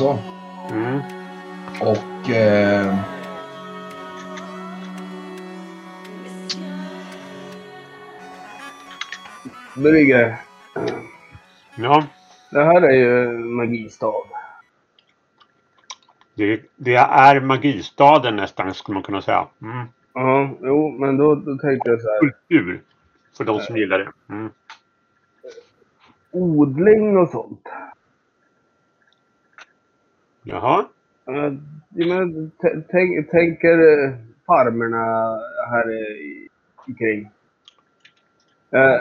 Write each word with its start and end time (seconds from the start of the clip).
också. 0.00 0.18
Mm. 0.70 1.00
Och 1.80 2.30
eh, 2.30 2.98
Brygge, 9.76 10.38
Ja, 11.76 12.04
det 12.50 12.64
här 12.64 12.82
är 12.82 12.92
ju 12.92 13.38
magistav. 13.38 14.22
det, 16.34 16.60
det 16.76 16.94
är 16.94 17.40
magistaden 17.40 18.36
nästan 18.36 18.74
skulle 18.74 18.94
man 18.94 19.02
kunna 19.02 19.22
säga. 19.22 19.48
Mm. 19.62 19.86
Ja, 20.14 20.50
jo, 20.62 20.90
men 20.90 21.16
då, 21.16 21.34
då 21.34 21.58
tänkte 21.58 21.90
jag 21.90 22.00
så 22.00 22.08
här. 22.08 22.20
Kultur. 22.20 22.82
För 23.36 23.44
de 23.44 23.60
som 23.60 23.76
gillar 23.76 23.98
det. 23.98 24.34
Mm. 24.34 24.50
Odling 26.32 27.16
och 27.16 27.28
sånt. 27.28 27.68
Jaha. 30.42 30.88
Uh, 31.28 31.52
men, 31.88 32.50
tänk, 32.90 33.30
tänker 33.30 34.04
eh, 34.04 34.14
farmerna 34.46 35.38
här 35.70 35.92
i, 35.92 36.48
i 36.88 36.94
kring. 36.98 37.30
Eh, 38.72 39.00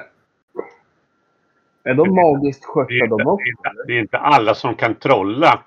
är 1.84 1.94
de 1.94 2.16
magiskt 2.16 2.66
skötta 2.66 3.08
de 3.08 3.28
också? 3.28 3.44
det 3.88 3.94
är 3.94 4.00
inte 4.00 4.18
alla 4.18 4.56
som 4.56 4.76
kan 4.76 4.96
trolla. 4.96 5.64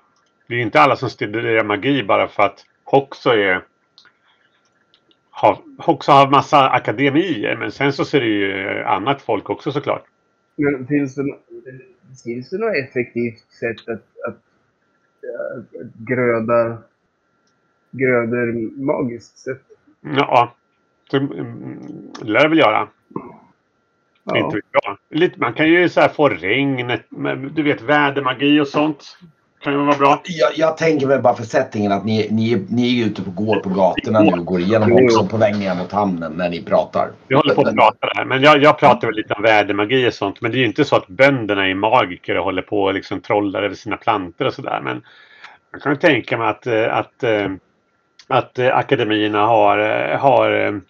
Det 0.47 0.55
är 0.55 0.59
inte 0.59 0.81
alla 0.81 0.95
som 0.95 1.09
studerar 1.09 1.63
magi 1.63 2.03
bara 2.03 2.27
för 2.27 2.43
att 2.43 2.65
Hoxo 2.83 3.29
är 3.29 3.63
har, 5.29 5.57
Hoxo 5.77 6.11
har 6.11 6.29
massa 6.29 6.69
akademier 6.69 7.55
men 7.57 7.71
sen 7.71 7.93
så 7.93 8.05
ser 8.05 8.19
det 8.19 8.27
ju 8.27 8.83
annat 8.83 9.21
folk 9.21 9.49
också 9.49 9.71
såklart. 9.71 10.03
Men 10.55 10.87
finns 10.87 11.15
det, 11.15 11.23
finns 12.23 12.49
det 12.49 12.57
något 12.57 12.75
effektivt 12.75 13.39
sätt 13.39 13.89
att, 13.89 14.03
att 14.27 14.39
gröda 15.93 16.77
grödor 17.91 18.77
magiskt 18.85 19.37
sett? 19.37 19.61
Ja, 20.01 20.55
det, 21.11 21.17
mm, 21.17 21.79
det 22.19 22.25
lär 22.25 22.43
det 22.43 22.49
väl 22.49 22.57
göra. 22.57 22.87
Ja. 24.23 24.37
Inte 24.37 24.55
vet 24.55 24.65
jag. 24.71 24.97
Lite, 25.09 25.39
man 25.39 25.53
kan 25.53 25.69
ju 25.69 25.89
så 25.89 26.01
här 26.01 26.09
få 26.09 26.29
regn, 26.29 26.99
du 27.53 27.63
vet 27.63 27.81
vädermagi 27.81 28.59
och 28.59 28.67
sånt. 28.67 29.17
Kan 29.63 29.73
ju 29.73 29.79
vara 29.79 29.97
bra. 29.97 30.21
jag, 30.25 30.51
jag 30.55 30.77
tänker 30.77 31.07
väl 31.07 31.21
bara 31.21 31.35
för 31.35 31.43
settingen 31.43 31.91
att 31.91 32.05
ni, 32.05 32.27
ni, 32.31 32.65
ni 32.69 33.01
är 33.01 33.05
ute 33.05 33.21
och 33.21 33.35
går 33.35 33.55
på 33.59 33.69
gatorna 33.69 34.19
nu 34.19 34.31
och 34.31 34.45
går 34.45 34.59
igenom 34.59 34.91
också 34.93 35.27
på 35.27 35.37
väg 35.37 35.55
ner 35.57 35.75
mot 35.75 35.91
hamnen 35.91 36.33
när 36.33 36.49
ni 36.49 36.63
pratar. 36.63 37.11
Vi 37.27 37.35
håller 37.35 37.55
på 37.55 37.61
att 37.61 37.75
prata 37.75 38.07
där. 38.15 38.25
Men 38.25 38.41
jag, 38.41 38.63
jag 38.63 38.77
pratar 38.79 39.07
väl 39.07 39.15
lite 39.15 39.33
om 39.33 39.41
vädermagi 39.43 40.09
och 40.09 40.13
sånt. 40.13 40.41
Men 40.41 40.51
det 40.51 40.57
är 40.57 40.59
ju 40.59 40.65
inte 40.65 40.85
så 40.85 40.95
att 40.95 41.07
bönderna 41.07 41.67
är 41.67 41.73
magiker 41.73 42.37
och 42.37 42.43
håller 42.43 42.61
på 42.61 42.83
och 42.83 42.93
liksom 42.93 43.21
trollar 43.21 43.63
över 43.63 43.75
sina 43.75 43.97
plantor 43.97 44.45
och 44.45 44.53
sådär. 44.53 44.81
Men 44.83 45.01
jag 45.71 45.81
kan 45.81 45.91
ju 45.91 45.97
tänka 45.97 46.37
mig 46.37 46.47
att, 46.47 46.67
eh, 46.67 46.97
att, 46.97 47.23
eh, 47.23 47.51
att 48.27 48.59
eh, 48.59 48.77
akademierna 48.77 49.45
har, 49.45 49.77
har, 50.17 50.81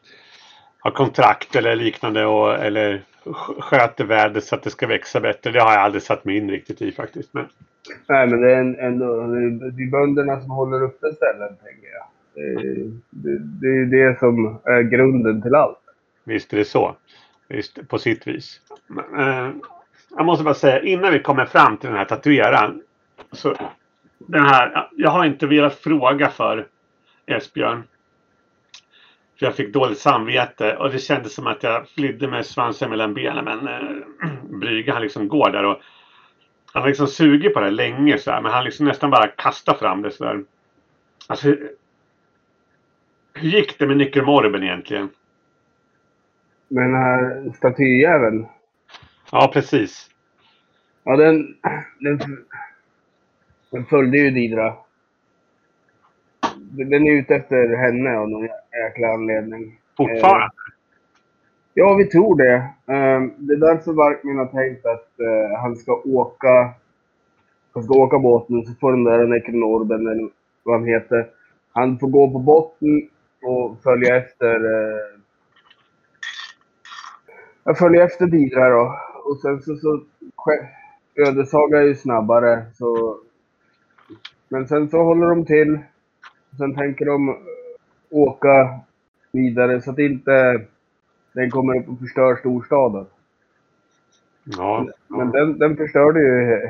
har 0.79 0.91
kontrakt 0.91 1.55
eller 1.55 1.75
liknande 1.75 2.25
och, 2.25 2.53
eller 2.55 3.01
sk- 3.25 3.61
sköter 3.61 4.03
vädret 4.03 4.43
så 4.43 4.55
att 4.55 4.63
det 4.63 4.69
ska 4.69 4.87
växa 4.87 5.19
bättre. 5.19 5.51
Det 5.51 5.61
har 5.61 5.73
jag 5.73 5.81
aldrig 5.81 6.03
satt 6.03 6.25
mig 6.25 6.37
in 6.37 6.49
riktigt 6.51 6.81
i 6.81 6.91
faktiskt. 6.91 7.33
Men 7.33 7.47
Nej, 8.09 8.27
men 8.27 8.41
det 8.41 8.51
är 8.55 8.59
ändå 8.79 9.27
det 9.27 9.83
är- 9.83 9.91
bönderna 9.91 10.41
som 10.41 10.51
håller 10.51 10.83
uppe 10.83 11.13
ställen, 11.13 11.49
tänker 11.63 11.87
jag. 11.93 12.05
Det 12.35 12.41
är 12.41 12.91
det, 13.09 13.39
det, 13.61 13.67
är 13.67 13.85
det 13.85 14.19
som 14.19 14.59
är 14.63 14.81
grunden 14.81 15.41
till 15.41 15.55
allt. 15.55 15.79
Visst 16.23 16.53
är 16.53 16.57
det 16.57 16.65
så. 16.65 16.95
Visst, 17.47 17.87
på 17.87 17.97
sitt 17.97 18.27
vis. 18.27 18.61
Men, 18.87 19.19
eh, 19.19 19.51
jag 20.15 20.25
måste 20.25 20.43
bara 20.43 20.53
säga 20.53 20.81
innan 20.81 21.13
vi 21.13 21.19
kommer 21.19 21.45
fram 21.45 21.77
till 21.77 21.89
den 21.89 21.97
här 21.97 22.05
tatueraren. 22.05 22.81
Så 23.31 23.55
den 24.17 24.45
här, 24.45 24.89
jag 24.91 25.09
har 25.09 25.25
inte 25.25 25.47
velat 25.47 25.75
fråga 25.75 26.29
för 26.29 26.67
Esbjörn. 27.25 27.83
För 29.39 29.45
jag 29.45 29.55
fick 29.55 29.73
dåligt 29.73 29.99
samvete 29.99 30.77
och 30.77 30.91
det 30.91 30.99
kändes 30.99 31.33
som 31.35 31.47
att 31.47 31.63
jag 31.63 31.89
flydde 31.89 32.27
med 32.27 32.45
svansen 32.45 32.89
mellan 32.89 33.13
benen. 33.13 33.45
Men 33.45 33.67
eh, 33.67 34.29
Brygge 34.59 34.91
han 34.93 35.01
liksom 35.01 35.27
går 35.27 35.49
där 35.49 35.65
och 35.65 35.77
han 36.73 36.81
har 36.81 36.87
liksom 36.89 37.07
sugit 37.07 37.53
på 37.53 37.59
det 37.59 37.69
länge 37.69 38.17
så 38.17 38.31
här, 38.31 38.41
Men 38.41 38.51
han 38.51 38.63
liksom 38.63 38.85
nästan 38.85 39.09
bara 39.09 39.27
kastar 39.27 39.73
fram 39.73 40.01
det 40.01 40.11
så 40.11 40.23
där. 40.23 40.43
Alltså, 41.27 41.47
hur, 43.33 43.49
gick 43.49 43.79
det 43.79 43.87
med 43.87 43.97
Nyckelmorben 43.97 44.63
egentligen? 44.63 45.09
Men 46.67 46.91
den 46.91 47.01
här 47.01 47.51
statyjäveln, 47.57 48.47
Ja, 49.31 49.51
precis. 49.53 50.09
ja 51.03 51.15
den, 51.15 51.57
den, 51.99 52.19
den 53.69 53.85
följde 53.85 54.17
ju 54.17 54.31
Didra. 54.31 54.75
Den 56.59 57.07
är 57.07 57.11
ute 57.11 57.35
efter 57.35 57.75
henne 57.77 58.17
av 58.17 58.29
någon 58.29 58.49
jäkla 58.83 59.07
anledning. 59.07 59.79
Fortfarande. 59.97 60.49
Ja, 61.73 61.95
vi 61.95 62.05
tror 62.05 62.35
det. 62.37 62.55
Ehm, 62.93 63.33
det 63.37 63.53
är 63.53 63.57
därför 63.57 63.93
Barkmin 63.93 64.37
har 64.37 64.45
tänkt 64.45 64.85
att 64.85 65.19
eh, 65.19 65.59
han 65.61 65.75
ska 65.75 66.01
åka 66.05 66.73
han 67.73 67.83
ska 67.83 67.93
åka 67.93 68.19
båten 68.19 68.65
så 68.65 68.73
får 68.79 68.91
den 68.91 69.03
där 69.03 69.27
Nekronorben 69.27 70.07
eller 70.07 70.29
vad 70.63 70.79
han 70.79 70.87
heter. 70.87 71.27
Han 71.71 71.99
får 71.99 72.07
gå 72.07 72.31
på 72.31 72.39
botten 72.39 73.09
och 73.43 73.83
följa 73.83 74.17
efter 74.17 74.55
eh, 74.55 75.19
jag 77.63 77.77
följer 77.77 78.05
efter 78.05 78.27
Didra 78.27 78.69
då. 78.69 78.99
Och 79.23 79.37
sen 79.37 79.61
så, 79.61 79.75
så 79.75 80.01
ödesaga 81.15 81.77
är 81.77 81.83
ju 81.85 81.95
snabbare 81.95 82.65
så 82.73 83.17
men 84.49 84.67
sen 84.67 84.89
så 84.89 85.03
håller 85.03 85.27
de 85.27 85.45
till. 85.45 85.79
Sen 86.57 86.75
tänker 86.75 87.05
de 87.05 87.37
åka 88.09 88.79
vidare 89.31 89.81
så 89.81 89.91
att 89.91 89.99
inte 89.99 90.61
den 91.33 91.49
kommer 91.51 91.79
upp 91.79 91.89
och 91.89 91.99
förstör 91.99 92.35
storstaden. 92.35 93.05
Ja. 94.43 94.87
Men 95.07 95.31
den, 95.31 95.57
den 95.57 95.77
förstörde 95.77 96.19
ju 96.19 96.69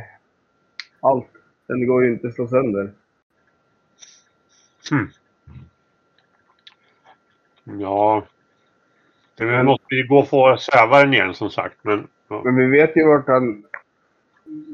allt. 1.00 1.28
Den 1.68 1.88
går 1.88 2.04
ju 2.04 2.12
inte 2.14 2.28
att 2.28 2.34
slå 2.34 2.48
sönder. 2.48 2.92
Hmm. 4.90 5.10
Ja. 7.64 8.26
Det 9.36 9.64
måste 9.64 9.96
ju 9.96 10.08
gå 10.08 10.20
att 10.20 10.30
få 10.30 10.58
sövaren 10.58 11.14
igen 11.14 11.34
som 11.34 11.50
sagt. 11.50 11.78
Men 11.82 12.08
ja. 12.28 12.42
Men 12.46 12.56
vi 12.56 12.66
vet 12.66 12.98
ju 12.98 13.08
vart 13.08 13.28
han... 13.28 13.64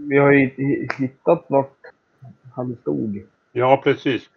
Vi 0.09 0.17
har 0.17 0.31
ju 0.31 0.49
hi- 0.49 0.87
hittat 0.97 1.45
vart 1.49 1.77
han 2.55 2.75
stod. 2.81 3.23
ja, 3.51 3.81
precis. 3.83 4.29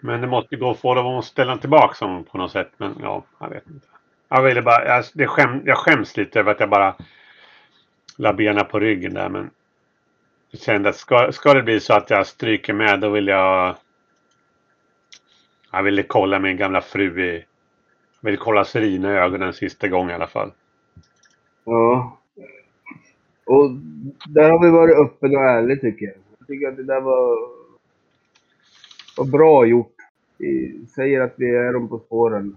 Men 0.00 0.20
det 0.20 0.26
måste 0.26 0.56
gå 0.56 0.70
att 0.70 0.80
få 0.80 0.94
dem 0.94 1.06
att 1.06 1.24
ställa 1.24 1.56
tillbaka 1.56 2.04
honom 2.04 2.24
på 2.24 2.38
något 2.38 2.52
sätt. 2.52 2.72
Men 2.76 2.94
ja, 3.00 3.24
jag 3.38 3.48
vet 3.48 3.66
inte. 3.66 3.86
Jag 4.28 4.42
ville 4.42 4.62
bara, 4.62 4.86
jag, 4.86 5.04
det 5.14 5.26
skäm, 5.26 5.62
jag 5.64 5.78
skäms 5.78 6.16
lite 6.16 6.40
över 6.40 6.52
att 6.52 6.60
jag 6.60 6.70
bara 6.70 6.94
la 8.16 8.32
benen 8.32 8.66
på 8.66 8.78
ryggen 8.80 9.14
där. 9.14 9.28
Men 9.28 9.50
jag 10.50 10.60
kände 10.60 10.88
att 10.88 10.96
ska, 10.96 11.32
ska 11.32 11.54
det 11.54 11.62
bli 11.62 11.80
så 11.80 11.94
att 11.94 12.10
jag 12.10 12.26
stryker 12.26 12.72
med 12.72 13.00
då 13.00 13.08
vill 13.08 13.26
jag 13.26 13.76
Jag 15.72 15.82
ville 15.82 16.02
kolla 16.02 16.38
min 16.38 16.56
gamla 16.56 16.80
fru 16.80 17.22
i 17.24 17.44
jag 18.20 18.30
ville 18.30 18.36
kolla 18.36 18.64
Serina 18.64 19.12
i 19.12 19.16
ögonen 19.16 19.48
en 19.48 19.54
sista 19.54 19.88
gång 19.88 20.10
i 20.10 20.14
alla 20.14 20.26
fall. 20.26 20.52
Ja. 21.64 22.18
Och 23.46 23.70
där 24.28 24.50
har 24.50 24.64
vi 24.64 24.70
varit 24.70 24.96
öppen 24.96 25.36
och 25.36 25.42
ärlig 25.42 25.80
tycker 25.80 26.06
jag. 26.06 26.14
Jag 26.38 26.48
tycker 26.48 26.68
att 26.68 26.76
det 26.76 26.84
där 26.84 27.00
var, 27.00 27.36
var 29.20 29.26
bra 29.26 29.66
gjort. 29.66 29.94
Vi 30.38 30.80
säger 30.94 31.20
att 31.20 31.34
vi 31.36 31.56
är 31.56 31.72
dem 31.72 31.88
på 31.88 31.98
spåren. 31.98 32.56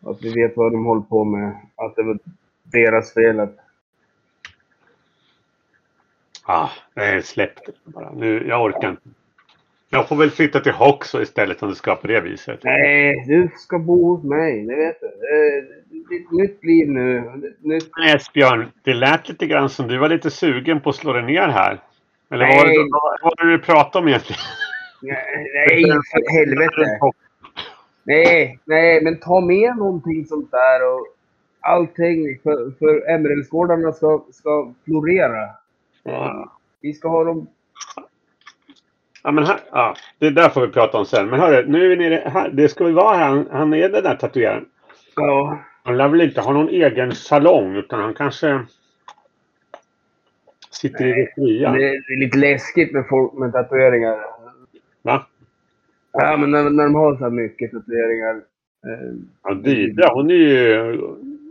Att 0.00 0.22
vi 0.22 0.32
vet 0.32 0.56
vad 0.56 0.72
de 0.72 0.84
håller 0.84 1.02
på 1.02 1.24
med. 1.24 1.56
Att 1.74 1.96
det 1.96 2.02
var 2.02 2.18
deras 2.62 3.14
fel 3.14 3.40
att... 3.40 3.56
Ah, 6.42 6.68
nej, 6.94 7.22
släpp 7.22 7.66
det 7.66 7.72
bara. 7.84 8.12
Nu, 8.12 8.46
jag 8.48 8.64
orkar 8.64 8.90
inte. 8.90 9.08
Jag 9.88 10.08
får 10.08 10.16
väl 10.16 10.30
flytta 10.30 10.60
till 10.60 10.72
Hoxo 10.72 11.22
istället 11.22 11.62
om 11.62 11.68
det 11.68 11.74
ska 11.74 11.96
på 11.96 12.06
det 12.06 12.20
viset. 12.20 12.60
Nej, 12.64 13.24
du 13.26 13.50
ska 13.56 13.78
bo 13.78 14.14
hos 14.14 14.24
mig. 14.24 14.66
Det 14.66 14.76
vet 14.76 15.00
du. 15.00 15.10
Det 16.08 16.14
är 16.14 16.20
ett 16.20 16.30
nytt 16.32 16.64
liv 16.64 16.88
nu. 16.88 17.32
Nytt... 17.60 17.90
Esbjörn, 18.06 18.70
det 18.82 18.94
lät 18.94 19.28
lite 19.28 19.46
grann 19.46 19.68
som 19.68 19.88
du 19.88 19.98
var 19.98 20.08
lite 20.08 20.30
sugen 20.30 20.80
på 20.80 20.90
att 20.90 20.96
slå 20.96 21.12
dig 21.12 21.22
ner 21.22 21.48
här. 21.48 21.80
Eller 22.30 22.46
vad 22.46 22.56
var 22.56 22.64
Nej. 22.64 22.76
det, 22.76 22.88
vad, 22.92 23.18
vad 23.22 23.32
var 23.38 23.44
det 23.46 23.52
du 23.52 23.58
pratade 23.58 24.02
om 24.02 24.08
egentligen? 24.08 24.40
Nej, 25.02 25.50
nej, 25.54 25.84
för 26.12 26.38
helvete. 26.38 26.98
Nej, 28.02 28.58
nej, 28.64 29.00
men 29.02 29.20
ta 29.20 29.40
med 29.40 29.76
någonting 29.76 30.24
sånt 30.26 30.50
där 30.50 30.92
och 30.92 31.06
allting 31.60 32.38
för, 32.42 32.70
för 32.78 33.10
Emeraldsgårdarna 33.10 33.92
ska, 33.92 34.24
ska 34.32 34.72
florera. 34.84 35.48
Ja. 36.02 36.52
Vi 36.80 36.92
ska 36.92 37.08
ha 37.08 37.24
dem... 37.24 37.46
Ja, 39.22 39.30
men 39.30 39.44
här, 39.44 39.60
ja, 39.70 39.94
det 40.18 40.30
där 40.30 40.48
får 40.48 40.66
vi 40.66 40.72
prata 40.72 40.98
om 40.98 41.06
sen. 41.06 41.28
Men 41.28 41.40
hörru, 41.40 41.68
nu 41.68 41.84
är 41.84 41.88
vi 41.88 41.96
nere 41.96 42.30
här. 42.32 42.48
Det 42.48 42.68
ska 42.68 42.84
väl 42.84 42.94
vara 42.94 43.16
han, 43.16 43.48
han 43.50 43.74
är 43.74 43.88
den 43.88 44.04
där 44.04 44.16
tatueraren. 44.16 44.64
Ja. 45.16 45.58
Han 45.82 45.96
lär 45.96 46.08
väl 46.08 46.20
inte 46.20 46.40
ha 46.40 46.52
någon 46.52 46.68
egen 46.68 47.12
salong 47.14 47.76
utan 47.76 48.00
han 48.00 48.14
kanske 48.14 48.60
sitter 50.70 51.06
i 51.06 51.12
det 51.12 51.28
fria. 51.34 51.70
Det 51.70 51.88
är 51.88 52.20
lite 52.20 52.38
läskigt 52.38 52.92
med 52.92 53.08
folk 53.08 53.32
med 53.32 53.52
tatueringar. 53.52 54.18
Va? 55.06 55.26
Ja, 56.12 56.36
men 56.36 56.50
när, 56.50 56.70
när 56.70 56.84
de 56.84 56.94
har 56.94 57.16
så 57.16 57.24
här 57.24 57.30
mycket 57.30 57.70
tatueringar. 57.72 58.36
Eh, 58.86 59.14
Ja, 59.42 59.54
Didra, 59.54 60.08
hon 60.14 60.30
är 60.30 60.34
ju, 60.34 61.00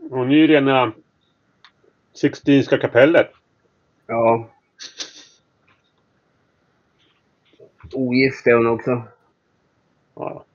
hon 0.10 0.32
är 0.32 0.36
ju 0.36 0.48
rena 0.48 0.92
Sixtinska 2.14 2.78
kapellet. 2.78 3.32
ja. 4.08 4.50
Ogift 7.94 8.48
är 8.48 8.54
hon 8.54 8.68
också. 8.68 9.02
Ja. 10.16 10.46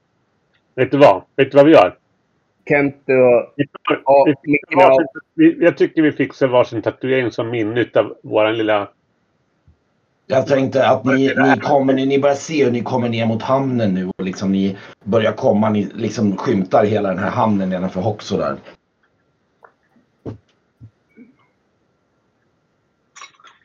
Vet 0.75 0.91
du 0.91 0.99
vad? 0.99 1.23
Vet 1.37 1.51
du 1.51 1.57
vad 1.57 1.67
vi 1.67 1.73
gör? 1.73 1.99
Kent 2.69 2.97
och... 3.09 3.55
Ja, 4.71 4.99
jag 5.37 5.77
tycker 5.77 6.03
vi 6.03 6.13
fixar 6.13 6.49
varsin 6.49 6.83
tatuering 6.83 7.31
som 7.31 7.51
minne 7.51 7.87
av 7.95 8.17
våran 8.23 8.57
lilla... 8.59 8.89
Jag 10.31 10.47
tänkte 10.47 10.89
att 10.89 11.05
ni, 11.05 11.35
ni 11.37 11.61
kommer, 11.61 11.93
ni, 11.93 12.07
ni 12.07 12.19
börjar 12.19 12.35
se 12.35 12.65
hur 12.65 12.73
ni 12.73 12.83
kommer 12.83 13.09
ner 13.09 13.27
mot 13.27 13.43
hamnen 13.43 13.95
nu 13.95 14.07
och 14.07 14.25
liksom 14.25 14.53
ni 14.53 14.79
börjar 15.05 15.33
komma, 15.33 15.71
ni 15.71 15.85
liksom 15.95 16.37
skymtar 16.37 16.85
hela 16.85 17.09
den 17.09 17.19
här 17.19 17.31
hamnen 17.31 17.69
nedanför 17.69 18.01
Hoxo 18.01 18.37
där. 18.37 18.57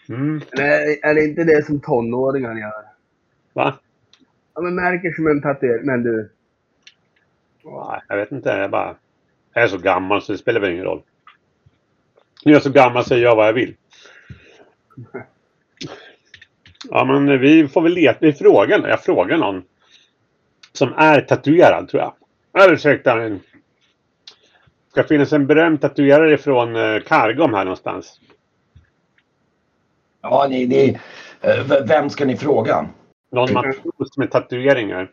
Mm. 0.10 0.42
Nej, 0.58 1.00
är 1.04 1.14
det 1.16 1.24
inte 1.24 1.44
det 1.44 1.66
som 1.66 1.80
tonåringar 1.80 2.56
gör? 2.56 2.86
Va? 3.54 3.80
Ja, 4.56 4.62
men 4.62 4.76
märker 4.76 5.12
som 5.12 5.28
en 5.28 5.42
tatuering. 5.42 5.86
Men 5.86 6.04
du. 6.04 6.32
Nej, 7.64 8.02
Jag 8.08 8.18
vet 8.18 8.32
inte. 8.32 8.50
Jag 8.50 8.72
bara... 8.72 8.96
Jag 9.54 9.64
är 9.64 9.68
så 9.68 9.78
gammal 9.78 10.22
så 10.22 10.32
det 10.32 10.38
spelar 10.38 10.60
väl 10.60 10.72
ingen 10.72 10.86
roll. 10.86 11.02
Nu 12.46 12.52
är 12.52 12.56
jag 12.56 12.64
så 12.64 12.72
gammal 12.72 13.06
så 13.06 13.14
jag 13.14 13.20
gör 13.20 13.36
vad 13.36 13.48
jag 13.48 13.54
vill. 13.54 13.76
Ja, 16.90 17.06
men 17.06 17.40
vi 17.40 17.68
får 17.68 17.82
väl 17.82 17.94
leta. 17.94 18.18
Vi 18.22 18.34
frågar. 18.34 18.88
Jag 18.88 19.04
frågar 19.04 19.38
någon 19.38 19.64
som 20.74 20.94
är 20.98 21.22
tatuerad, 21.22 21.90
tror 21.90 22.02
jag. 22.02 22.14
Ursäkta. 22.72 23.16
men- 23.16 23.40
ska 24.92 25.04
finnas 25.04 25.34
en 25.34 25.48
berömd 25.48 25.82
tatuerare 25.82 26.38
från 26.38 26.76
eh, 26.76 27.00
Kargom 27.08 27.54
här 27.54 27.64
någonstans. 27.66 28.20
Ja, 30.22 30.48
ni, 30.50 30.68
ni, 30.68 31.00
eh, 31.42 31.84
vem 31.88 32.10
ska 32.10 32.26
ni 32.26 32.38
fråga? 32.38 32.86
Någon 33.32 33.54
matros 33.54 34.18
med 34.18 34.32
tatueringar. 34.32 35.12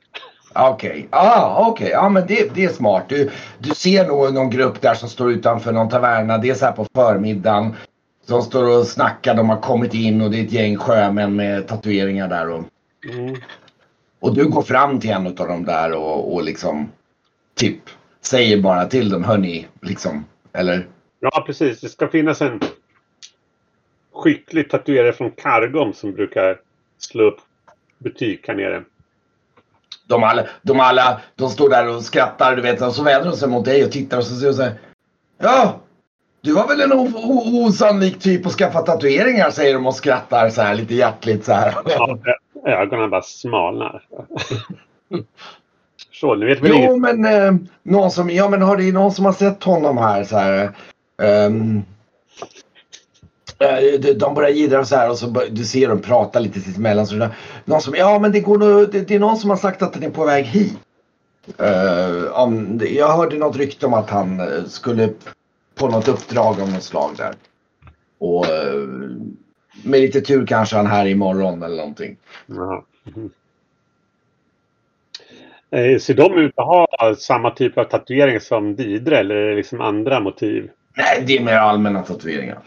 Okej, 0.55 1.09
ah, 1.11 1.67
okej, 1.69 1.89
ja 1.89 2.09
men 2.09 2.27
det, 2.27 2.55
det 2.55 2.65
är 2.65 2.69
smart. 2.69 3.05
Du, 3.09 3.31
du 3.59 3.71
ser 3.71 4.07
nog 4.07 4.35
någon 4.35 4.51
grupp 4.51 4.81
där 4.81 4.95
som 4.95 5.09
står 5.09 5.33
utanför 5.33 5.73
någon 5.73 5.89
taverna. 5.89 6.39
Det 6.39 6.51
är 6.51 6.55
så 6.55 6.65
här 6.65 6.73
på 6.73 6.87
förmiddagen. 6.95 7.75
Som 8.33 8.43
står 8.43 8.79
och 8.79 8.87
snackar, 8.87 9.35
de 9.35 9.49
har 9.51 9.61
kommit 9.61 9.95
in 9.95 10.21
och 10.21 10.31
det 10.31 10.41
är 10.41 10.45
ett 10.45 10.53
gäng 10.53 10.77
sjömän 10.77 11.37
med 11.37 11.69
tatueringar 11.69 12.29
där. 12.29 12.51
Och, 12.51 12.65
Mm. 13.13 13.37
och 14.21 14.35
du 14.35 14.49
går 14.49 14.63
fram 14.63 15.01
till 15.01 15.11
en 15.11 15.27
av 15.27 15.35
dem 15.35 15.65
där 15.65 15.93
och, 15.93 16.35
och 16.35 16.43
liksom 16.43 16.93
typ 17.55 17.81
säger 18.21 18.61
bara 18.63 18.87
till 18.87 19.11
dem, 19.11 19.25
hörni, 19.25 19.67
liksom. 19.81 20.25
Eller? 20.53 20.87
Ja, 21.21 21.43
precis. 21.47 21.81
Det 21.81 21.89
ska 21.89 22.09
finnas 22.09 22.43
en 22.43 22.61
skicklig 24.13 24.71
tatuerare 24.71 25.13
från 25.13 25.31
Kargom 25.31 25.93
som 25.93 26.13
brukar 26.13 26.61
slå 26.99 27.25
upp 27.25 27.39
butik 27.99 28.49
här 28.49 28.55
nere. 28.55 28.83
De 30.07 30.23
alla, 30.23 30.47
de 30.63 30.81
alla, 30.81 31.21
de 31.35 31.51
står 31.51 31.71
där 31.71 31.97
och 31.97 32.03
skrattar, 32.03 32.57
du 32.57 32.63
vet. 32.63 32.81
Och 32.83 32.95
så 32.95 33.03
vänder 33.03 33.31
de 33.31 33.37
sig 33.37 33.49
mot 33.49 33.65
dig 33.65 33.85
och 33.85 33.93
tittar 33.93 34.19
och 34.19 34.25
så 34.25 34.35
säger 34.35 34.53
de 34.53 34.57
så 34.57 34.63
här. 34.63 34.75
Ja, 35.39 35.81
du 36.43 36.53
var 36.53 36.69
väl 36.69 36.81
en 36.81 36.93
osannolik 37.65 38.19
typ 38.19 38.47
att 38.47 38.53
skaffa 38.53 38.83
tatueringar, 38.83 39.51
säger 39.51 39.75
de 39.75 39.87
och 39.87 39.95
skrattar 39.95 40.51
så 40.51 40.63
här 40.63 40.75
lite 40.75 40.95
hjärtligt 40.95 41.45
så 41.45 41.53
här. 41.53 41.75
Ja, 41.85 42.19
ögonen 42.67 43.11
bara 43.11 43.23
smalnar. 43.23 44.03
Så, 46.13 46.35
ni 46.35 46.47
vet 46.47 46.65
inget? 46.65 46.91
Jo, 46.91 46.97
men 46.97 47.25
eh, 47.25 47.55
någon 47.83 48.11
som, 48.11 48.31
ja 48.31 48.49
men 48.49 48.63
har 48.63 48.77
det 48.77 48.93
någon 48.93 49.13
som 49.13 49.25
har 49.25 49.33
sett 49.33 49.65
honom 49.65 49.99
här 49.99 50.25
så 50.25 50.37
här. 50.37 50.71
eh, 51.23 51.51
de, 54.17 54.35
börjar 54.35 54.51
jiddra 54.51 54.85
så 54.85 54.97
här 54.97 55.11
och 55.11 55.19
så 55.19 55.31
bör, 55.31 55.47
du 55.51 55.65
ser 55.65 55.89
dem 55.89 56.01
prata 56.01 56.39
lite 56.39 56.61
sinsemellan. 56.61 57.31
Någon 57.65 57.81
som, 57.81 57.95
ja 57.95 58.19
men 58.19 58.33
det 58.33 58.41
går 58.41 58.59
nog, 58.59 58.93
det, 58.93 59.01
det 59.01 59.15
är 59.15 59.19
någon 59.19 59.37
som 59.37 59.51
har 59.51 59.57
sagt 59.57 59.83
att 59.83 59.93
den 59.93 60.03
är 60.03 60.11
på 60.11 60.25
väg 60.25 60.45
hit. 60.45 60.79
Eh, 61.59 62.33
om, 62.33 62.81
jag 62.91 63.17
hörde 63.17 63.37
något 63.37 63.57
rykte 63.57 63.87
om 63.87 63.95
att 63.95 64.11
han 64.11 64.41
eh, 64.41 64.65
skulle 64.67 65.09
på 65.75 65.89
något 65.89 66.09
uppdrag 66.09 66.61
av 66.61 66.71
något 66.73 66.83
slag 66.83 67.11
där. 67.17 67.35
Och 68.19 68.47
eh, 68.47 68.89
med 69.85 70.01
lite 70.01 70.21
tur 70.21 70.47
kanske 70.47 70.77
han 70.77 70.87
är 70.87 70.91
här 70.91 71.07
imorgon 71.07 71.63
eller 71.63 71.77
någonting. 71.77 72.17
Jaha. 72.47 72.83
Mhm. 73.05 73.31
Eh, 75.71 75.99
Ser 75.99 76.15
de 76.15 76.39
ut 76.39 76.53
att 76.57 76.67
ha 76.67 77.15
samma 77.19 77.51
typ 77.51 77.79
av 77.79 77.85
tatuering 77.85 78.41
som 78.41 78.77
Didre 78.77 79.19
eller 79.19 79.35
är 79.35 79.51
det 79.51 79.57
liksom 79.57 79.81
andra 79.81 80.21
motiv? 80.21 80.71
Nej, 80.97 81.25
det 81.27 81.37
är 81.37 81.45
mer 81.45 81.57
allmänna 81.57 82.03
tatueringar. 82.03 82.59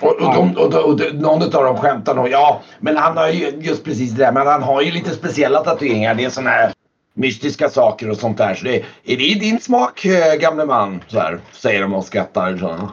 Och, 0.00 0.20
och, 0.20 0.34
de, 0.34 0.56
och, 0.56 0.70
de, 0.70 0.78
och 0.78 0.96
de, 0.96 1.10
någon 1.10 1.42
av 1.42 1.50
dem 1.64 1.76
skämtar 1.76 2.14
nog, 2.14 2.28
ja, 2.28 2.62
men 2.80 2.96
han 2.96 3.16
har 3.16 3.28
ju 3.28 3.48
just 3.60 3.84
precis 3.84 4.12
det 4.12 4.24
där, 4.24 4.32
men 4.32 4.46
han 4.46 4.62
har 4.62 4.82
ju 4.82 4.90
lite 4.90 5.10
speciella 5.10 5.60
tatueringar. 5.64 6.14
Det 6.14 6.24
är 6.24 6.30
sådana 6.30 6.50
här 6.50 6.72
mystiska 7.14 7.68
saker 7.68 8.10
och 8.10 8.16
sånt 8.16 8.38
där. 8.38 8.54
Så 8.54 8.64
det, 8.64 8.76
är 9.04 9.16
det 9.16 9.40
din 9.40 9.60
smak, 9.60 10.04
eh, 10.04 10.34
gamle 10.40 10.64
man? 10.64 11.00
Så 11.08 11.18
här, 11.18 11.38
säger 11.52 11.82
de 11.82 11.94
och 11.94 12.04
skrattar. 12.04 12.56
Så. 12.56 12.88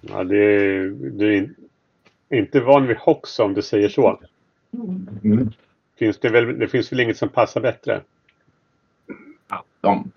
Ja, 0.00 0.24
det 0.24 0.36
är, 0.36 0.90
du 1.18 1.28
är 1.28 1.36
in- 1.36 1.54
inte 2.30 2.60
van 2.60 2.86
vid 2.86 2.96
Hox 2.96 3.38
om 3.38 3.54
du 3.54 3.62
säger 3.62 3.88
så. 3.88 4.20
Mm. 5.24 5.52
Finns 5.98 6.20
det, 6.20 6.28
väl, 6.28 6.58
det 6.58 6.68
finns 6.68 6.92
väl 6.92 7.00
inget 7.00 7.16
som 7.16 7.28
passar 7.28 7.60
bättre? 7.60 8.00
Ja, 9.50 9.64
de, 9.80 10.10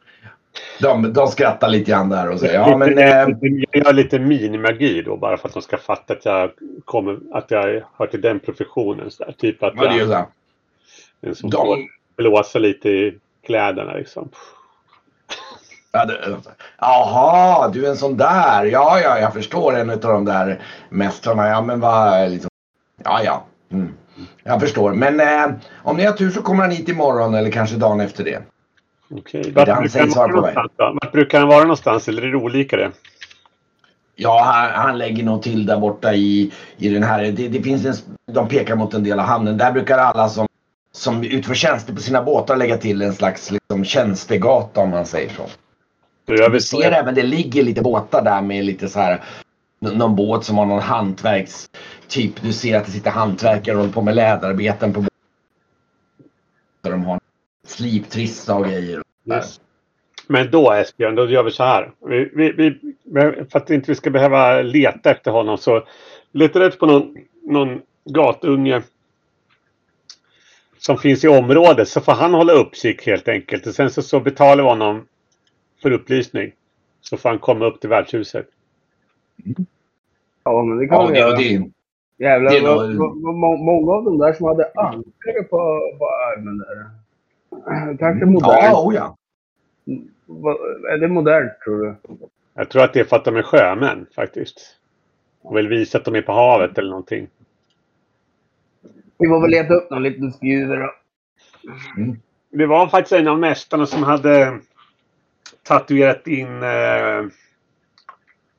de, 0.81 1.13
de 1.13 1.27
skrattar 1.27 1.69
lite 1.69 1.91
grann 1.91 2.09
där 2.09 2.29
och 2.29 2.39
säger, 2.39 2.53
ja 2.53 2.77
men... 2.77 2.97
Eh, 2.97 3.37
Jag 3.71 3.85
gör 3.85 3.93
lite 3.93 4.19
minimagi 4.19 5.01
då 5.01 5.17
bara 5.17 5.37
för 5.37 5.47
att 5.47 5.53
de 5.53 5.61
ska 5.61 5.77
fatta 5.77 6.13
att 6.13 6.25
jag, 6.25 6.51
kommer, 6.85 7.19
att 7.31 7.51
jag 7.51 7.83
hör 7.97 8.07
till 8.07 8.21
den 8.21 8.39
professionen. 8.39 9.11
Så 9.11 9.25
där. 9.25 9.31
Typ 9.31 9.63
att 9.63 9.75
vad 9.75 9.89
det 9.89 9.95
är 9.95 9.99
jag 9.99 10.07
så 10.07 10.25
en 11.21 11.35
som 11.35 11.49
De, 11.49 11.87
blåsa 12.17 12.59
lite 12.59 12.89
i 12.89 13.19
kläderna 13.45 13.93
liksom. 13.93 14.29
jaha, 16.79 17.69
du 17.69 17.85
är 17.85 17.89
en 17.89 17.97
sån 17.97 18.17
där. 18.17 18.65
Ja, 18.65 18.99
ja, 18.99 19.19
jag 19.19 19.33
förstår 19.33 19.75
en 19.75 19.89
av 19.89 19.99
de 19.99 20.25
där 20.25 20.61
mästarna. 20.89 21.47
Ja, 21.47 21.61
men 21.61 21.79
vad... 21.79 22.31
Liksom, 22.31 22.49
ja, 23.03 23.23
ja. 23.23 23.45
Mm. 23.71 23.93
Jag 24.43 24.61
förstår. 24.61 24.93
Men 24.93 25.19
eh, 25.19 25.55
om 25.83 25.97
ni 25.97 26.05
har 26.05 26.13
tur 26.13 26.31
så 26.31 26.41
kommer 26.41 26.61
han 26.61 26.71
hit 26.71 26.89
imorgon 26.89 27.35
eller 27.35 27.51
kanske 27.51 27.75
dagen 27.75 28.01
efter 28.01 28.23
det. 28.23 28.41
Okej. 29.09 29.41
Det 29.43 29.51
Vart? 29.51 29.67
Vart 31.03 31.11
brukar 31.11 31.39
han 31.39 31.47
vara 31.47 31.61
någonstans? 31.61 32.07
Eller 32.07 32.21
är 32.21 32.27
det 32.27 32.37
olika 32.37 32.77
det? 32.77 32.91
Ja, 34.15 34.41
han, 34.43 34.85
han 34.85 34.97
lägger 34.97 35.23
nog 35.23 35.41
till 35.41 35.65
där 35.65 35.79
borta 35.79 36.13
i, 36.13 36.51
i 36.77 36.89
den 36.89 37.03
här. 37.03 37.23
Det, 37.23 37.47
det 37.47 37.61
finns 37.61 37.85
en, 37.85 37.93
de 38.33 38.47
pekar 38.47 38.75
mot 38.75 38.93
en 38.93 39.03
del 39.03 39.19
av 39.19 39.25
hamnen. 39.25 39.57
Där 39.57 39.71
brukar 39.71 39.97
alla 39.97 40.29
som, 40.29 40.47
som 40.95 41.23
utför 41.23 41.53
tjänster 41.53 41.93
på 41.93 42.01
sina 42.01 42.23
båtar 42.23 42.55
lägga 42.55 42.77
till 42.77 43.01
en 43.01 43.13
slags 43.13 43.51
liksom, 43.51 43.85
tjänstegata 43.85 44.81
om 44.81 44.89
man 44.89 45.05
säger 45.05 45.29
så. 45.29 45.43
Då 46.25 46.35
gör 46.35 46.49
vi 46.49 46.53
Vi 46.53 46.61
så. 46.61 46.81
ser 46.81 46.91
även 46.91 47.15
det 47.15 47.23
ligger 47.23 47.63
lite 47.63 47.81
båtar 47.81 48.23
där 48.23 48.41
med 48.41 48.65
lite 48.65 48.87
så 48.87 48.99
här. 48.99 49.23
Någon 49.79 50.15
båt 50.15 50.43
som 50.45 50.57
har 50.57 50.65
någon 50.65 50.81
hantverks... 50.81 51.69
Typ 52.07 52.41
du 52.41 52.53
ser 52.53 52.77
att 52.77 52.85
det 52.85 52.91
sitter 52.91 53.11
hantverkare 53.11 53.75
och 53.75 53.81
håller 53.81 53.93
på 53.93 54.01
med 54.01 54.15
läderarbeten 54.15 54.93
på 54.93 54.99
båten. 54.99 55.11
De 56.81 57.05
har 57.05 57.19
sliptrissa 57.67 58.55
och 58.55 58.65
grejer. 58.65 59.01
Yes. 59.29 59.59
Men 60.27 60.51
då 60.51 60.71
Esbjörn, 60.73 61.15
då 61.15 61.29
gör 61.29 61.43
vi 61.43 61.51
så 61.51 61.63
här. 61.63 61.91
Vi, 62.07 62.31
vi, 62.35 62.51
vi, 62.51 62.79
för 63.51 63.57
att 63.59 63.69
inte 63.69 63.91
vi 63.91 63.95
ska 63.95 64.09
behöva 64.09 64.61
leta 64.61 65.11
efter 65.11 65.31
honom 65.31 65.57
så 65.57 65.87
letar 66.31 66.59
rätt 66.59 66.79
på 66.79 66.85
någon, 66.85 67.15
någon 67.43 67.81
gatunge 68.05 68.81
som 70.85 70.97
finns 70.97 71.23
i 71.23 71.27
området 71.27 71.87
så 71.87 72.01
får 72.01 72.11
han 72.11 72.33
hålla 72.33 72.53
uppsikt 72.53 73.05
helt 73.05 73.27
enkelt. 73.27 73.67
Och 73.67 73.73
sen 73.75 73.89
så, 73.89 74.01
så 74.01 74.19
betalar 74.19 74.63
vi 74.63 74.69
honom 74.69 75.07
för 75.81 75.91
upplysning. 75.91 76.51
Så 77.01 77.17
får 77.17 77.29
han 77.29 77.39
komma 77.39 77.65
upp 77.65 77.81
till 77.81 77.89
värdshuset. 77.89 78.47
Ja, 80.43 80.63
men 80.63 80.77
det 80.77 80.87
kan 80.87 80.97
Ja, 81.01 81.07
vi 81.07 81.13
det, 81.13 81.19
göra. 81.19 81.35
det, 81.37 81.71
Jävlar, 82.17 82.51
det 82.51 82.61
vad, 82.61 82.95
vad, 82.95 83.35
må- 83.35 83.57
många 83.57 83.91
av 83.91 84.03
de 84.03 84.17
där 84.17 84.33
som 84.33 84.45
hade 84.47 84.71
ankare 84.75 85.43
på, 85.49 85.57
på 85.99 86.05
armen 86.05 86.57
där. 86.57 87.97
Kanske 87.97 88.25
modernt. 88.25 88.63
ja, 88.63 88.83
oh 88.85 88.95
ja. 88.95 89.17
Är 90.93 90.97
det 90.97 91.07
modernt 91.07 91.51
tror 91.65 91.83
du? 91.85 91.95
Jag 92.53 92.69
tror 92.69 92.83
att 92.83 92.93
det 92.93 92.99
är 92.99 93.03
för 93.03 93.15
att 93.15 93.25
de 93.25 93.35
är 93.35 93.43
sjömän 93.43 94.05
faktiskt. 94.15 94.77
Och 95.41 95.57
vill 95.57 95.67
visa 95.67 95.97
att 95.97 96.05
de 96.05 96.15
är 96.15 96.21
på 96.21 96.31
havet 96.31 96.77
eller 96.77 96.89
någonting. 96.89 97.27
Vi 99.17 99.27
får 99.27 99.41
väl 99.41 99.51
leta 99.51 99.73
upp 99.73 99.89
någon 99.89 100.03
liten 100.03 100.33
spjuver 100.33 100.77
då. 100.77 100.93
Det 102.49 102.65
var 102.65 102.87
faktiskt 102.87 103.13
en 103.13 103.27
av 103.27 103.39
mästarna 103.39 103.85
som 103.85 104.03
hade 104.03 104.59
tatuerat 105.63 106.27
in 106.27 106.63
eh, 106.63 107.25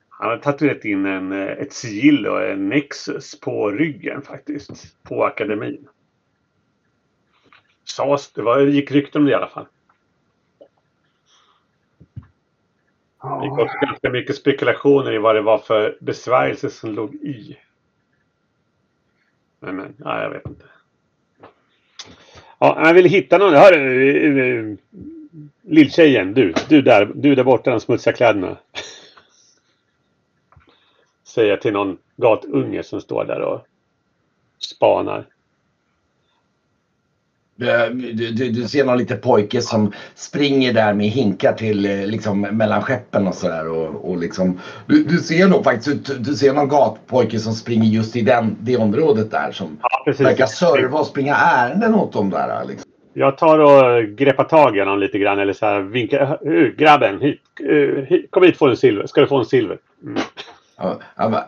Han 0.08 0.30
har 0.30 0.36
tatuerat 0.38 0.84
in 0.84 1.06
en, 1.06 1.32
eh, 1.32 1.46
ett 1.46 1.72
sigill 1.72 2.26
och 2.26 2.42
en 2.42 2.68
Nexus 2.68 3.40
på 3.40 3.70
ryggen 3.70 4.22
faktiskt. 4.22 5.02
På 5.02 5.25
akademin. 5.25 5.88
Sas, 7.84 8.32
det 8.32 8.42
var, 8.42 8.58
det 8.58 8.70
gick 8.70 8.90
rykten 8.90 9.20
om 9.20 9.26
det 9.26 9.32
i 9.32 9.34
alla 9.34 9.48
fall. 9.48 9.66
Det 13.22 13.44
gick 13.44 13.58
också 13.58 13.76
ganska 13.80 14.10
mycket 14.10 14.36
spekulationer 14.36 15.12
i 15.12 15.18
vad 15.18 15.34
det 15.34 15.42
var 15.42 15.58
för 15.58 15.98
besvärjelse 16.00 16.70
som 16.70 16.90
låg 16.90 17.14
i. 17.14 17.56
Men, 19.66 19.76
men 19.76 19.94
ja, 19.99 20.23
jag 20.23 20.30
vet 20.30 20.46
inte. 20.46 20.64
Ja, 22.58 22.87
jag 22.87 22.94
vill 22.94 23.04
hitta 23.04 23.38
någon. 23.38 23.54
Hör, 23.54 23.73
eh, 23.73 24.38
eh, 24.38 24.76
Lilltjejen, 25.62 26.35
du. 26.35 26.54
Du 26.68 26.82
där, 26.82 27.12
du 27.14 27.35
där 27.35 27.44
borta, 27.44 27.70
de 27.70 27.80
smutsiga 27.80 28.16
kläderna. 28.16 28.56
Säger 31.25 31.50
jag 31.50 31.61
till 31.61 31.73
någon 31.73 31.99
gatunge 32.16 32.82
som 32.82 33.00
står 33.00 33.25
där 33.25 33.40
och 33.40 33.66
spanar. 34.58 35.26
Eh, 37.62 37.90
Du, 37.94 38.30
du, 38.30 38.50
du 38.50 38.68
ser 38.68 38.84
någon 38.84 38.98
liten 38.98 39.20
pojke 39.20 39.60
som 39.62 39.92
springer 40.14 40.72
där 40.72 40.94
med 40.94 41.06
hinkar 41.06 41.52
till 41.52 41.86
eh, 41.86 42.06
liksom 42.06 42.40
mellan 42.40 42.82
skeppen 42.82 43.26
och 43.26 43.34
sådär. 43.34 43.68
Och, 43.68 44.10
och 44.10 44.16
liksom, 44.16 44.60
du, 44.86 45.04
du 45.04 45.18
ser 45.18 45.48
nog 45.48 45.64
faktiskt 45.64 46.06
du, 46.06 46.14
du 46.14 46.34
ser 46.34 46.52
någon 46.54 46.68
gatpojke 46.68 47.38
som 47.38 47.52
springer 47.52 47.88
just 47.88 48.16
i 48.16 48.20
den, 48.22 48.56
det 48.60 48.76
området 48.76 49.30
där 49.30 49.52
som 49.52 49.78
Ja, 49.82 50.12
verkar 50.18 50.46
serva 50.46 50.98
och 50.98 51.06
springa 51.06 51.34
ärenden 51.36 51.94
åt 51.94 52.12
dem 52.12 52.30
där. 52.30 52.64
Liksom. 52.68 52.90
Jag 53.18 53.38
tar 53.38 53.58
och 53.58 54.04
greppar 54.08 54.44
tag 54.44 54.76
i 54.76 54.80
honom 54.80 54.98
lite 54.98 55.18
grann 55.18 55.38
eller 55.38 55.52
så 55.52 55.66
här 55.66 55.80
vinkar. 55.80 56.38
"Uh, 56.48 56.68
Grabben, 56.68 57.20
hit, 57.20 57.40
uh, 57.70 58.02
hit, 58.02 58.26
kom 58.30 58.42
hit 58.42 58.56
få 58.58 58.66
en 58.68 58.76
silver. 58.76 59.06
Ska 59.06 59.20
du 59.20 59.26
få 59.26 59.38
en 59.38 59.44
silver? 59.46 59.78
Mm. 60.02 60.20
Ja, 60.78 61.00
han 61.14 61.30
bara, 61.30 61.47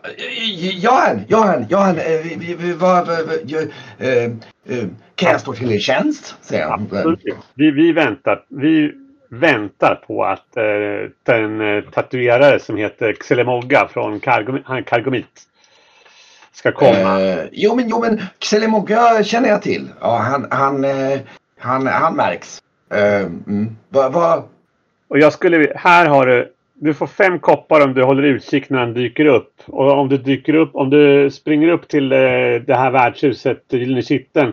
vad, 2.78 3.06
jag, 3.46 3.62
eh, 3.98 4.24
eh, 4.68 4.86
kan 5.14 5.30
jag 5.30 5.40
stå 5.40 5.52
till 5.52 5.72
er 5.72 5.78
tjänst? 5.78 6.34
Säger 6.40 6.68
han. 6.68 6.82
Absolut. 6.82 7.20
Vi, 7.54 7.70
vi, 7.70 7.92
väntar, 7.92 8.44
vi 8.48 8.92
väntar 9.30 9.94
på 10.06 10.24
att 10.24 10.56
eh, 10.56 11.10
den 11.22 11.60
eh, 11.60 11.84
tatuerare 11.84 12.58
som 12.60 12.76
heter 12.76 13.12
Xelemogga 13.12 13.88
från 13.88 14.20
Kargomit 14.20 15.48
ska 16.52 16.72
komma. 16.72 17.20
Eh, 17.20 17.44
jo 17.52 17.74
men, 17.74 17.88
jo 17.88 18.00
men 18.00 18.20
Xelemogga 18.38 19.24
känner 19.24 19.48
jag 19.48 19.62
till. 19.62 19.88
Ja, 20.00 20.16
han, 20.16 20.46
han, 20.50 20.84
eh, 20.84 21.20
han, 21.58 21.86
han 21.86 22.16
märks. 22.16 22.58
Eh, 22.90 23.20
mm. 23.20 23.76
Vad, 23.88 24.12
vad, 24.12 24.42
Och 25.08 25.18
jag 25.18 25.32
skulle, 25.32 25.72
här 25.76 26.06
har 26.06 26.26
du, 26.26 26.52
du 26.80 26.94
får 26.94 27.06
fem 27.06 27.38
koppar 27.38 27.80
om 27.80 27.94
du 27.94 28.02
håller 28.02 28.22
utkik 28.22 28.70
när 28.70 28.78
han 28.78 28.94
dyker 28.94 29.24
upp. 29.24 29.62
Och 29.66 29.90
om 29.90 30.08
du 30.08 30.18
dyker 30.18 30.54
upp, 30.54 30.70
om 30.74 30.90
du 30.90 31.30
springer 31.30 31.68
upp 31.68 31.88
till 31.88 32.12
eh, 32.12 32.18
det 32.66 32.74
här 32.74 32.90
värdshuset, 32.90 33.64
Gyllene 33.68 34.02
Kitteln. 34.02 34.52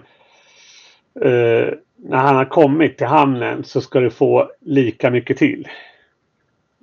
Eh, 1.22 1.74
när 1.98 2.17
han 2.17 2.36
har 2.36 2.46
kommit 2.46 2.98
till 2.98 3.08
hamnen 3.08 3.63
så 3.63 3.82
ska 3.82 4.00
du 4.00 4.10
få 4.10 4.51
lika 4.62 5.10
mycket 5.10 5.38
till. 5.38 5.67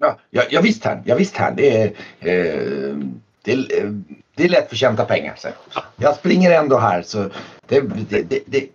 ja, 0.00 0.18
ja, 0.30 0.42
ja 0.50 0.60
visst 0.60 0.84
herrn, 0.84 1.02
ja, 1.04 1.14
visst 1.14 1.36
herrn. 1.36 1.56
Det 1.56 1.76
är, 1.76 1.86
eh, 2.20 2.96
det, 3.42 3.52
är, 3.52 3.58
eh, 3.58 3.90
det 4.34 4.44
är 4.44 4.48
lättförtjänta 4.48 5.04
pengar. 5.04 5.34
Så. 5.36 5.48
Jag 5.96 6.14
springer 6.14 6.50
ändå 6.50 6.78
här 6.78 7.02
så 7.02 7.30
det, 7.68 7.80
det, 8.08 8.22
det, 8.22 8.40
det, 8.46 8.68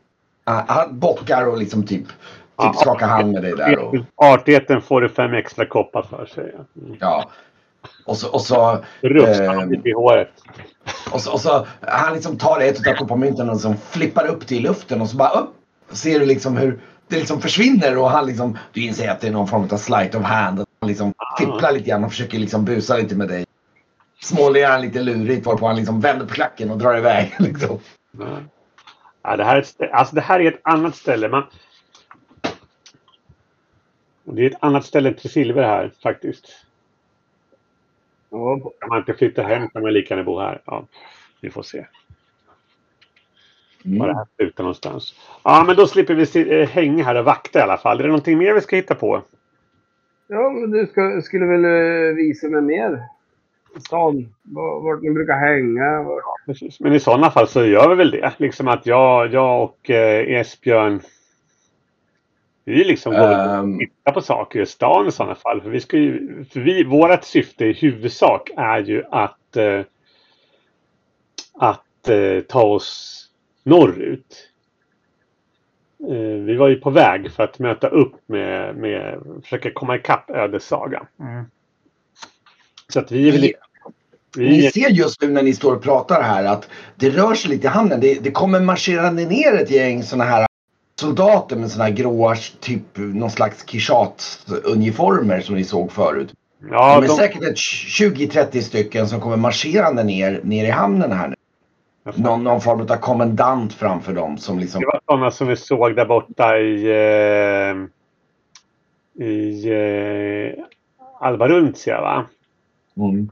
han 0.43 0.99
bockar 0.99 1.45
och 1.45 1.57
liksom 1.57 1.85
typ, 1.85 2.05
Ja, 2.57 2.73
typ 2.73 2.81
skakar 2.81 3.07
hand 3.07 3.31
med 3.31 3.41
dig 3.41 3.55
där. 3.55 3.77
Och, 3.79 3.95
Artigheten 4.15 4.81
får 4.81 5.01
du 5.01 5.09
fem 5.09 5.33
extra 5.33 5.65
koppar 5.65 6.01
för, 6.01 6.25
säger 6.25 6.53
jag. 6.57 6.83
Mm. 6.83 6.97
ja. 7.01 7.29
och 8.05 8.17
så, 8.17 8.31
och 8.31 8.41
så 8.41 8.83
han 9.47 9.69
lite 9.69 9.89
i 9.89 9.93
håret. 9.93 10.31
Och 11.11 11.21
så, 11.21 11.33
och 11.33 11.41
så 11.41 11.67
han 11.81 12.13
liksom 12.13 12.37
tar 12.37 12.59
ett 12.59 12.87
av 12.87 12.93
kopparmynten 12.93 13.49
och 13.49 13.55
liksom 13.55 13.77
flippar 13.77 14.27
upp 14.27 14.51
i 14.51 14.59
luften 14.59 15.01
och 15.01 15.09
så 15.09 15.17
bara 15.17 15.29
upp. 15.29 15.53
Ser 15.91 16.19
du 16.19 16.25
liksom 16.25 16.57
hur 16.57 16.79
det 17.07 17.15
liksom 17.15 17.41
försvinner 17.41 17.97
och 17.97 18.09
han 18.09 18.25
liksom, 18.25 18.57
du 18.73 18.81
inser 18.81 19.09
att 19.09 19.21
det 19.21 19.27
är 19.27 19.31
någon 19.31 19.47
form 19.47 19.67
av 19.71 19.77
sleight 19.77 20.15
of 20.15 20.23
hand. 20.23 20.57
Han 20.79 20.87
liksom 20.87 21.13
fipplar 21.39 21.71
lite 21.71 21.89
grann 21.89 22.03
och 22.03 22.11
försöker 22.11 22.39
liksom 22.39 22.65
busa 22.65 22.97
lite 22.97 23.15
med 23.15 23.27
dig. 23.27 23.45
Småler 24.21 24.67
han 24.67 24.81
lite 24.81 25.01
lurigt 25.01 25.45
varpå 25.45 25.67
han 25.67 25.75
liksom 25.75 26.01
vänder 26.01 26.25
på 26.25 26.33
klacken 26.33 26.71
och 26.71 26.77
drar 26.77 26.97
iväg. 26.97 27.35
Liksom. 27.39 27.79
Ja. 28.19 28.25
Ja, 29.23 29.37
det, 29.37 29.43
här 29.43 29.55
är 29.55 29.61
ett, 29.61 29.91
alltså 29.93 30.15
det 30.15 30.21
här 30.21 30.39
är 30.39 30.51
ett 30.51 30.59
annat 30.63 30.95
ställe. 30.95 31.29
Man... 31.29 31.43
Det 34.35 34.41
är 34.45 34.49
ett 34.49 34.57
annat 34.59 34.85
ställe 34.85 35.13
till 35.13 35.29
Silver 35.29 35.63
här 35.63 35.91
faktiskt. 36.03 36.65
Ja, 38.29 38.59
Kan 38.79 38.89
man 38.89 38.97
inte 38.97 39.13
flytta 39.13 39.43
hem 39.43 39.69
kan 39.69 39.81
man 39.81 39.93
lika 39.93 40.13
gärna 40.13 40.23
bo 40.23 40.39
här. 40.39 40.61
Ja, 40.65 40.85
vi 41.41 41.49
får 41.49 41.63
se 41.63 41.85
var 43.83 44.07
det 44.07 44.15
här 44.15 44.25
slutar 44.35 44.63
någonstans. 44.63 45.15
Ja, 45.43 45.63
men 45.67 45.75
då 45.75 45.87
slipper 45.87 46.13
vi 46.13 46.59
eh, 46.61 46.69
hänga 46.69 47.03
här 47.03 47.15
och 47.15 47.25
vakta 47.25 47.59
i 47.59 47.61
alla 47.61 47.77
fall. 47.77 47.99
Är 47.99 48.03
det 48.03 48.07
någonting 48.09 48.37
mer 48.37 48.53
vi 48.53 48.61
ska 48.61 48.75
hitta 48.75 48.95
på? 48.95 49.21
ja 50.27 50.49
men 50.49 50.71
du 50.71 50.85
ska, 50.87 51.21
skulle 51.23 51.45
väl 51.45 51.65
eh, 51.65 52.15
visa 52.15 52.47
mig 52.49 52.61
mer 52.61 53.03
stan. 53.85 54.33
Var- 54.43 54.81
Vart 54.81 55.01
ni 55.01 55.11
brukar 55.11 55.37
hänga. 55.37 56.01
Vart... 56.03 56.23
Precis. 56.45 56.79
Men 56.79 56.93
i 56.93 56.99
sådana 56.99 57.31
fall 57.31 57.47
så 57.47 57.65
gör 57.65 57.89
vi 57.89 57.95
väl 57.95 58.11
det. 58.11 58.33
Liksom 58.37 58.67
att 58.67 58.85
jag, 58.85 59.33
jag 59.33 59.63
och 59.63 59.89
eh, 59.89 60.39
Esbjörn 60.39 61.01
vi 62.67 62.83
liksom 62.83 63.13
går 63.13 63.27
och 63.27 63.33
Ehm. 63.33 63.79
tittar 63.79 64.11
på 64.11 64.21
saker 64.21 64.61
i 64.61 64.65
stan 64.65 65.07
i 65.07 65.11
sådana 65.11 65.35
fall. 65.35 65.61
För 65.61 65.69
vi 65.69 65.79
ska 65.79 65.97
ju, 65.97 66.45
för 66.51 66.59
vi, 66.59 66.83
vårat 66.83 67.25
syfte 67.25 67.65
i 67.65 67.73
huvudsak 67.73 68.49
är 68.57 68.79
ju 68.79 69.03
att, 69.11 69.55
eh, 69.57 69.81
att 71.53 72.09
eh, 72.09 72.41
ta 72.47 72.63
oss 72.63 73.23
norrut. 73.63 74.49
Eh, 76.09 76.43
vi 76.45 76.55
var 76.55 76.67
ju 76.67 76.75
på 76.75 76.89
väg 76.89 77.31
för 77.31 77.43
att 77.43 77.59
möta 77.59 77.87
upp 77.87 78.15
med, 78.25 78.75
med 78.75 79.19
försöka 79.43 79.71
komma 79.71 79.95
ikapp 79.95 80.29
ödessagan. 80.29 81.05
Så 82.89 82.99
att 82.99 83.11
vi 83.11 83.27
är 83.27 83.31
väl... 83.31 83.51
Ni, 84.37 84.71
ser 84.71 84.89
just 84.89 85.21
nu 85.21 85.27
när 85.27 85.43
ni 85.43 85.53
står 85.53 85.75
och 85.75 85.83
pratar 85.83 86.21
här 86.21 86.45
att 86.45 86.69
det 86.95 87.09
rör 87.09 87.33
sig 87.33 87.51
lite 87.51 87.67
i 87.67 87.69
hamnen. 87.69 87.99
Det, 87.99 88.23
det 88.23 88.31
kommer 88.31 88.59
marscherande 88.59 89.25
ner 89.25 89.53
ett 89.53 89.71
gäng 89.71 90.03
sådana 90.03 90.23
här 90.23 90.46
soldater 90.99 91.55
med 91.55 91.71
sådana 91.71 91.89
här 91.89 91.95
gråa, 91.95 92.35
typ 92.59 92.83
någon 92.95 93.31
slags 93.31 93.65
Kishat-uniformer 93.65 95.41
som 95.41 95.55
ni 95.55 95.63
såg 95.63 95.91
förut. 95.91 96.33
ja, 96.71 96.95
de 96.95 97.03
är 97.03 97.07
de, 97.07 97.15
säkert 97.15 97.43
ett 97.43 97.55
20-30 97.55 98.61
stycken 98.61 99.07
som 99.07 99.21
kommer 99.21 99.37
marscherande 99.37 100.03
ner, 100.03 100.41
ner 100.43 100.65
i 100.65 100.69
hamnen 100.69 101.11
här 101.11 101.27
nu. 101.27 101.35
Någon, 102.15 102.43
någon 102.43 102.61
form 102.61 102.81
av 102.81 102.97
kommendant 102.97 103.73
framför 103.73 104.13
dem 104.13 104.37
som 104.37 104.59
liksom... 104.59 104.81
Det 104.81 104.85
var 104.85 105.01
sådana 105.05 105.31
som 105.31 105.47
vi 105.47 105.55
såg 105.55 105.95
där 105.95 106.05
borta 106.05 106.57
i, 106.57 106.85
eh, 106.85 107.75
i 109.25 109.69
eh, 109.69 110.63
Alba 111.19 111.47
Runtia, 111.47 112.01
va? 112.01 112.25
Mm. 112.97 113.29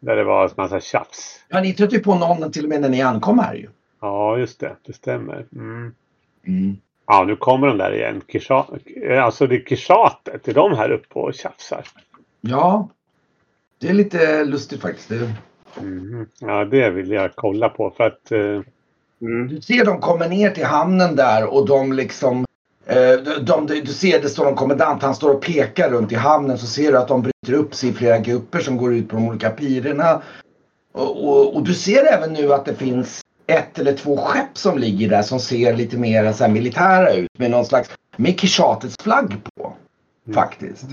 Där 0.00 0.16
det 0.16 0.24
var 0.24 0.44
en 0.44 0.50
massa 0.56 0.80
tjafs. 0.80 1.44
Ja, 1.48 1.60
ni 1.60 1.72
tröttade 1.72 1.96
ju 1.96 2.02
på 2.02 2.14
någon 2.14 2.52
till 2.52 2.64
och 2.64 2.68
med 2.68 2.80
när 2.80 2.88
ni 2.88 3.02
ankom 3.02 3.38
här 3.38 3.54
ju. 3.54 3.68
Ja, 4.00 4.38
just 4.38 4.60
det. 4.60 4.76
Det 4.86 4.92
stämmer. 4.92 5.46
Mm. 5.52 5.94
Mm. 6.48 6.76
Ja, 7.06 7.24
nu 7.24 7.36
kommer 7.36 7.66
de 7.66 7.78
där 7.78 7.94
igen. 7.94 8.20
Kisha, 8.28 8.66
eh, 9.08 9.24
alltså 9.24 9.46
det 9.46 9.54
är 9.54 9.64
Kishatet. 9.64 10.48
Är 10.48 10.54
de 10.54 10.76
här 10.76 10.90
uppe 10.90 11.18
och 11.18 11.34
tjafsar? 11.34 11.84
Ja, 12.40 12.88
det 13.78 13.88
är 13.88 13.94
lite 13.94 14.44
lustigt 14.44 14.80
faktiskt. 14.82 15.08
Det, 15.08 15.32
Mhm. 15.80 16.26
Ja, 16.40 16.64
det 16.64 16.90
vill 16.90 17.10
jag 17.10 17.30
kolla 17.34 17.68
på 17.68 17.90
för 17.90 18.04
att... 18.04 18.32
Eh, 18.32 18.60
Mm. 19.20 19.48
du 19.48 19.60
ser 19.60 19.84
de 19.84 20.00
kommer 20.00 20.28
ner 20.28 20.50
till 20.50 20.64
hamnen 20.64 21.16
där 21.16 21.54
och 21.54 21.66
de 21.66 21.92
liksom... 21.92 22.44
Eh, 22.86 23.12
de, 23.40 23.66
de, 23.66 23.66
du 23.66 23.92
ser 23.92 24.22
det 24.22 24.28
står 24.28 24.48
en 24.48 24.54
kommendant, 24.54 25.02
han 25.02 25.14
står 25.14 25.34
och 25.34 25.42
pekar 25.42 25.90
runt 25.90 26.12
i 26.12 26.14
hamnen 26.14 26.58
så 26.58 26.66
ser 26.66 26.92
du 26.92 26.98
att 26.98 27.08
de 27.08 27.22
bryter 27.22 27.52
upp 27.52 27.74
sig 27.74 27.88
i 27.90 27.92
flera 27.92 28.18
grupper 28.18 28.58
som 28.58 28.76
går 28.76 28.94
ut 28.94 29.08
på 29.08 29.16
de 29.16 29.28
olika 29.28 29.50
pirerna. 29.50 30.22
Och, 30.92 31.28
och, 31.28 31.56
och 31.56 31.62
du 31.62 31.74
ser 31.74 32.04
även 32.12 32.32
nu 32.32 32.52
att 32.52 32.64
det 32.64 32.74
finns 32.74 33.20
ett 33.48 33.78
eller 33.78 33.92
två 33.92 34.16
skepp 34.16 34.58
som 34.58 34.78
ligger 34.78 35.08
där 35.08 35.22
som 35.22 35.40
ser 35.40 35.72
lite 35.76 35.96
mer 35.98 36.32
så 36.32 36.44
här 36.44 36.50
militära 36.52 37.12
ut 37.12 37.38
med 37.38 37.50
någon 37.50 37.64
slags 37.64 37.90
med 38.16 38.40
Kishatets 38.40 38.96
flagg 39.02 39.34
på. 39.56 39.72
Faktiskt. 40.34 40.84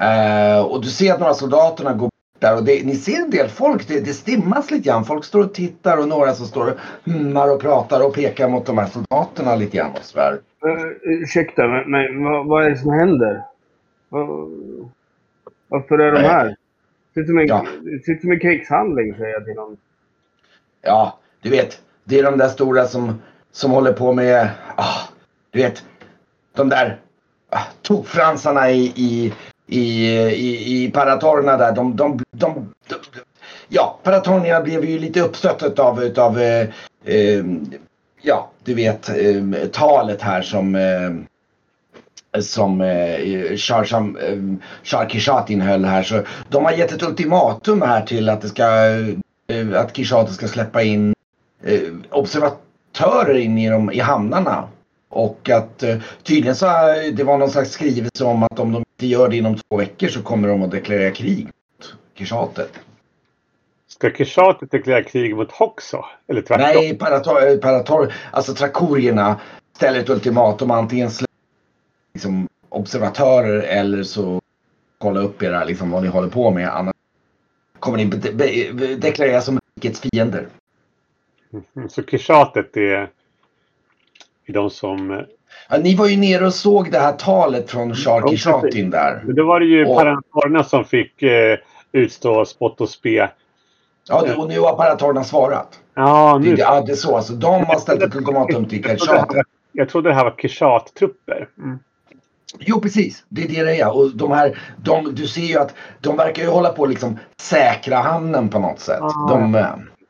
Eh, 0.00 0.64
och 0.64 0.82
du 0.82 0.88
ser 0.88 1.12
att 1.14 1.20
några 1.20 1.34
soldaterna 1.34 1.92
går 1.94 2.10
där 2.38 2.56
och 2.56 2.64
det, 2.64 2.86
ni 2.86 2.94
ser 2.96 3.20
en 3.22 3.30
del 3.30 3.48
folk, 3.48 3.88
det, 3.88 4.00
det 4.00 4.12
stimmas 4.12 4.70
lite 4.70 4.88
grann. 4.88 5.04
Folk 5.04 5.24
står 5.24 5.40
och 5.44 5.54
tittar 5.54 5.98
och 5.98 6.08
några 6.08 6.32
som 6.34 6.46
står 6.46 6.70
och 6.70 6.78
hummar 7.12 7.54
och 7.54 7.60
pratar 7.60 8.06
och 8.06 8.14
pekar 8.14 8.48
mot 8.48 8.66
de 8.66 8.78
här 8.78 8.86
soldaterna 8.86 9.54
lite 9.56 9.76
grann 9.76 9.90
och 9.90 10.04
sådär. 10.04 10.32
Uh, 10.66 10.86
ursäkta, 11.02 11.62
men, 11.68 11.90
men 11.92 12.24
vad, 12.24 12.46
vad 12.46 12.64
är 12.64 12.70
det 12.70 12.76
som 12.78 12.90
händer? 12.92 13.42
Vad- 14.08 14.48
varför 15.68 15.98
är 15.98 16.12
de 16.12 16.18
här? 16.20 16.56
Som 17.26 17.38
en, 17.38 17.46
Ja. 17.46 17.66
som 18.20 18.30
en 18.32 18.40
krigshandling, 18.40 19.14
säger 19.14 19.32
jag 19.32 19.44
till 19.44 19.54
någon. 19.54 19.76
Ja, 20.84 21.18
du 21.42 21.50
vet, 21.50 21.80
det 22.04 22.18
är 22.18 22.22
de 22.22 22.38
där 22.38 22.48
stora 22.48 22.86
som, 22.86 23.22
som 23.52 23.70
håller 23.70 23.92
på 23.92 24.12
med, 24.12 24.48
ah, 24.76 25.00
du 25.50 25.58
vet, 25.62 25.84
de 26.56 26.68
där 26.68 27.00
ah, 27.50 27.62
tokfransarna 27.82 28.70
i, 28.70 28.92
i, 28.96 29.32
i, 29.66 30.08
i, 30.18 30.84
i 30.84 30.90
paratorerna 30.90 31.56
där. 31.56 31.72
De, 31.72 31.96
de, 31.96 32.22
de, 32.30 32.74
de, 32.88 32.96
ja, 33.68 33.98
Paratornia 34.02 34.60
blev 34.60 34.84
ju 34.84 34.98
lite 34.98 35.20
uppstötta 35.20 35.82
av, 35.82 36.02
utav 36.02 36.40
eh, 36.40 36.68
eh, 37.04 37.44
ja, 38.22 38.50
du 38.64 38.74
vet 38.74 39.08
eh, 39.08 39.68
talet 39.72 40.22
här 40.22 40.42
som 40.42 40.74
eh, 40.74 41.10
som 42.40 42.80
eh, 42.80 43.56
Shar 43.56 43.94
eh, 45.02 45.08
Kishatin 45.08 45.60
höll 45.60 45.84
här. 45.84 46.02
Så 46.02 46.22
de 46.48 46.64
har 46.64 46.72
gett 46.72 46.92
ett 46.92 47.02
ultimatum 47.02 47.82
här 47.82 48.02
till 48.02 48.28
att 48.28 48.40
det 48.40 48.48
ska 48.48 48.64
att 49.76 49.96
Kishatin 49.96 50.34
ska 50.34 50.48
släppa 50.48 50.82
in 50.82 51.14
eh, 51.62 51.80
observatörer 52.10 53.34
in 53.34 53.58
i, 53.58 53.68
de, 53.70 53.92
i 53.92 54.00
hamnarna. 54.00 54.68
Och 55.08 55.50
att 55.50 55.82
eh, 55.82 55.96
tydligen 56.22 56.56
så 56.56 56.66
det 57.12 57.24
var 57.24 57.38
någon 57.38 57.50
slags 57.50 57.70
skrivelse 57.70 58.24
om 58.24 58.42
att 58.42 58.58
om 58.58 58.72
de 58.72 58.78
inte 58.78 59.06
gör 59.06 59.28
det 59.28 59.36
inom 59.36 59.56
två 59.56 59.76
veckor 59.76 60.08
så 60.08 60.22
kommer 60.22 60.48
de 60.48 60.62
att 60.62 60.70
deklarera 60.70 61.10
krig 61.10 61.44
mot 61.44 61.94
Kishatet. 62.14 62.70
Ska 63.88 64.10
Kishatet 64.10 64.70
deklarera 64.70 65.02
krig 65.02 65.36
mot 65.36 65.52
Hoxo? 65.52 66.04
Eller 66.28 66.42
tvärtom? 66.42 66.66
Nej, 66.74 66.98
Parator, 66.98 67.56
Parator, 67.56 68.12
alltså 68.30 68.54
Trakorierna 68.54 69.40
ställer 69.76 70.00
ett 70.00 70.10
ultimatum. 70.10 70.70
Antingen 70.70 71.10
liksom, 72.14 72.48
observatörer 72.68 73.60
eller 73.62 74.02
så 74.02 74.40
kolla 74.98 75.20
upp 75.20 75.42
era, 75.42 75.64
liksom, 75.64 75.90
vad 75.90 76.02
ni 76.02 76.08
håller 76.08 76.28
på 76.28 76.50
med. 76.50 76.68
Annars 76.68 76.93
kommer 77.84 77.98
ni 77.98 78.04
de 78.04 78.96
deklarera 78.96 79.40
som 79.40 79.58
rikets 79.76 80.00
fiender. 80.00 80.48
Mm, 81.52 81.88
så 81.88 82.02
Kishatet 82.02 82.76
är, 82.76 83.10
är 84.46 84.52
de 84.52 84.70
som... 84.70 85.10
Eh, 85.10 85.20
ja, 85.68 85.78
ni 85.78 85.94
var 85.94 86.08
ju 86.08 86.16
nere 86.16 86.46
och 86.46 86.54
såg 86.54 86.90
det 86.90 86.98
här 86.98 87.12
talet 87.12 87.70
från 87.70 87.94
Shar 87.94 88.28
Kishatin 88.28 88.90
där. 88.90 89.22
Men 89.24 89.36
då 89.36 89.46
var 89.46 89.60
det 89.60 89.66
ju 89.66 89.86
och... 89.86 89.96
Paranorna 89.96 90.64
som 90.64 90.84
fick 90.84 91.22
eh, 91.22 91.58
utstå 91.92 92.44
spott 92.44 92.80
och 92.80 92.88
spe. 92.88 93.30
Ja, 94.08 94.34
och 94.36 94.48
nu 94.48 94.60
har 94.60 94.76
Paratorna 94.76 95.24
svarat. 95.24 95.80
Ja, 95.94 96.38
nu. 96.42 96.54
Det, 96.54 96.60
ja, 96.60 96.82
det 96.86 96.92
är 96.92 96.96
så. 96.96 97.16
Alltså, 97.16 97.32
de 97.32 97.64
har 97.64 97.76
ställt 97.76 98.02
ett 98.02 98.16
ultimatum 98.16 98.64
till 98.64 98.84
Kishatet. 98.84 99.46
Jag 99.72 99.88
trodde 99.88 100.08
det 100.08 100.14
här 100.14 100.24
var 100.24 100.34
Kishat-trupper. 100.38 101.48
Mm. 101.58 101.78
Jo 102.58 102.80
precis, 102.80 103.24
det 103.28 103.44
är 103.44 103.48
det 103.48 103.64
det 103.64 103.80
är. 103.80 103.96
Och 103.96 104.16
de 104.16 104.30
här, 104.30 104.58
de, 104.76 105.14
du 105.14 105.26
ser 105.26 105.40
ju 105.40 105.58
att 105.58 105.74
de 106.00 106.16
verkar 106.16 106.42
ju 106.42 106.48
hålla 106.48 106.68
på 106.68 106.84
att 106.84 106.90
liksom 106.90 107.18
säkra 107.40 107.96
hamnen 107.96 108.48
på 108.48 108.58
något 108.58 108.80
sätt. 108.80 109.00
Ah, 109.02 109.28
de, 109.28 109.54
eh, 109.54 109.66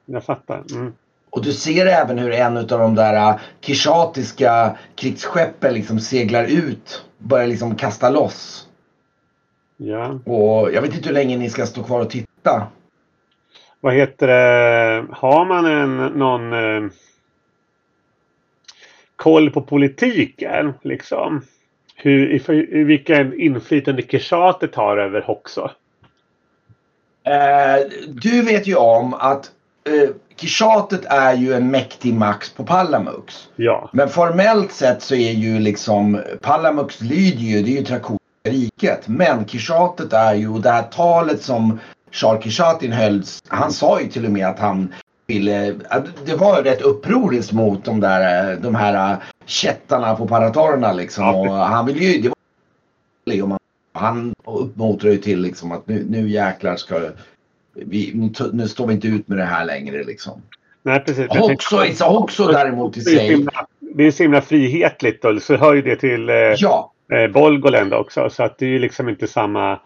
jag 0.07 0.25
fattar. 0.25 0.63
Mm. 0.71 0.93
Och 1.31 1.43
du 1.43 1.53
ser 1.53 1.87
även 1.87 2.19
hur 2.19 2.33
en 2.33 2.57
av 2.57 2.67
de 2.67 2.95
där 2.95 3.33
uh, 3.33 3.41
kishatiska 3.61 4.77
krigsskeppen 4.95 5.75
liksom 5.75 6.01
seglar 6.01 6.45
ut. 6.45 7.05
Börjar 7.19 7.47
liksom 7.47 7.77
kasta 7.77 8.11
loss. 8.11 8.69
Ja. 9.77 10.19
Och 10.25 10.73
jag 10.73 10.83
vet 10.83 10.95
inte 10.95 11.09
hur 11.09 11.15
länge 11.15 11.37
ni 11.37 11.51
ska 11.51 11.67
stå 11.67 11.83
kvar 11.83 12.01
och 12.01 12.11
titta. 12.11 12.67
Vad 13.81 13.95
heter 13.95 14.27
det? 14.27 15.07
Har 15.11 15.45
man 15.45 15.67
en 15.67 15.97
någon 15.97 16.53
eh, 16.53 16.91
koll 19.17 19.51
på 19.51 19.63
politiken 19.63 20.73
liksom? 20.83 21.43
Hur, 22.05 22.41
hur, 22.47 22.85
vilken 22.85 23.41
inflytande 23.41 24.03
Keshatet 24.03 24.75
har 24.75 24.97
över 24.97 25.23
Hoxo? 25.23 25.71
Eh, 27.27 27.87
du 28.09 28.43
vet 28.43 28.67
ju 28.67 28.77
om 28.77 29.15
att 29.15 29.51
eh, 29.89 30.11
Kishatet 30.37 31.05
är 31.05 31.35
ju 31.35 31.53
en 31.53 31.71
mäktig 31.71 32.15
makt 32.15 32.57
på 32.57 32.65
Palamux. 32.65 33.49
Ja. 33.57 33.91
Men 33.93 34.09
formellt 34.09 34.73
sett 34.73 35.03
så 35.03 35.15
är 35.15 35.33
ju 35.33 35.59
liksom 35.59 36.23
Palamux 36.41 37.01
lyder 37.01 37.43
ju, 37.43 37.63
det 37.63 37.71
är 37.71 37.79
ju 37.79 37.85
Trakotiska 37.85 38.21
riket. 38.45 39.09
Men 39.09 39.45
Kishatet 39.45 40.13
är 40.13 40.35
ju, 40.35 40.49
och 40.49 40.61
det 40.61 40.71
här 40.71 40.83
talet 40.83 41.43
som 41.43 41.81
Shar 42.11 42.41
Kishatin 42.41 42.93
höll, 42.93 43.23
han 43.49 43.73
sa 43.73 44.01
ju 44.01 44.09
till 44.09 44.25
och 44.25 44.33
med 44.33 44.47
att 44.47 44.59
han 44.59 44.95
ville, 45.27 45.75
det 46.27 46.37
var 46.37 46.63
rätt 46.63 46.83
upproriskt 46.83 47.53
mot 47.53 47.85
de 47.85 48.01
där, 48.01 48.57
de 48.57 48.75
här 48.75 49.17
kättarna 49.47 50.15
på 50.17 50.29
paratorerna 50.29 50.93
liksom. 50.93 51.25
Ja. 51.25 51.35
Och 51.35 51.55
han 51.55 51.87
ville 51.87 52.05
ju, 52.05 52.21
det 52.21 53.43
var 53.43 53.59
han 53.93 54.35
uppmuntrar 54.45 55.11
ju 55.11 55.19
till 55.19 55.41
liksom 55.41 55.73
att 55.73 55.89
nu, 55.89 56.07
nu 56.09 56.29
jäklar 56.29 56.77
ska 56.77 57.01
vi, 57.75 58.31
nu, 58.53 58.69
står 58.69 58.87
vi 58.87 58.95
inte 58.95 59.09
ut 59.09 59.29
med 59.29 59.39
det 59.39 59.45
här 59.45 59.65
längre 59.65 60.05
liksom. 60.05 60.43
Nej 60.83 61.01
precis. 61.01 61.27
Också, 61.29 61.79
tänkte, 61.79 62.05
också 62.05 62.47
däremot 62.47 62.97
i 62.97 63.01
sig. 63.01 63.47
Det 63.81 64.05
är 64.05 64.11
så 64.11 64.23
himla 64.23 64.41
frihetligt 64.41 65.25
och 65.25 65.43
så 65.43 65.57
hör 65.57 65.75
ju 65.75 65.83
det 65.83 65.97
till 65.97 66.29
eh, 66.29 66.35
ja. 66.37 66.93
eh, 67.13 67.33
Bolgoland 67.33 67.95
också 67.95 68.31
så 68.31 68.43
att 68.43 68.59
det 68.59 68.67
är 68.67 68.71
ju 68.71 68.79
liksom 68.79 69.09
inte 69.09 69.27
samma 69.27 69.81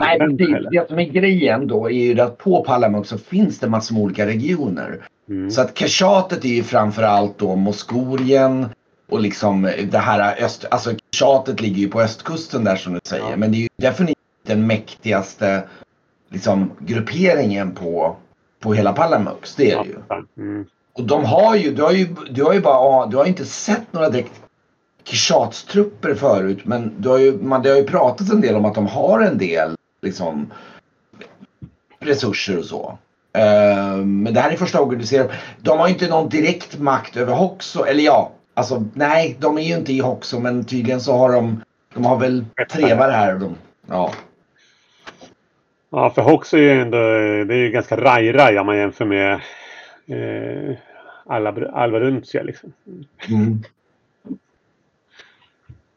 Nej, 0.00 0.18
det, 0.18 0.68
det 0.70 0.88
som 0.88 0.98
är 0.98 1.04
grejen 1.04 1.66
då 1.66 1.90
är 1.90 2.14
ju 2.14 2.20
att 2.20 2.38
på 2.38 2.64
Palamut 2.64 3.06
så 3.06 3.18
finns 3.18 3.58
det 3.58 3.68
massor 3.68 3.94
med 3.94 4.04
olika 4.04 4.26
regioner. 4.26 5.00
Mm. 5.30 5.50
Så 5.50 5.60
att 5.60 5.74
Kashatet 5.74 6.44
är 6.44 6.48
ju 6.48 6.62
framförallt 6.62 7.38
då 7.38 7.56
Moskorien 7.56 8.68
och 9.08 9.20
liksom 9.20 9.62
det 9.90 9.98
här 9.98 10.42
öst, 10.44 10.64
alltså 10.70 10.94
Kashatet 11.10 11.60
ligger 11.60 11.76
ju 11.76 11.88
på 11.88 12.00
östkusten 12.00 12.64
där 12.64 12.76
som 12.76 12.94
du 12.94 13.00
säger. 13.04 13.30
Ja. 13.30 13.36
Men 13.36 13.52
det 13.52 13.58
är 13.58 13.60
ju 13.60 13.68
definitivt 13.76 14.18
den 14.46 14.66
mäktigaste 14.66 15.62
liksom 16.28 16.70
grupperingen 16.78 17.74
på, 17.74 18.16
på 18.60 18.74
hela 18.74 18.92
Palamux. 18.92 19.54
Det 19.54 19.70
är 19.70 19.84
det 19.84 19.88
ju. 19.88 19.98
Mm. 20.36 20.66
Och 20.92 21.04
de 21.04 21.24
har 21.24 21.56
ju, 21.56 21.74
du 21.74 21.82
har 21.82 21.92
ju, 21.92 22.14
du 22.30 22.44
har 22.44 22.52
ju 22.52 22.60
bara, 22.60 23.06
du 23.06 23.16
har 23.16 23.24
inte 23.24 23.44
sett 23.44 23.92
några 23.92 24.10
direkt 24.10 24.42
Kishatstrupper 25.04 26.14
förut 26.14 26.58
men 26.64 26.92
det 26.98 27.08
har, 27.08 27.18
ju, 27.18 27.42
man, 27.42 27.62
det 27.62 27.68
har 27.68 27.76
ju 27.76 27.84
pratats 27.84 28.30
en 28.30 28.40
del 28.40 28.56
om 28.56 28.64
att 28.64 28.74
de 28.74 28.86
har 28.86 29.20
en 29.20 29.38
del 29.38 29.76
liksom, 30.02 30.52
resurser 31.98 32.58
och 32.58 32.64
så. 32.64 32.98
Uh, 33.36 34.04
men 34.04 34.34
det 34.34 34.40
här 34.40 34.50
är 34.50 34.56
första 34.56 34.78
gången 34.78 34.98
du 34.98 35.06
ser 35.06 35.32
De 35.58 35.78
har 35.78 35.88
inte 35.88 36.08
någon 36.08 36.28
direkt 36.28 36.78
makt 36.78 37.16
över 37.16 37.32
Hoxo. 37.32 37.84
Eller 37.84 38.02
ja, 38.02 38.32
alltså 38.54 38.84
nej, 38.94 39.36
de 39.40 39.58
är 39.58 39.62
ju 39.62 39.74
inte 39.74 39.92
i 39.92 40.00
Hoxo 40.00 40.40
men 40.40 40.64
tydligen 40.64 41.00
så 41.00 41.16
har 41.16 41.32
de 41.32 41.62
De 41.94 42.04
har 42.04 42.18
väl 42.18 42.44
trevar 42.72 43.10
här. 43.10 43.34
De, 43.34 43.54
ja. 43.86 44.12
Ja, 45.90 46.10
för 46.10 46.22
Hoxo 46.22 46.56
är 46.56 46.60
ju 46.60 46.80
ändå 46.80 46.98
det 47.44 47.54
är 47.54 47.58
ju 47.58 47.70
ganska 47.70 47.96
raj-raj 47.96 48.58
om 48.58 48.66
man 48.66 48.76
jämför 48.76 49.04
med 49.04 49.32
eh, 50.06 50.76
Alva 51.26 52.00
Runcia 52.00 52.42
liksom. 52.42 52.72
Mm. 53.28 53.62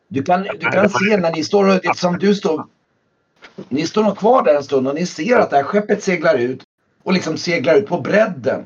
Du 0.07 0.23
kan, 0.23 0.43
du 0.43 0.71
kan 0.71 0.89
se 0.89 1.17
när 1.17 1.31
ni 1.31 1.43
står, 1.43 1.69
eftersom 1.69 2.17
du 2.17 2.35
står, 2.35 2.65
ni 3.69 3.87
står 3.87 4.03
nog 4.03 4.17
kvar 4.17 4.43
där 4.43 4.55
en 4.55 4.63
stund 4.63 4.87
och 4.87 4.95
ni 4.95 5.05
ser 5.05 5.37
att 5.37 5.49
det 5.49 5.55
här 5.55 5.63
skeppet 5.63 6.03
seglar 6.03 6.37
ut 6.37 6.63
och 7.03 7.13
liksom 7.13 7.37
seglar 7.37 7.75
ut 7.75 7.87
på 7.87 8.01
bredden. 8.01 8.65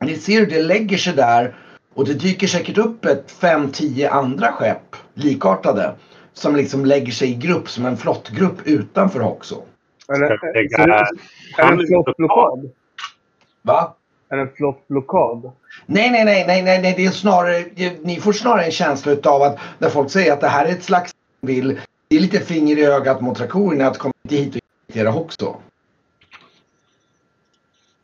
Ni 0.00 0.16
ser 0.16 0.40
hur 0.40 0.46
det 0.46 0.62
lägger 0.62 0.96
sig 0.96 1.12
där 1.12 1.54
och 1.94 2.04
det 2.04 2.14
dyker 2.14 2.46
säkert 2.46 2.78
upp 2.78 3.04
ett 3.04 3.34
5-10 3.40 4.08
andra 4.08 4.52
skepp 4.52 4.96
likartade 5.14 5.94
som 6.32 6.56
liksom 6.56 6.84
lägger 6.84 7.12
sig 7.12 7.30
i 7.30 7.34
grupp 7.34 7.68
som 7.68 7.86
en 7.86 7.96
flottgrupp 7.96 8.66
utanför 8.66 9.20
Hoxo. 9.20 9.62
Är 10.08 10.20
det 11.66 11.80
en 11.80 11.86
flottblockad? 11.86 12.70
Va? 13.62 13.94
Är 14.28 14.36
det 14.36 14.42
en 14.42 14.50
flottblockad? 14.56 15.52
Nej, 15.86 16.10
nej, 16.10 16.24
nej, 16.24 16.44
nej, 16.46 16.62
nej, 16.62 16.82
nej, 16.82 16.94
det 16.96 17.06
är 17.06 17.10
snarare, 17.10 17.64
ni 18.02 18.20
får 18.20 18.32
snarare 18.32 18.64
en 18.64 18.70
känsla 18.70 19.16
av 19.24 19.42
att 19.42 19.58
när 19.78 19.88
folk 19.88 20.10
säger 20.10 20.32
att 20.32 20.40
det 20.40 20.48
här 20.48 20.66
är 20.66 20.72
ett 20.72 20.84
slags 20.84 21.12
vill, 21.40 21.80
det 22.08 22.16
är 22.16 22.20
lite 22.20 22.40
finger 22.40 22.78
i 22.78 22.84
ögat 22.84 23.20
mot 23.20 23.38
traktorerna 23.38 23.86
att 23.86 23.98
komma 23.98 24.12
hit 24.28 24.56
och 24.56 24.60
irritera 24.88 25.14
också. 25.14 25.56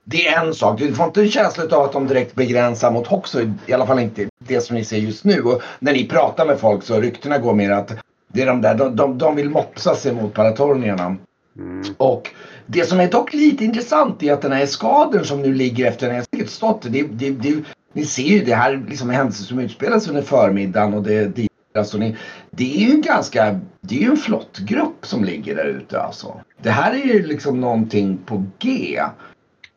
Det 0.05 0.27
är 0.27 0.47
en 0.47 0.55
sak. 0.55 0.79
Du 0.79 0.95
får 0.95 1.07
inte 1.07 1.21
en 1.21 1.31
känsla 1.31 1.77
av 1.77 1.85
att 1.85 1.93
de 1.93 2.07
direkt 2.07 2.35
begränsar 2.35 2.91
mot 2.91 3.07
Hoxo. 3.07 3.41
I 3.67 3.73
alla 3.73 3.87
fall 3.87 3.99
inte 3.99 4.29
det 4.39 4.61
som 4.61 4.77
ni 4.77 4.85
ser 4.85 4.97
just 4.97 5.25
nu. 5.25 5.43
Och 5.43 5.63
när 5.79 5.93
ni 5.93 6.09
pratar 6.09 6.47
med 6.47 6.59
folk 6.59 6.83
så 6.83 7.01
ryktena 7.01 7.39
går 7.39 7.55
mer 7.55 7.71
att 7.71 7.93
det 8.33 8.43
är 8.43 8.47
de 8.47 8.61
där, 8.61 8.75
de, 8.75 8.97
de, 8.97 9.19
de 9.19 9.37
vill 9.37 9.51
mopsa 9.51 9.95
sig 9.95 10.15
mot 10.15 10.35
paratornierna. 10.35 11.17
Mm. 11.59 11.83
Och 11.97 12.31
det 12.67 12.85
som 12.85 13.01
är 13.01 13.11
dock 13.11 13.33
lite 13.33 13.65
intressant 13.65 14.23
är 14.23 14.33
att 14.33 14.43
den 14.43 14.53
här 14.53 14.63
eskaden 14.63 15.25
som 15.25 15.43
nu 15.43 15.55
ligger 15.55 15.87
efter 15.87 16.07
den 16.07 16.17
har 16.17 16.47
stått. 16.47 16.83
Det, 16.83 17.03
det, 17.03 17.31
det, 17.31 17.65
ni 17.93 18.05
ser 18.05 18.23
ju 18.23 18.45
det 18.45 18.55
här 18.55 18.85
liksom 18.89 19.11
händelser 19.11 19.45
som 19.45 19.59
utspelas 19.59 20.09
under 20.09 20.23
förmiddagen 20.23 20.95
och 20.95 21.03
det, 21.03 21.37
det, 21.37 21.49
alltså 21.75 21.99
ni, 21.99 22.17
det 22.51 22.77
är 22.77 22.89
ju 22.89 22.95
en 22.95 23.03
ganska, 23.03 23.61
det 23.81 23.97
är 23.97 24.01
ju 24.01 24.11
en 24.11 24.17
flott 24.17 24.59
grupp 24.59 25.07
som 25.07 25.25
ligger 25.25 25.57
där 25.57 25.65
ute 25.65 26.01
alltså. 26.01 26.41
Det 26.63 26.71
här 26.71 26.93
är 26.93 27.05
ju 27.05 27.27
liksom 27.27 27.61
någonting 27.61 28.19
på 28.27 28.45
G. 28.59 29.01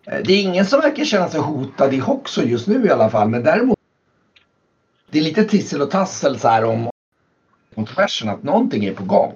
Eh, 0.07 0.21
det 0.25 0.33
är 0.33 0.41
ingen 0.41 0.65
som 0.65 0.81
verkar 0.81 1.05
känna 1.05 1.29
sig 1.29 1.39
hotad 1.39 1.93
i 1.93 1.97
Hoxo 1.97 2.41
just 2.41 2.67
nu 2.67 2.85
i 2.85 2.89
alla 2.89 3.09
fall 3.09 3.29
men 3.29 3.43
däremot 3.43 3.79
det 5.09 5.19
är 5.19 5.23
lite 5.23 5.43
tissel 5.43 5.81
och 5.81 5.91
tassel 5.91 6.39
så 6.39 6.47
här 6.47 6.65
om 6.65 6.89
kontroversen 7.75 8.29
att 8.29 8.43
någonting 8.43 8.85
är 8.85 8.93
på 8.93 9.03
gång. 9.03 9.33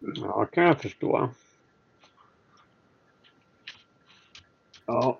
Ja, 0.00 0.46
kan 0.52 0.64
jag 0.64 0.80
förstå. 0.80 1.30
Ja. 4.86 5.18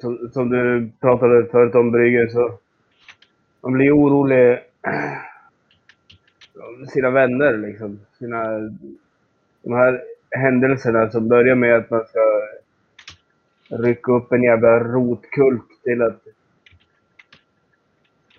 som, 0.00 0.30
som, 0.32 0.50
du 0.50 0.90
pratade 1.00 1.46
förut 1.46 1.74
om 1.74 1.90
Brygger 1.90 2.28
så 2.28 2.58
man 3.60 3.72
blir 3.72 3.96
orolig 3.96 4.58
sina 6.92 7.10
vänner 7.10 7.58
liksom. 7.58 8.00
Sina, 8.18 8.70
de 9.62 9.72
här 9.72 10.02
händelserna 10.30 11.10
som 11.10 11.28
börjar 11.28 11.54
med 11.54 11.76
att 11.76 11.90
man 11.90 12.04
ska 12.04 12.20
rycka 13.70 14.12
upp 14.12 14.32
en 14.32 14.42
jävla 14.42 14.78
rotkult 14.78 15.82
till 15.84 16.02
att 16.02 16.22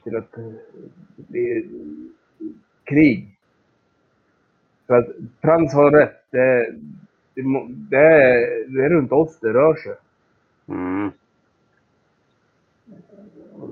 till 0.04 0.16
att 0.16 0.36
bli 1.16 1.70
krig. 2.84 3.38
Så 4.88 4.94
att 4.96 5.08
Frans 5.42 5.74
har 5.74 5.92
rätt. 5.92 6.26
Det, 6.30 6.76
det, 7.36 7.42
det, 7.90 7.98
är, 7.98 8.68
det 8.68 8.86
är 8.86 8.90
runt 8.90 9.12
oss 9.12 9.40
det 9.40 9.54
rör 9.54 9.76
sig. 9.76 9.96
Mm. 10.68 11.12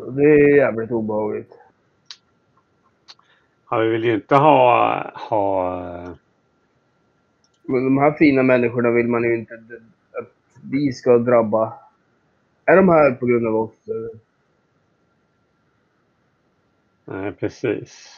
Det 0.09 0.23
är 0.23 0.55
jävligt 0.55 0.91
obehagligt. 0.91 1.53
Ja, 3.69 3.77
vi 3.77 3.89
vill 3.89 4.03
ju 4.03 4.13
inte 4.13 4.35
ha, 4.35 5.11
ha 5.29 6.15
Men 7.69 7.83
de 7.83 7.97
här 7.97 8.11
fina 8.11 8.43
människorna 8.43 8.91
vill 8.91 9.07
man 9.07 9.23
ju 9.23 9.35
inte 9.35 9.53
att 9.53 10.27
vi 10.71 10.93
ska 10.93 11.17
drabba. 11.17 11.73
Är 12.65 12.75
de 12.75 12.89
här 12.89 13.11
på 13.11 13.25
grund 13.25 13.47
av 13.47 13.55
oss? 13.55 13.71
Nej, 17.05 17.31
precis. 17.31 18.15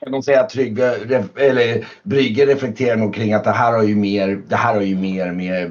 De 0.00 0.22
säger 0.22 0.40
att 0.40 0.48
Trygve, 0.50 0.98
ref- 0.98 1.38
eller 1.38 1.86
Brygge 2.02 2.46
reflekterar 2.46 2.96
nog 2.96 3.14
kring 3.14 3.32
att 3.32 3.44
det 3.44 3.50
här 3.50 3.72
har 3.72 3.82
ju 3.82 3.96
mer, 3.96 4.42
det 4.48 4.56
här 4.56 4.74
har 4.74 4.82
ju 4.82 4.96
mer 4.96 5.32
med 5.32 5.70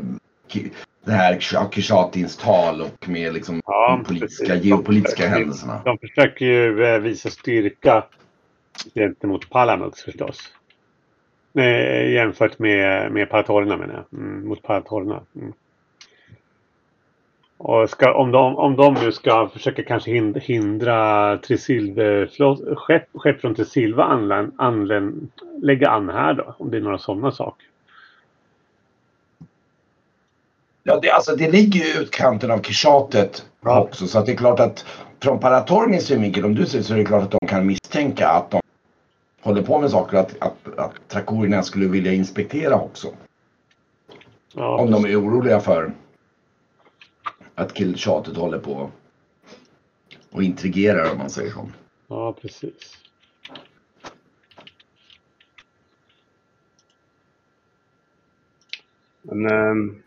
det 1.05 1.11
här 1.11 1.39
Kishatins 1.71 2.37
tal 2.37 2.81
och 2.81 3.09
med 3.09 3.33
liksom 3.33 3.61
Ja, 3.65 3.91
de 3.97 4.03
politiska, 4.05 4.45
precis. 4.45 4.65
geopolitiska 4.65 5.23
De- 5.23 5.29
händelserna. 5.29 5.81
De 5.85 5.97
försöker 5.97 6.45
ju 6.45 6.85
eh, 6.85 6.99
visa 6.99 7.29
styrka 7.29 8.03
gentemot 8.95 9.49
Palamux 9.49 10.03
förstås. 10.03 10.39
Nej, 11.53 12.13
jämfört 12.13 12.59
med, 12.59 13.11
med 13.11 13.29
Paratorna 13.29 13.77
menar 13.77 13.93
jag. 13.93 14.19
Mm, 14.19 14.47
mot 14.47 14.61
Paratorna. 14.61 15.21
Mm. 15.35 15.53
Och 17.57 17.89
ska, 17.89 18.13
om, 18.13 18.31
de, 18.31 18.55
om 18.55 18.75
de 18.75 18.93
nu 18.93 19.11
ska 19.11 19.49
försöka 19.53 19.83
kanske 19.83 20.11
hind- 20.11 20.39
hindra 20.39 21.35
Tresilve- 21.37 22.75
skepp, 22.75 23.03
skepp 23.13 23.41
från 23.41 23.55
Tresilva 23.55 24.03
anlän, 24.03 24.51
anlän, 24.57 25.31
lägga 25.61 25.89
an 25.89 26.09
här 26.09 26.33
då? 26.33 26.55
Om 26.57 26.71
det 26.71 26.77
är 26.77 26.81
några 26.81 26.97
sådana 26.97 27.31
saker. 27.31 27.67
Ja, 30.83 30.99
det, 31.01 31.11
alltså, 31.11 31.35
det 31.35 31.51
ligger 31.51 31.79
ju 31.79 31.85
i 31.85 32.01
utkanten 32.01 32.51
av 32.51 32.59
Kishatet 32.61 33.45
Ja. 33.61 33.81
också 33.81 34.07
så 34.07 34.19
att 34.19 34.25
det 34.25 34.31
är 34.31 34.35
klart 34.37 34.59
att 34.59 34.85
från 35.23 35.39
Paratorgens 35.39 36.05
synvinkel, 36.05 36.45
om 36.45 36.55
du 36.55 36.65
säger 36.65 36.83
så 36.83 36.93
är 36.93 36.97
det 36.97 37.05
klart 37.05 37.23
att 37.23 37.31
de 37.31 37.47
kan 37.47 37.65
misstänka 37.67 38.27
att 38.27 38.51
de 38.51 38.61
håller 39.41 39.61
på 39.61 39.79
med 39.79 39.91
saker 39.91 40.17
att, 40.17 40.35
att, 40.41 40.79
att 40.79 41.07
trakorerna 41.07 41.63
skulle 41.63 41.87
vilja 41.87 42.13
inspektera 42.13 42.75
också. 42.75 43.07
Ja, 44.53 44.77
Om 44.77 44.91
de 44.91 45.05
är 45.05 45.21
oroliga 45.21 45.59
för 45.59 45.91
att 47.55 47.77
Kishatet 47.77 48.37
håller 48.37 48.59
på 48.59 48.91
och 50.31 50.43
intrigerar 50.43 51.11
om 51.11 51.17
man 51.17 51.29
säger 51.29 51.51
så. 51.51 51.69
ja 52.07 52.33
precis. 52.41 52.97
Men... 59.21 60.01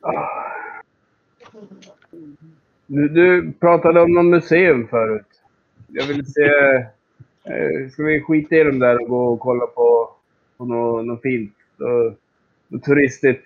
ah. 0.00 0.28
Du, 2.86 3.08
du 3.08 3.52
pratade 3.52 4.00
om 4.00 4.12
någon 4.12 4.30
museum 4.30 4.88
förut. 4.88 5.42
Jag 5.88 6.06
vill 6.06 6.32
se... 6.32 6.42
Eh, 7.48 7.90
ska 7.90 8.02
vi 8.02 8.20
skita 8.20 8.56
i 8.56 8.64
dem 8.64 8.78
där 8.78 9.02
och 9.02 9.08
gå 9.08 9.26
och 9.26 9.40
kolla 9.40 9.66
på, 9.66 10.10
på 10.56 10.64
något, 10.64 11.06
något 11.06 11.22
fint? 11.22 11.54
Och, 11.76 12.18
något 12.68 12.84
turistigt? 12.84 13.44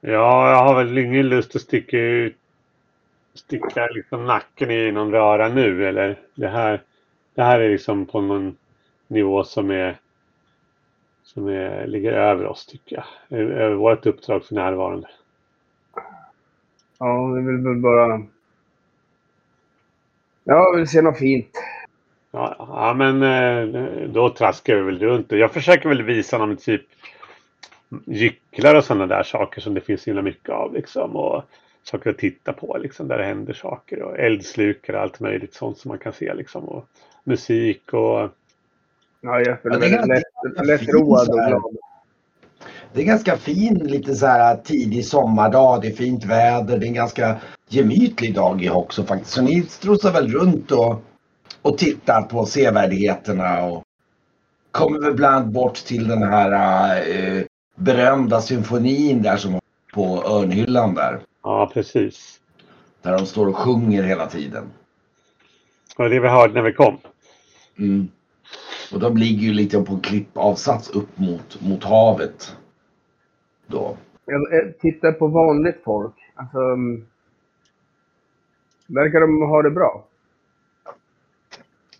Ja, 0.00 0.50
jag 0.50 0.64
har 0.64 0.84
väl 0.84 0.98
ingen 0.98 1.28
lust 1.28 1.56
att 1.56 1.62
sticka 1.62 1.98
ut 1.98 2.36
sticka 3.34 3.86
liksom 3.86 4.26
nacken 4.26 4.70
i 4.70 4.92
någon 4.92 5.12
röra 5.12 5.48
nu 5.48 5.88
eller 5.88 6.18
det 6.34 6.48
här 6.48 6.82
det 7.34 7.42
här 7.42 7.60
är 7.60 7.70
liksom 7.70 8.06
på 8.06 8.20
någon 8.20 8.56
nivå 9.08 9.44
som 9.44 9.70
är 9.70 9.98
som 11.22 11.48
är, 11.48 11.86
ligger 11.86 12.12
över 12.12 12.46
oss 12.46 12.66
tycker 12.66 12.96
jag. 12.96 13.38
Över 13.38 13.74
vårt 13.74 14.06
uppdrag 14.06 14.44
för 14.44 14.54
närvarande. 14.54 15.08
Ja, 16.98 17.26
vi 17.26 17.42
vill 17.42 17.64
väl 17.64 17.76
bara... 17.76 18.22
Ja, 20.44 20.70
vi 20.72 20.78
vill 20.78 20.88
se 20.88 21.02
något 21.02 21.18
fint. 21.18 21.50
Ja, 22.36 22.56
ja 22.58 22.94
men 22.94 23.22
eh, 23.22 24.08
då 24.08 24.30
traskar 24.30 24.74
vi 24.76 24.82
väl 24.82 24.98
runt. 24.98 25.32
Jag 25.32 25.52
försöker 25.52 25.88
väl 25.88 26.02
visa 26.02 26.38
någon 26.38 26.56
typ 26.56 26.82
gycklar 28.04 28.74
och 28.74 28.84
sådana 28.84 29.06
där 29.06 29.22
saker 29.22 29.60
som 29.60 29.74
det 29.74 29.80
finns 29.80 30.02
så 30.02 30.10
himla 30.10 30.22
mycket 30.22 30.50
av 30.50 30.74
liksom. 30.74 31.16
Och 31.16 31.44
saker 31.82 32.10
att 32.10 32.18
titta 32.18 32.52
på 32.52 32.78
liksom 32.82 33.08
där 33.08 33.18
det 33.18 33.24
händer 33.24 33.52
saker. 33.54 34.02
Och 34.02 34.18
eldslukar 34.18 34.94
och 34.94 35.00
allt 35.00 35.20
möjligt 35.20 35.54
sånt 35.54 35.78
som 35.78 35.88
man 35.88 35.98
kan 35.98 36.12
se 36.12 36.34
liksom. 36.34 36.64
Och 36.64 36.88
musik 37.24 37.92
och 37.92 38.30
Ja, 39.20 39.40
Jeppe, 39.40 39.68
Ja, 39.68 39.70
det 39.70 39.78
det 39.78 39.86
är 39.86 40.02
är 40.02 40.06
lätt, 40.06 40.22
ganska 40.44 40.62
lätt 40.62 40.80
fint 40.80 40.92
road 40.94 41.20
så 41.26 41.32
och 41.32 41.38
här. 41.40 41.48
glad. 41.48 41.76
Det 42.92 43.00
är 43.00 43.04
ganska 43.06 43.36
fin, 43.36 43.74
lite 43.74 44.14
så 44.14 44.26
här 44.26 44.56
tidig 44.56 45.04
sommardag. 45.04 45.82
Det 45.82 45.88
är 45.88 45.92
fint 45.92 46.24
väder. 46.24 46.78
Det 46.78 46.86
är 46.86 46.88
en 46.88 46.94
ganska 46.94 47.36
gemytlig 47.68 48.34
dag 48.34 48.62
i 48.64 48.70
också 48.70 49.04
faktiskt. 49.04 49.32
Så 49.32 49.42
ni 49.42 49.62
strosar 49.62 50.12
väl 50.12 50.32
runt 50.32 50.72
och, 50.72 51.02
och 51.66 51.78
tittar 51.78 52.22
på 52.22 52.46
sevärdheterna 52.46 53.64
och 53.64 53.82
kommer 54.70 55.00
väl 55.00 55.14
bland 55.14 55.52
bort 55.52 55.74
till 55.74 56.08
den 56.08 56.22
här 56.22 56.52
eh, 57.10 57.42
berömda 57.76 58.40
symfonin 58.40 59.22
där 59.22 59.36
som 59.36 59.60
på 59.94 60.22
Örnhyllan 60.26 60.94
där. 60.94 61.20
ja, 61.42 61.70
precis. 61.74 62.40
Där 63.02 63.12
de 63.12 63.26
står 63.26 63.46
och 63.46 63.56
sjunger 63.56 64.02
hela 64.02 64.26
tiden. 64.26 64.64
Var 65.96 66.08
det 66.08 66.20
vi 66.20 66.28
hörde 66.28 66.54
när 66.54 66.62
vi 66.62 66.72
kom. 66.72 66.98
Mm. 67.78 68.08
Och 68.92 69.00
de 69.00 69.16
ligger 69.16 69.42
ju 69.46 69.52
lite 69.52 69.80
på 69.80 69.94
en 69.94 70.00
klippavsats 70.00 70.90
upp 70.90 71.18
mot, 71.18 71.60
mot 71.60 71.84
havet. 71.84 72.56
Då. 73.66 73.96
Jag, 74.24 74.40
jag 74.50 74.78
tittar 74.78 75.12
på 75.12 75.26
vanligt 75.26 75.80
folk. 75.84 76.14
Alltså... 76.34 76.58
mm, 76.58 77.06
Verkar 78.86 79.20
de 79.20 79.42
ha 79.48 79.62
det 79.62 79.70
bra? 79.70 80.05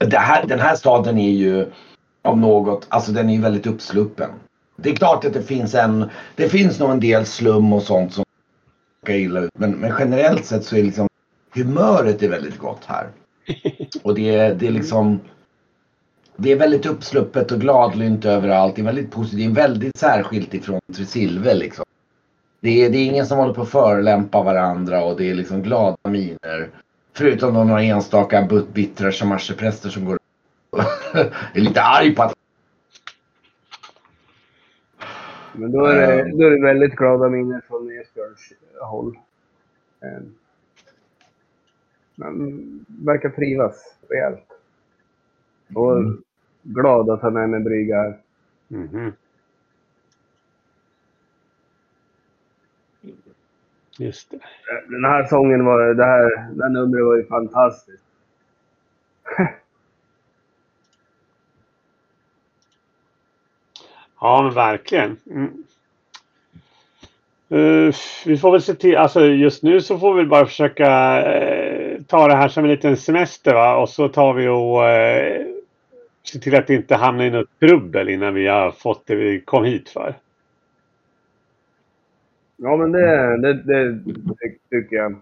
Här, 0.00 0.46
den 0.46 0.60
här 0.60 0.76
staden 0.76 1.18
är 1.18 1.30
ju 1.30 1.66
om 2.22 2.40
något, 2.40 2.86
alltså 2.88 3.12
den 3.12 3.28
är 3.28 3.34
ju 3.34 3.40
väldigt 3.40 3.66
uppsluppen. 3.66 4.30
Det 4.76 4.90
är 4.90 4.96
klart 4.96 5.24
att 5.24 5.32
det 5.32 5.42
finns 5.42 5.74
en, 5.74 6.10
det 6.34 6.48
finns 6.48 6.78
nog 6.78 6.90
en 6.90 7.00
del 7.00 7.26
slum 7.26 7.72
och 7.72 7.82
sånt 7.82 8.14
som 8.14 8.24
råkar 9.02 9.14
illa 9.14 9.40
ut. 9.40 9.50
Men, 9.58 9.70
men 9.70 9.92
generellt 9.98 10.46
sett 10.46 10.64
så 10.64 10.76
är 10.76 10.82
liksom 10.82 11.08
humöret 11.54 12.22
är 12.22 12.28
väldigt 12.28 12.58
gott 12.58 12.84
här. 12.84 13.08
Och 14.02 14.14
det 14.14 14.34
är, 14.34 14.54
det 14.54 14.66
är 14.66 14.70
liksom 14.70 15.20
det 16.36 16.52
är 16.52 16.56
väldigt 16.56 16.86
uppsluppet 16.86 17.52
och 17.52 17.60
gladlynt 17.60 18.24
överallt. 18.24 18.76
Det 18.76 18.82
är 18.82 18.84
väldigt 18.86 19.10
positivt. 19.10 19.54
Det 19.54 19.60
är 19.60 19.68
väldigt 19.68 19.96
särskilt 19.96 20.54
ifrån 20.54 20.80
Tresilve 20.94 21.54
liksom. 21.54 21.84
Det 22.60 22.84
är, 22.84 22.90
det 22.90 22.98
är 22.98 23.06
ingen 23.06 23.26
som 23.26 23.38
håller 23.38 23.54
på 23.54 23.62
att 23.62 23.68
förolämpa 23.68 24.42
varandra 24.42 25.04
och 25.04 25.16
det 25.16 25.30
är 25.30 25.34
liksom 25.34 25.62
glada 25.62 25.96
miner. 26.08 26.70
Förutom 27.16 27.54
då 27.54 27.64
några 27.64 27.82
enstaka 27.82 28.48
bittra 28.72 29.10
shamash-präster 29.12 29.88
som 29.88 30.04
går 30.04 30.18
är 31.54 31.60
lite 31.60 31.82
arg 31.82 32.14
på 32.14 32.22
att 32.22 32.34
Men 35.52 35.72
då 35.72 35.84
är 35.84 35.94
det, 35.94 36.36
då 36.36 36.44
är 36.46 36.50
det 36.50 36.62
väldigt 36.62 36.96
glada 36.96 37.28
minnen 37.28 37.62
från 37.68 37.90
Esbjörns 37.90 38.52
håll. 38.80 39.18
Man 42.14 42.84
verkar 42.86 43.30
trivas 43.30 43.94
rejält. 44.08 44.46
Och 45.74 45.96
Mm. 45.96 46.22
glad 46.62 47.10
att 47.10 47.22
han 47.22 47.36
är 47.36 47.46
med 47.46 47.64
brygga 47.64 47.96
här. 47.96 48.18
Mhm. 48.68 49.12
Just 53.98 54.30
det. 54.30 54.38
Den 54.88 55.04
här 55.04 55.24
sången 55.24 55.64
var, 55.64 55.94
det 55.94 56.04
här, 56.04 56.52
det 56.54 56.62
här 56.62 56.70
numret 56.70 57.04
var 57.04 57.16
ju 57.16 57.26
fantastiskt. 57.26 58.02
Ja, 64.20 64.42
men 64.42 64.54
verkligen. 64.54 65.16
Mm. 65.30 65.64
Eh, 67.48 67.94
vi 68.26 68.36
får 68.38 68.52
väl 68.52 68.62
se 68.62 68.74
till, 68.74 68.96
alltså 68.96 69.26
just 69.26 69.62
nu 69.62 69.80
så 69.80 69.98
får 69.98 70.14
vi 70.14 70.24
bara 70.24 70.46
försöka 70.46 71.22
eh, 71.22 72.02
ta 72.02 72.28
det 72.28 72.36
här 72.36 72.48
som 72.48 72.64
en 72.64 72.70
liten 72.70 72.96
semester 72.96 73.54
va? 73.54 73.76
och 73.76 73.88
så 73.88 74.08
tar 74.08 74.32
vi 74.32 74.48
och 74.48 74.88
eh, 74.88 75.46
se 76.22 76.38
till 76.38 76.54
att 76.54 76.66
det 76.66 76.74
inte 76.74 76.96
hamnar 76.96 77.24
i 77.24 77.30
något 77.30 77.60
trubbel 77.60 78.08
innan 78.08 78.34
vi 78.34 78.46
har 78.46 78.70
fått 78.70 79.06
det 79.06 79.14
vi 79.14 79.40
kom 79.40 79.64
hit 79.64 79.88
för. 79.88 80.14
Ja, 82.56 82.76
men 82.76 82.92
det, 82.92 83.36
det, 83.42 83.52
det 83.52 84.02
ty- 84.02 84.58
tycker 84.70 84.96
jag. 84.96 85.16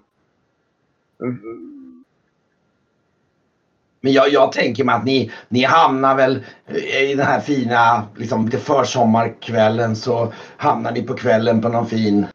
Men 4.01 4.13
jag, 4.13 4.33
jag 4.33 4.53
tänker 4.53 4.85
mig 4.85 4.95
att 4.95 5.05
ni, 5.05 5.31
ni 5.49 5.63
hamnar 5.63 6.17
väl 6.17 6.45
i 7.03 7.15
den 7.15 7.27
här 7.27 7.41
fina, 7.41 8.03
liksom 8.17 8.45
lite 8.45 8.59
försommarkvällen 8.59 9.97
så 9.97 10.33
hamnar 10.57 10.93
ni 10.93 11.03
på 11.03 11.15
kvällen 11.15 11.61
på 11.61 11.69
någon 11.69 11.87
fin, 11.87 12.27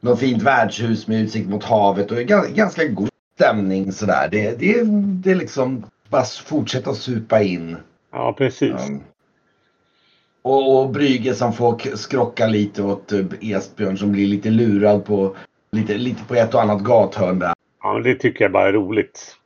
någon 0.00 0.16
fint 0.16 0.42
värdshus 0.42 1.06
med 1.08 1.20
utsikt 1.20 1.48
mot 1.48 1.64
havet 1.64 2.10
och 2.10 2.18
är 2.18 2.54
ganska 2.54 2.84
god 2.84 3.08
stämning 3.34 3.92
sådär. 3.92 4.28
Det, 4.30 4.58
det, 4.58 4.82
det 5.22 5.30
är 5.30 5.34
liksom 5.34 5.84
bara 6.08 6.24
fortsätta 6.24 6.94
supa 6.94 7.42
in. 7.42 7.76
Ja, 8.12 8.34
precis. 8.38 8.88
Um, 8.88 9.00
och, 10.42 10.80
och 10.80 10.90
Brygge 10.90 11.34
som 11.34 11.52
får 11.52 11.96
skrocka 11.96 12.46
lite 12.46 12.82
åt 12.82 13.12
uh, 13.12 13.26
Esbjörn 13.40 13.98
som 13.98 14.12
blir 14.12 14.26
lite 14.26 14.50
lurad 14.50 15.04
på 15.04 15.36
lite, 15.72 15.94
lite 15.94 16.24
på 16.24 16.34
ett 16.34 16.54
och 16.54 16.62
annat 16.62 16.82
gathörn 16.82 17.38
där. 17.38 17.52
Ja, 17.82 17.98
det 17.98 18.14
tycker 18.14 18.44
jag 18.44 18.52
bara 18.52 18.68
är 18.68 18.72
roligt. 18.72 19.36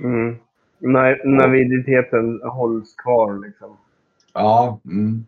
Mm. 0.00 0.36
När, 0.78 1.26
naviditeten 1.26 2.40
hålls 2.42 2.94
kvar 2.94 3.46
liksom. 3.46 3.76
Ja. 4.32 4.80
Mm. 4.84 5.24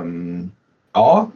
Um, 0.00 0.50
ja. 0.92 1.30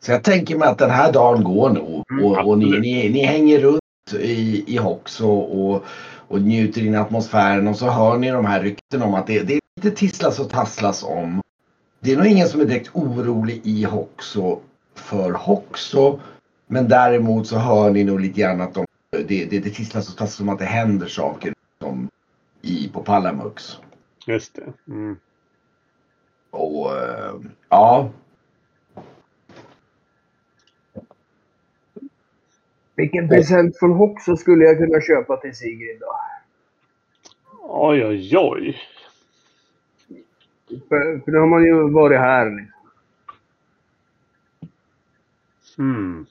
Så 0.00 0.12
jag 0.12 0.24
tänker 0.24 0.56
mig 0.56 0.68
att 0.68 0.78
den 0.78 0.90
här 0.90 1.12
dagen 1.12 1.44
går 1.44 1.70
nog. 1.70 2.04
Mm, 2.10 2.24
och, 2.24 2.48
och 2.48 2.58
ni, 2.58 2.80
ni, 2.80 3.08
ni, 3.08 3.24
hänger 3.24 3.58
runt 3.58 3.80
i, 4.20 4.64
i 4.74 4.76
Hox 4.76 5.20
och, 5.20 5.60
och, 5.60 5.84
och 6.28 6.42
njuter 6.42 6.86
in 6.86 6.94
atmosfären 6.94 7.68
och 7.68 7.76
så 7.76 7.90
hör 7.90 8.18
ni 8.18 8.30
de 8.30 8.44
här 8.44 8.62
rykten 8.62 9.02
om 9.02 9.14
att 9.14 9.26
det, 9.26 9.42
det 9.42 9.54
är 9.54 9.60
lite 9.76 9.96
tisslas 9.96 10.38
och 10.38 10.50
tasslas 10.50 11.02
om. 11.02 11.42
Det 12.00 12.12
är 12.12 12.16
nog 12.16 12.26
ingen 12.26 12.48
som 12.48 12.60
är 12.60 12.64
direkt 12.64 12.90
orolig 12.92 13.60
i 13.64 13.84
Hoxo 13.84 14.60
för 14.94 15.32
Hoxo. 15.32 16.20
Men 16.66 16.88
däremot 16.88 17.46
så 17.46 17.58
hör 17.58 17.90
ni 17.90 18.04
nog 18.04 18.20
lite 18.20 18.40
grann 18.40 18.60
att 18.60 18.74
de, 18.74 18.86
det, 19.10 19.44
det, 19.44 19.58
det 19.58 19.70
tisslas 19.70 20.08
och 20.08 20.16
tasslas 20.16 20.40
om 20.40 20.48
att 20.48 20.58
det 20.58 20.64
händer 20.64 21.06
saker 21.06 21.54
som 21.80 22.08
i, 22.62 22.88
på 22.88 23.02
Pallamux. 23.02 23.78
Just 24.26 24.54
det. 24.54 24.92
Mm. 24.92 25.16
Och 26.50 26.96
äh, 26.96 27.34
ja. 27.68 28.10
Vilken 32.98 33.28
present 33.28 33.78
från 33.78 33.92
Hoxo 33.92 34.36
skulle 34.36 34.64
jag 34.64 34.78
kunna 34.78 35.00
köpa 35.00 35.36
till 35.36 35.54
Sigrid 35.54 36.00
då? 36.00 36.18
Oj, 37.62 38.04
oj, 38.04 38.36
oj. 38.36 38.80
För, 40.88 41.20
för 41.24 41.32
nu 41.32 41.38
har 41.38 41.46
man 41.46 41.64
ju 41.64 41.90
varit 41.90 42.18
här. 42.18 42.50
Liksom. 42.50 42.74
Mm. 45.78 46.26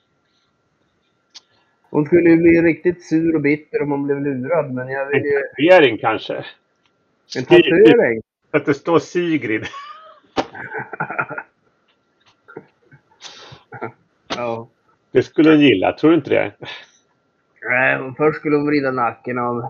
Hon 1.90 2.06
skulle 2.06 2.30
ju 2.30 2.38
bli 2.38 2.62
riktigt 2.62 3.06
sur 3.06 3.36
och 3.36 3.42
bitter 3.42 3.82
om 3.82 3.92
hon 3.92 4.04
blev 4.04 4.22
lurad, 4.22 4.74
men 4.74 4.88
jag 4.88 5.06
vill 5.06 5.24
ju... 5.24 5.38
En 5.38 5.44
tatuering 5.56 5.98
kanske? 5.98 6.46
En 7.38 7.46
tatuering? 7.46 8.22
Att 8.52 8.66
det 8.66 8.74
står 8.74 9.00
Sigrid. 9.00 9.66
ja. 14.28 14.70
Det 15.12 15.24
skulle 15.24 15.50
hon 15.50 15.60
gilla, 15.60 15.94
tror 15.94 16.12
du 16.12 16.18
inte 16.18 16.30
det? 16.30 16.54
Nej, 17.70 18.14
först 18.18 18.40
skulle 18.40 18.56
hon 18.56 18.66
vrida 18.66 18.92
nacken 18.92 19.38
av... 19.38 19.70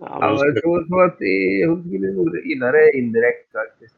Ja, 0.00 0.18
ja, 0.20 0.44
jag 0.44 0.62
tror, 0.62 1.04
att 1.04 1.18
hon 1.66 1.84
skulle 1.84 2.40
gilla 2.44 2.72
det 2.72 2.98
indirekt 2.98 3.52
faktiskt. 3.52 3.94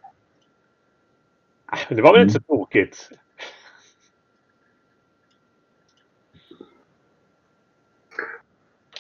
Det 1.88 2.03
var 2.03 2.12
väl 2.12 2.23
inte 2.23 2.35
så 2.35 2.41
tokigt? 2.41 3.11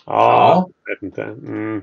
Ja, 0.06 0.68
jag 0.84 0.94
vet 0.94 1.02
inte. 1.02 1.22
Mm. 1.22 1.82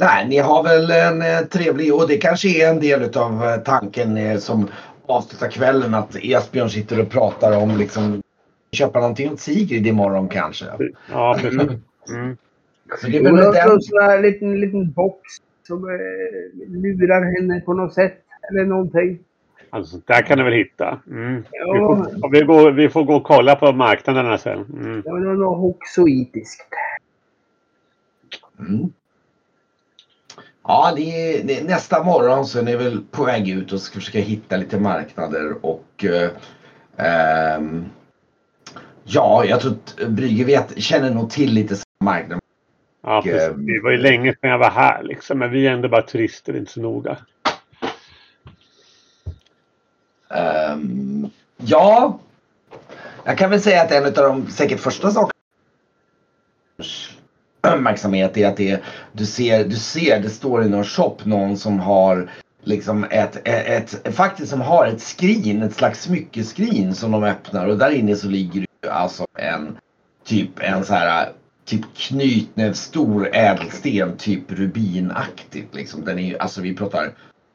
Nej, 0.00 0.28
ni 0.28 0.38
har 0.38 0.62
väl 0.62 0.90
en 0.90 1.22
eh, 1.22 1.40
trevlig 1.40 1.94
och 1.94 2.08
det 2.08 2.16
kanske 2.16 2.48
är 2.48 2.70
en 2.70 2.80
del 2.80 3.18
av 3.18 3.44
eh, 3.44 3.56
tanken 3.56 4.16
eh, 4.16 4.38
som 4.38 4.68
avslutar 5.08 5.50
kvällen 5.50 5.94
att 5.94 6.16
Esbjörn 6.22 6.70
sitter 6.70 7.00
och 7.00 7.10
pratar 7.10 7.62
om 7.62 7.76
liksom 7.76 8.22
köpa 8.72 9.00
någonting 9.00 9.32
åt 9.32 9.40
Sigrid 9.40 9.86
imorgon 9.86 10.28
kanske. 10.28 10.64
Ja, 11.10 11.38
precis. 11.40 11.60
Mm. 12.10 12.36
Så 13.00 13.06
det 13.06 13.16
är 13.16 13.22
väl 13.22 13.36
den... 13.36 13.70
en 13.70 13.80
sån 13.80 14.02
här 14.02 14.22
liten, 14.22 14.60
liten 14.60 14.92
box 14.92 15.20
som 15.66 15.88
eh, 15.88 16.68
lurar 16.68 17.40
henne 17.40 17.60
på 17.60 17.74
något 17.74 17.94
sätt 17.94 18.24
eller 18.50 18.64
någonting. 18.64 19.18
Alltså, 19.70 19.96
där 20.06 20.22
kan 20.22 20.38
du 20.38 20.44
väl 20.44 20.52
hitta. 20.52 21.00
Mm. 21.10 21.44
Ja. 21.50 21.72
Vi, 21.72 21.78
får, 21.78 22.30
vi, 22.30 22.40
går, 22.40 22.70
vi 22.70 22.88
får 22.88 23.04
gå 23.04 23.14
och 23.16 23.24
kolla 23.24 23.56
på 23.56 23.72
marknaderna 23.72 24.38
sen. 24.38 24.58
Mm. 24.58 25.02
Ja, 25.04 25.14
det 25.14 25.34
något 25.34 25.58
hoxoitiskt. 25.58 26.74
Mm. 28.58 28.92
Ja, 30.70 30.92
det 30.96 31.02
är, 31.02 31.44
det 31.44 31.60
är, 31.60 31.64
nästa 31.64 32.04
morgon 32.04 32.46
så 32.46 32.58
är 32.58 32.62
ni 32.62 32.76
väl 32.76 33.00
på 33.10 33.24
väg 33.24 33.48
ut 33.48 33.72
och 33.72 33.80
ska 33.80 33.94
försöka 33.94 34.18
hitta 34.18 34.56
lite 34.56 34.78
marknader 34.78 35.66
och 35.66 36.04
eh, 36.04 36.30
eh, 37.06 37.60
Ja, 39.04 39.44
jag 39.44 39.60
tror 39.60 39.72
att 39.72 40.08
Brygge 40.08 40.44
vet, 40.44 40.82
känner 40.82 41.10
nog 41.10 41.30
till 41.30 41.52
lite 41.52 41.76
marknaden. 42.00 42.40
Ja, 43.02 43.22
precis. 43.22 43.56
Det 43.56 43.80
var 43.82 43.90
ju 43.90 43.96
länge 43.96 44.34
sedan 44.34 44.50
jag 44.50 44.58
var 44.58 44.70
här 44.70 45.02
liksom. 45.02 45.38
Men 45.38 45.50
vi 45.50 45.66
är 45.66 45.72
ändå 45.72 45.88
bara 45.88 46.02
turister, 46.02 46.56
inte 46.56 46.72
så 46.72 46.80
noga. 46.80 47.16
Um, 50.72 51.30
ja, 51.56 52.18
jag 53.24 53.38
kan 53.38 53.50
väl 53.50 53.60
säga 53.60 53.82
att 53.82 53.92
en 53.92 54.04
av 54.04 54.12
de 54.12 54.50
säkert 54.50 54.80
första 54.80 55.10
sakerna 55.10 55.32
uppmärksamhet 57.74 58.36
är 58.36 58.48
att 58.48 58.56
det, 58.56 58.80
du, 59.12 59.26
ser, 59.26 59.64
du 59.64 59.76
ser, 59.76 60.20
det 60.20 60.30
står 60.30 60.64
i 60.64 60.68
någon 60.68 60.84
shop 60.84 61.16
någon 61.24 61.56
som 61.56 61.80
har 61.80 62.30
liksom 62.62 63.04
ett, 63.10 63.48
ett, 63.48 64.06
ett, 64.06 64.14
faktiskt 64.14 64.50
som 64.50 64.60
har 64.60 64.86
ett 64.86 65.00
skrin, 65.00 65.62
ett 65.62 65.74
slags 65.74 66.02
smyckeskrin 66.02 66.94
som 66.94 67.10
de 67.10 67.24
öppnar 67.24 67.66
och 67.66 67.78
där 67.78 67.90
inne 67.90 68.16
så 68.16 68.28
ligger 68.28 68.66
det 68.80 68.90
alltså 68.90 69.26
en 69.38 69.76
typ 70.24 70.50
en 70.60 70.84
så 70.84 70.94
här 70.94 71.32
typ 71.64 71.84
knytnäv 71.96 72.72
stor 72.72 73.28
ädelsten, 73.32 74.16
typ 74.16 74.52
rubinaktigt 74.52 75.74
liksom. 75.74 76.04
Den 76.04 76.18
är 76.18 76.42
alltså 76.42 76.60
vi 76.60 76.76
pratar 76.76 77.12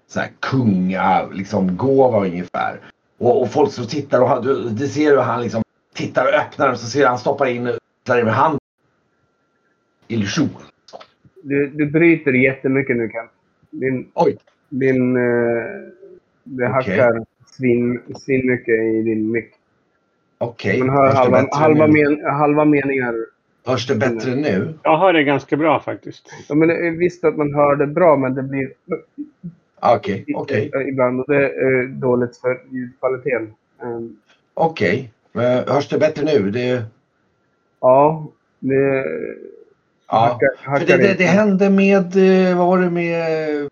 så 0.07 0.19
här 0.19 0.29
kunga, 0.39 1.25
liksom 1.25 1.77
gåva 1.77 2.19
ungefär. 2.19 2.79
Och, 3.19 3.41
och 3.41 3.51
folk 3.51 3.73
som 3.73 3.87
tittar 3.87 4.21
och 4.21 4.29
han, 4.29 4.43
du, 4.43 4.69
du 4.69 4.87
ser 4.87 5.11
hur 5.11 5.17
han 5.17 5.41
liksom 5.41 5.63
tittar 5.93 6.25
och 6.25 6.33
öppnar 6.33 6.71
och 6.71 6.79
så 6.79 6.87
ser 6.87 7.07
han 7.07 7.19
stoppar 7.19 7.45
in 7.45 7.77
där 8.03 8.23
med 8.23 8.33
handen. 8.33 8.59
Illusion. 10.07 10.49
Du, 11.41 11.67
du 11.67 11.85
bryter 11.85 12.33
jättemycket 12.33 12.97
nu 12.97 13.09
Kent. 13.09 13.31
Din, 13.69 14.07
Oj. 14.13 14.37
Din... 14.69 15.17
Uh, 15.17 15.63
det 16.43 16.67
hackar 16.67 17.25
svin, 17.45 18.01
svin 18.15 18.47
mycket 18.47 18.79
i 18.79 19.01
din 19.01 19.31
mick. 19.31 19.51
Okej. 20.37 20.71
Okay. 20.71 20.87
Man 20.87 20.97
hör 20.97 21.13
halva, 21.13 21.47
halva, 21.51 21.87
men, 21.87 22.25
halva 22.25 22.65
meningar. 22.65 23.15
Hörs 23.65 23.87
det 23.87 23.95
bättre 23.95 24.35
nu? 24.35 24.73
Jag 24.83 24.97
hör 24.97 25.13
det 25.13 25.23
ganska 25.23 25.57
bra 25.57 25.79
faktiskt. 25.79 26.33
Ja, 26.49 26.55
men 26.55 26.97
visst 26.97 27.23
att 27.23 27.37
man 27.37 27.53
hör 27.53 27.75
det 27.75 27.87
bra, 27.87 28.17
men 28.17 28.35
det 28.35 28.43
blir... 28.43 28.73
Okej, 29.79 30.21
okay, 30.21 30.35
okej. 30.35 30.67
Okay. 30.67 30.89
Ibland 30.89 31.19
och 31.19 31.25
det 31.27 31.49
är 31.49 31.87
dåligt 31.87 32.37
för 32.37 32.61
ljudkvaliteten. 32.69 33.53
Um, 33.81 34.17
okej, 34.53 35.11
okay. 35.33 35.63
hörs 35.67 35.89
det 35.89 35.97
bättre 35.97 36.25
nu? 36.25 36.51
Det... 36.51 36.83
Ja, 37.79 38.27
det... 38.59 39.05
Ja, 40.13 40.19
hackar, 40.19 40.79
för 40.79 40.85
det, 40.85 40.97
det, 40.97 41.13
det, 41.13 41.25
hände 41.25 41.69
med, 41.69 42.15
eh, 42.49 42.57
vad 42.57 42.67
var 42.67 42.77
det 42.77 42.89
med, 42.89 43.69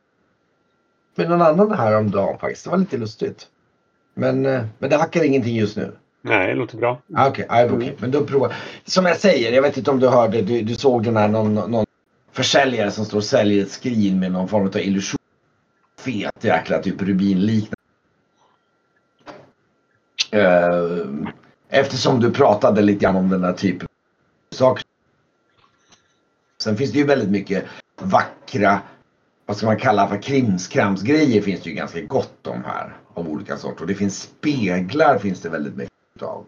med 1.15 1.29
någon 1.29 1.41
annan 1.41 1.71
häromdagen 1.71 2.39
faktiskt. 2.39 2.63
Det 2.63 2.69
var 2.69 2.77
lite 2.77 2.97
lustigt. 2.97 3.47
Men, 4.13 4.45
eh, 4.45 4.63
men 4.79 4.89
det 4.89 4.97
hackar 4.97 5.23
ingenting 5.23 5.55
just 5.55 5.77
nu. 5.77 5.91
Nej, 6.21 6.47
det 6.47 6.53
låter 6.53 6.77
bra. 6.77 7.01
Ah, 7.15 7.27
okej, 7.27 7.45
okay, 7.45 7.65
okay. 7.65 7.87
mm. 7.87 7.95
men 7.99 8.11
då 8.11 8.25
provar 8.25 8.53
Som 8.85 9.05
jag 9.05 9.17
säger, 9.17 9.51
jag 9.51 9.61
vet 9.61 9.77
inte 9.77 9.91
om 9.91 9.99
du 9.99 10.07
hörde, 10.07 10.41
du, 10.41 10.61
du 10.61 10.75
såg 10.75 11.03
den 11.03 11.17
här 11.17 11.27
någon, 11.27 11.53
någon 11.53 11.85
försäljare 12.31 12.91
som 12.91 13.05
står 13.05 13.17
och 13.17 13.23
säljer 13.23 13.63
ett 13.63 13.71
skrin 13.71 14.19
med 14.19 14.31
någon 14.31 14.47
form 14.47 14.67
av 14.67 14.77
illusion 14.77 15.17
fet 15.99 16.43
jäkla 16.43 16.79
typ 16.79 17.01
rubinliknande. 17.01 17.75
Uh, 20.35 21.27
eftersom 21.69 22.19
du 22.19 22.31
pratade 22.31 22.81
lite 22.81 22.99
grann 22.99 23.15
om 23.15 23.29
den 23.29 23.43
här 23.43 23.53
typen 23.53 23.87
av 24.51 24.55
saker. 24.55 24.90
Sen 26.61 26.77
finns 26.77 26.91
det 26.91 26.97
ju 26.99 27.05
väldigt 27.05 27.29
mycket 27.29 27.65
vackra, 28.01 28.79
vad 29.45 29.57
ska 29.57 29.65
man 29.65 29.77
kalla 29.77 30.07
för 30.07 30.21
krimskramsgrejer 30.21 31.41
finns 31.41 31.61
det 31.61 31.69
ju 31.69 31.75
ganska 31.75 32.01
gott 32.01 32.47
om 32.47 32.63
här. 32.65 32.93
Av 33.13 33.29
olika 33.29 33.57
sorter. 33.57 33.81
Och 33.81 33.87
det 33.87 33.95
finns 33.95 34.21
speglar 34.21 35.17
finns 35.17 35.41
det 35.41 35.49
väldigt 35.49 35.75
mycket 35.75 36.21
av. 36.21 36.45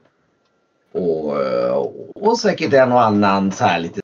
Och, 0.91 1.41
eh, 1.43 1.73
och 2.15 2.39
säkert 2.39 2.73
en 2.73 2.91
och 2.91 3.01
annan 3.01 3.51
så 3.51 3.63
här 3.65 3.79
lite 3.79 4.01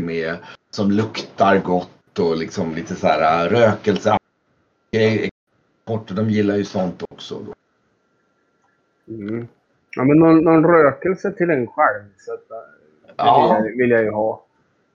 med 0.00 0.36
som 0.70 0.90
luktar 0.90 1.58
gott 1.58 2.18
och 2.18 2.36
liksom 2.36 2.74
lite 2.74 2.94
så 2.94 3.06
här 3.06 3.48
rökelse 3.48 4.16
bort 5.86 6.10
och 6.10 6.16
de 6.16 6.30
gillar 6.30 6.56
ju 6.56 6.64
sånt 6.64 7.02
också. 7.10 7.38
Då. 7.38 7.54
Mm. 9.14 9.48
Ja, 9.96 10.04
men 10.04 10.18
någon, 10.18 10.44
någon 10.44 10.64
rökelse 10.66 11.32
till 11.32 11.50
en 11.50 11.66
själv. 11.66 12.04
Så 12.18 12.32
att, 12.32 12.48
det 12.48 13.12
Ja. 13.16 13.60
vill, 13.62 13.70
jag, 13.70 13.76
vill 13.78 13.90
jag 13.90 14.02
ju 14.02 14.10
ha. 14.10 14.44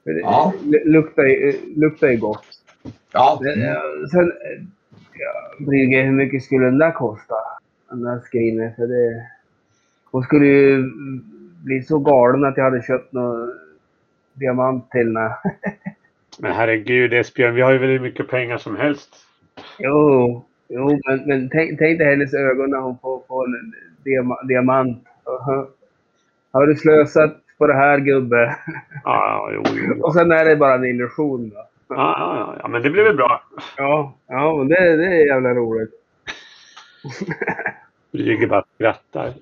Det 0.04 0.20
Ja. 0.20 0.54
luktar, 0.86 1.24
ju- 1.24 1.60
luktar 1.76 2.08
ju 2.08 2.18
gott. 2.18 2.46
Ja, 3.12 3.40
Men, 3.44 3.60
ja, 3.62 3.82
Sen, 4.12 4.32
ja, 5.14 5.66
Brygge, 5.66 6.02
hur 6.02 6.12
mycket 6.12 6.44
skulle 6.44 6.66
den 6.66 6.78
där 6.78 6.92
kosta? 6.92 7.36
Den 7.90 8.02
där 8.02 8.20
skrinen. 8.20 8.76
För 8.76 8.88
det, 8.88 9.26
hon 10.12 10.24
skulle 10.24 10.46
ju 10.46 10.84
bli 11.64 11.82
så 11.82 12.00
galen 12.00 12.46
att 12.46 12.58
jag 12.58 12.64
hade 12.64 12.82
köpt 12.82 13.14
någon 13.14 13.54
diamant 14.34 14.92
till 14.92 15.00
henne. 15.08 15.36
Men 16.40 16.52
herregud 16.52 17.14
Esbjörn, 17.14 17.56
vi 17.56 17.62
har 17.62 17.72
ju 17.72 17.78
väldigt 17.78 18.02
mycket 18.02 18.28
pengar 18.28 18.58
som 18.58 18.76
helst. 18.76 19.10
Jo, 19.80 20.44
jo 20.68 21.00
men, 21.08 21.28
men 21.28 21.50
tänk, 21.50 21.80
tänk 21.80 21.98
dig 22.00 22.10
hennes 22.10 22.34
ögon 22.34 22.70
när 22.70 22.78
hon 22.80 22.98
får, 22.98 23.22
får 23.28 23.46
en 23.46 23.74
diama, 24.04 24.42
diamant. 24.44 25.04
Har 26.52 26.68
du 26.68 26.76
slösat 26.76 27.38
på 27.64 27.68
det 27.68 27.74
här 27.74 28.00
gubbe? 28.00 28.56
Ja, 29.04 29.50
jo, 29.54 29.64
jo. 29.66 30.04
Och 30.04 30.14
sen 30.14 30.32
är 30.32 30.46
det 30.46 30.56
bara 30.56 30.76
en 30.76 30.86
illusion 30.86 31.50
då. 31.50 31.68
Ja, 31.90 32.16
ja, 32.20 32.56
ja, 32.62 32.68
men 32.68 32.82
det 32.82 32.90
blir 32.90 33.04
väl 33.04 33.16
bra. 33.16 33.44
Ja, 33.78 34.14
ja 34.28 34.58
men 34.58 34.68
det, 34.68 34.96
det 34.96 35.06
är 35.06 35.28
jävla 35.28 35.50
roligt. 35.50 35.92
Brygge 38.12 38.48
bara 38.48 38.64
skrattar. 38.76 39.34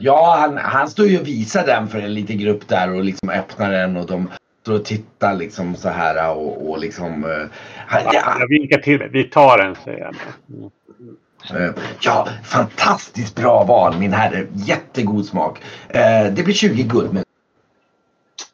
ja 0.00 0.36
han, 0.40 0.56
han 0.56 0.88
står 0.88 1.06
ju 1.06 1.20
och 1.20 1.26
visar 1.26 1.66
den 1.66 1.88
för 1.88 1.98
en 1.98 2.14
liten 2.14 2.38
grupp 2.38 2.68
där 2.68 2.94
och 2.94 3.04
liksom 3.04 3.28
öppnar 3.28 3.70
den 3.72 3.96
och 3.96 4.06
de 4.06 4.28
står 4.62 4.74
och 4.74 4.84
tittar 4.84 5.34
liksom 5.34 5.74
så 5.74 5.88
här 5.88 6.36
och, 6.36 6.70
och 6.70 6.78
liksom... 6.78 7.24
eh, 7.24 7.46
han, 7.86 8.02
ja, 8.04 8.36
Jag 8.40 8.48
vinkar 8.48 8.78
till 8.78 8.98
mig. 8.98 9.08
Vi 9.12 9.24
tar 9.24 9.58
den, 9.58 9.74
säger 9.74 9.98
jag. 9.98 10.14
Mm. 10.58 10.70
Eh, 11.50 11.70
Ja, 12.00 12.28
fantastiskt 12.44 13.34
bra 13.36 13.64
val 13.64 13.98
min 13.98 14.12
herre. 14.12 14.46
Jättegod 14.54 15.26
smak. 15.26 15.62
Eh, 15.88 16.32
det 16.32 16.44
blir 16.44 16.54
20 16.54 16.82
guld. 16.82 17.12
Men... 17.12 17.24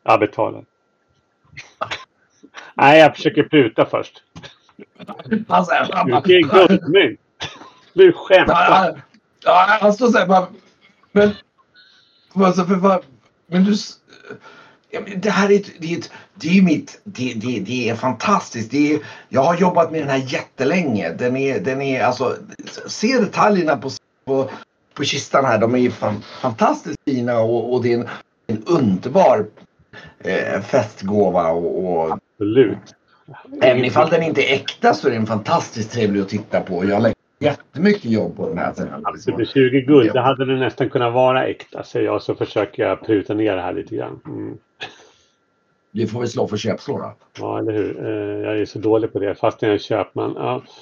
Jag 0.03 0.21
betalar. 0.21 0.65
Nej, 2.75 2.99
jag 3.01 3.17
försöker 3.17 3.43
pruta 3.43 3.87
först. 3.87 4.23
Han, 5.49 5.67
så 5.67 5.73
här, 5.73 5.91
han, 5.93 6.11
bara- 6.11 6.23
20 6.23 6.41
guldmynt. 6.43 7.21
Du 7.93 8.13
skämtar. 8.13 8.55
han, 8.71 9.01
ja, 9.45 9.79
han 9.81 9.93
står 9.93 10.09
så 10.09 10.19
här 10.19 10.27
bara. 10.27 10.47
Men... 11.13 11.31
Alltså, 12.35 12.65
för. 12.65 13.03
Men 13.47 13.65
du... 13.65 13.75
det 15.17 15.31
här 15.31 15.51
är, 15.51 15.57
ett, 15.57 15.71
det 15.79 15.95
är, 15.95 15.99
ett, 15.99 16.11
det 16.35 16.59
är 16.59 16.63
mitt... 16.63 17.01
Det, 17.05 17.35
det, 17.37 17.61
det 17.61 17.89
är 17.89 17.95
fantastiskt. 17.95 18.71
Det 18.71 18.95
är, 18.95 19.01
jag 19.29 19.43
har 19.43 19.57
jobbat 19.57 19.93
med 19.93 20.01
den 20.01 20.09
här 20.09 20.33
jättelänge. 20.33 21.13
Den 21.13 21.37
är, 21.37 21.61
den 21.61 21.83
är 21.83 22.03
alltså... 22.03 22.37
Se 22.87 23.19
detaljerna 23.19 23.77
på, 23.77 23.91
på, 24.25 24.51
på 24.95 25.05
kistan 25.05 25.45
här. 25.45 25.59
De 25.59 25.75
är 25.75 25.79
ju 25.79 25.91
fan, 25.91 26.23
fantastiskt 26.41 26.99
fina 27.05 27.41
och, 27.41 27.73
och 27.75 27.83
det 27.83 27.93
är 27.93 27.99
en, 27.99 28.09
en 28.47 28.63
underbar 28.67 29.47
eh, 30.19 30.61
festgåva. 30.61 31.51
Och, 31.51 31.85
och 31.85 32.13
Absolut. 32.13 32.95
Även 33.61 33.85
ifall 33.85 34.11
den 34.11 34.23
inte 34.23 34.43
är 34.43 34.55
äkta 34.55 34.95
så 34.95 35.09
är 35.09 35.13
den 35.13 35.27
fantastiskt 35.27 35.93
trevlig 35.93 36.21
att 36.21 36.29
titta 36.29 36.61
på. 36.61 36.85
Jag 36.85 37.03
lägger 37.03 37.17
jättemycket 37.39 38.05
jobb 38.05 38.37
på 38.37 38.49
den 38.49 38.59
här. 38.59 38.73
sen. 38.73 38.89
Det 39.27 39.33
blir 39.33 39.47
20 39.47 39.81
guld. 39.81 40.13
Det 40.13 40.21
hade 40.21 40.45
det 40.45 40.57
nästan 40.57 40.91
kunnat 40.91 41.13
vara 41.13 41.47
äkta, 41.47 41.83
säger 41.83 42.07
jag. 42.07 42.23
Så 42.23 42.35
försöker 42.35 42.83
jag 42.83 43.07
pruta 43.07 43.35
ner 43.35 43.57
det 43.57 43.63
här 43.63 43.73
lite 43.73 43.97
grann. 43.97 44.21
Mm. 44.27 44.59
Vi 45.95 46.07
får 46.07 46.21
väl 46.21 46.29
slå 46.29 46.49
för 46.49 46.57
köpslå. 46.57 47.15
Ja, 47.39 47.59
eller 47.59 47.73
hur? 47.73 48.07
Eh, 48.07 48.47
Jag 48.51 48.59
är 48.61 48.65
så 48.65 48.79
dålig 48.79 49.13
på 49.13 49.19
det, 49.19 49.35
fast 49.35 49.63
jag 49.63 49.73
är 49.75 49.79
köpman. 49.79 50.35
Ja. 50.37 50.63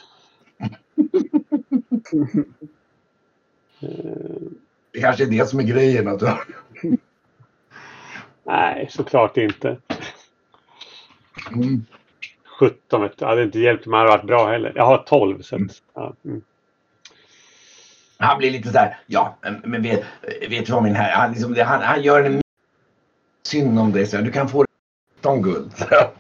Eh, 3.83 4.41
Det 4.93 5.01
kanske 5.01 5.23
är 5.25 5.27
det 5.31 5.49
som 5.49 5.59
är 5.61 5.65
grejen. 5.65 6.09
Att 6.09 6.19
du 6.19 6.27
har... 6.27 6.45
Nej, 8.45 8.89
såklart 8.91 9.37
inte. 9.37 9.77
mm. 11.55 11.85
17 12.61 13.03
vet 13.03 13.19
du. 13.19 13.25
hade 13.25 13.43
inte 13.43 13.59
hjälpt 13.59 13.87
om 13.87 13.93
jag 13.93 13.99
hade 14.01 14.11
varit 14.11 14.27
bra 14.27 14.51
heller. 14.51 14.73
Jag 14.77 14.87
har 14.87 14.99
12. 14.99 15.43
Så 15.43 15.57
att, 15.57 15.83
ja. 15.95 16.15
mm. 16.25 16.43
Han 18.19 18.39
blir 18.39 18.51
lite 18.51 18.69
så 18.73 18.79
här. 18.79 18.99
Ja, 19.07 19.37
men- 19.65 19.83
vet, 19.83 20.05
vet 20.49 20.67
du 20.67 20.73
vad 20.73 20.83
min 20.83 20.95
herre. 20.95 21.13
Han, 21.15 21.33
liksom, 21.33 21.55
det- 21.55 21.65
han, 21.65 21.83
han 21.83 22.03
gör 22.03 22.25
en 22.25 22.41
synd 23.43 23.79
om 23.79 23.93
dig. 23.93 24.07
Så 24.07 24.17
du 24.17 24.33
kan 24.33 24.49
få 24.49 24.65
17 25.21 25.43
guld. 25.43 25.73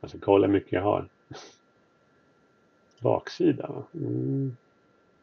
Jag 0.00 0.10
ska 0.10 0.18
kolla 0.18 0.46
hur 0.46 0.52
mycket 0.52 0.72
jag 0.72 0.82
har. 0.82 1.08
Baksida. 3.00 3.70
Mm. 3.94 4.56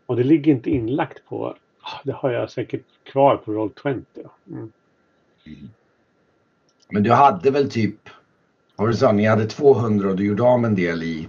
Och 0.05 0.15
det 0.15 0.23
ligger 0.23 0.51
inte 0.51 0.69
inlagt 0.69 1.25
på... 1.25 1.55
Ah, 1.81 1.99
Det 2.03 2.11
har 2.11 2.31
jag 2.31 2.51
säkert 2.51 2.85
kvar 3.03 3.37
på 3.37 3.51
Roll20. 3.51 4.05
ja. 4.13 4.35
Mm. 4.47 4.71
Men 6.89 7.03
du 7.03 7.11
hade 7.11 7.51
väl 7.51 7.71
typ. 7.71 8.09
Vad 8.75 8.89
du 8.89 8.93
sa, 8.93 9.11
ni 9.11 9.25
hade 9.25 9.45
200 9.45 10.09
och 10.09 10.15
du 10.15 10.25
gjorde 10.25 10.43
av 10.43 10.59
med 10.59 10.67
en 10.69 10.75
del 10.75 11.03
i, 11.03 11.27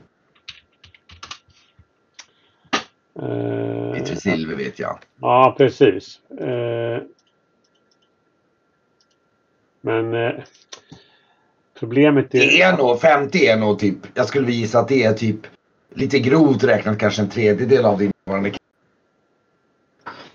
Eh, 3.23 4.03
i 4.03 4.17
silver 4.17 4.57
vet 4.57 4.79
jag. 4.79 4.99
Ja, 5.21 5.55
precis. 5.59 6.21
Eh, 6.31 7.03
men 9.85 10.15
eh, 10.15 10.33
problemet 11.79 12.35
är... 12.35 12.39
Det 12.39 12.63
är 12.63 12.77
nog 12.77 13.01
50 13.01 13.47
är 13.47 13.57
nog 13.57 13.79
typ. 13.79 13.97
Jag 14.15 14.27
skulle 14.27 14.53
gissa 14.53 14.79
att 14.79 14.89
det 14.89 15.05
är 15.05 15.13
typ 15.13 15.47
lite 15.95 16.19
grovt 16.19 16.65
räknat 16.65 16.99
kanske 16.99 17.23
en 17.23 17.29
tredjedel 17.29 17.85
av 17.85 17.99
din 17.99 18.13
nuvarande 18.27 18.53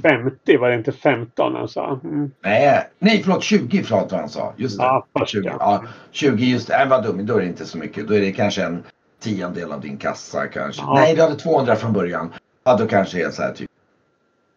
50, 0.02 0.58
var 0.58 0.70
det 0.70 0.76
inte 0.76 0.92
15 0.92 1.56
han 1.56 1.68
sa? 1.68 2.00
Mm. 2.04 2.32
Nej, 2.42 2.90
nej 3.00 3.22
förlåt 3.24 3.44
20 3.44 3.84
förlåt 3.84 4.12
vad 4.12 4.20
han 4.20 4.30
sa. 4.30 4.54
Just 4.58 4.78
det. 4.78 5.04
Först, 5.20 5.32
20, 5.32 5.48
ja. 5.48 5.58
ja, 5.60 5.84
20 6.12 6.46
just 6.46 6.68
det. 6.68 6.78
Nej 6.78 6.88
vad 6.88 7.04
dum, 7.04 7.26
då 7.26 7.36
är 7.36 7.40
det 7.40 7.46
inte 7.46 7.66
så 7.66 7.78
mycket. 7.78 8.08
Då 8.08 8.14
är 8.14 8.22
det 8.22 8.32
kanske 8.32 8.64
en 8.64 8.84
tiondel 9.20 9.72
av 9.72 9.82
din 9.82 9.98
kassa 9.98 10.48
kanske. 10.48 10.82
Ja. 10.82 10.94
Nej 10.94 11.16
du 11.16 11.22
hade 11.22 11.36
200 11.36 11.76
från 11.76 11.94
början. 11.94 12.34
Ja 12.64 12.78
då 12.78 12.88
kanske 12.88 13.18
det 13.18 13.24
är 13.24 13.32
så 13.32 13.42
här 13.42 13.54
typ. 13.54 13.70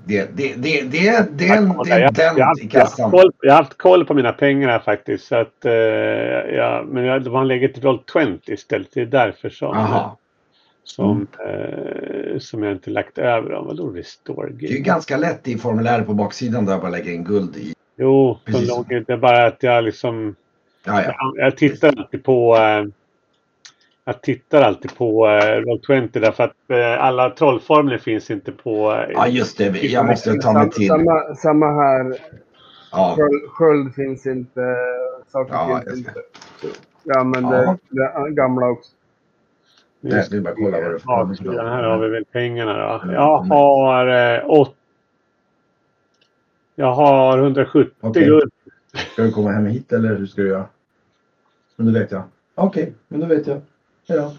Det, 0.06 0.36
det, 0.36 0.54
det, 0.56 0.82
det, 0.82 1.28
det, 1.38 1.48
är 1.48 1.56
en- 1.56 1.66
jag, 1.66 1.74
har 1.74 1.86
i 1.86 1.90
jag, 2.38 2.46
har 2.46 2.68
kassan. 2.70 3.10
koll, 3.10 3.30
jag 3.42 3.52
har 3.52 3.62
haft 3.62 3.78
koll 3.78 4.04
på 4.06 4.14
mina 4.14 4.32
pengar 4.32 4.68
här 4.68 4.78
faktiskt. 4.78 5.24
Så 5.26 5.36
att, 5.36 5.64
eh, 5.64 5.72
ja, 6.56 6.84
men 6.88 7.04
jag, 7.04 7.22
de 7.22 7.34
har 7.34 7.44
legat 7.44 7.78
i 7.78 7.80
roll 7.80 8.00
20 8.12 8.38
istället. 8.52 8.88
Det 8.94 9.00
är 9.00 9.06
därför 9.06 9.50
som, 9.50 9.68
Jaha. 9.76 10.10
som, 10.84 11.26
eh, 11.46 12.38
som 12.38 12.62
jag 12.62 12.72
inte 12.72 12.90
lagt 12.90 13.18
över 13.18 13.50
dem. 13.50 13.66
Vadå 13.66 13.88
restore 13.90 14.50
Det 14.52 14.66
är 14.66 14.68
game? 14.68 14.80
ganska 14.80 15.16
lätt 15.16 15.48
i 15.48 15.58
formuläret 15.58 16.06
på 16.06 16.14
baksidan 16.14 16.64
där 16.66 16.72
jag 16.72 16.80
bara 16.80 16.90
lägger 16.90 17.12
in 17.12 17.24
guld 17.24 17.56
i. 17.56 17.72
Jo, 17.96 18.38
de 18.46 18.52
låg, 18.64 18.86
det 19.06 19.12
är 19.12 19.16
bara 19.16 19.46
att 19.46 19.62
jag 19.62 19.84
liksom... 19.84 20.34
Ja, 20.86 21.02
ja. 21.02 21.14
Jag, 21.36 21.46
jag 21.46 21.56
tittar 21.56 21.88
alltid 21.98 22.24
på... 22.24 22.56
Eh, 22.56 22.84
jag 24.04 24.22
tittar 24.22 24.62
alltid 24.62 24.96
på 24.96 25.26
eh, 25.28 25.60
Roll20 25.60 26.20
därför 26.20 26.44
att 26.44 26.70
eh, 26.70 27.04
alla 27.04 27.30
trollformler 27.30 27.98
finns 27.98 28.30
inte 28.30 28.52
på... 28.52 28.92
Eh, 28.92 29.10
ja 29.12 29.26
just 29.28 29.58
det, 29.58 29.82
jag 29.82 30.06
måste 30.06 30.34
ta 30.34 30.52
mig 30.52 30.70
till. 30.70 30.88
samma, 30.88 31.34
samma 31.34 31.66
här. 31.66 32.16
Ja, 32.92 33.14
Sköld, 33.16 33.50
sköld 33.50 33.94
finns 33.94 34.26
inte. 34.26 34.76
Saker 35.28 35.54
Ja, 35.54 35.80
finns 35.84 35.96
just 35.96 36.08
inte. 36.08 36.20
Jag 37.04 37.16
använder 37.18 37.64
Ja. 37.90 38.24
det 38.24 38.30
gamla 38.34 38.66
också. 38.70 38.90
jag 40.00 40.24
ska 40.24 40.40
bara 40.40 40.54
kolla 40.54 40.70
vad 40.70 40.80
det 40.80 40.86
är 40.86 41.26
Baksidan 41.26 41.66
här 41.66 41.82
har 41.82 41.98
vi 41.98 42.08
väl 42.08 42.24
pengarna 42.24 42.72
då. 43.06 43.12
Jag 43.12 43.38
har 43.38 44.06
eh, 44.36 44.44
åt... 44.50 44.74
Jag 46.74 46.92
har 46.94 47.38
170 47.38 47.90
Okej. 48.00 48.24
guld. 48.24 48.52
Ska 49.12 49.22
du 49.22 49.32
komma 49.32 49.50
hem 49.50 49.66
hit 49.66 49.92
eller 49.92 50.14
hur 50.16 50.26
ska 50.26 50.42
du 50.42 50.48
göra? 50.48 50.64
Men 51.76 51.86
då 51.86 51.92
vet 52.00 52.10
jag. 52.12 52.22
Okej, 52.54 52.92
men 53.08 53.20
då 53.20 53.26
vet 53.26 53.46
jag. 53.46 53.60
Ja. 54.06 54.32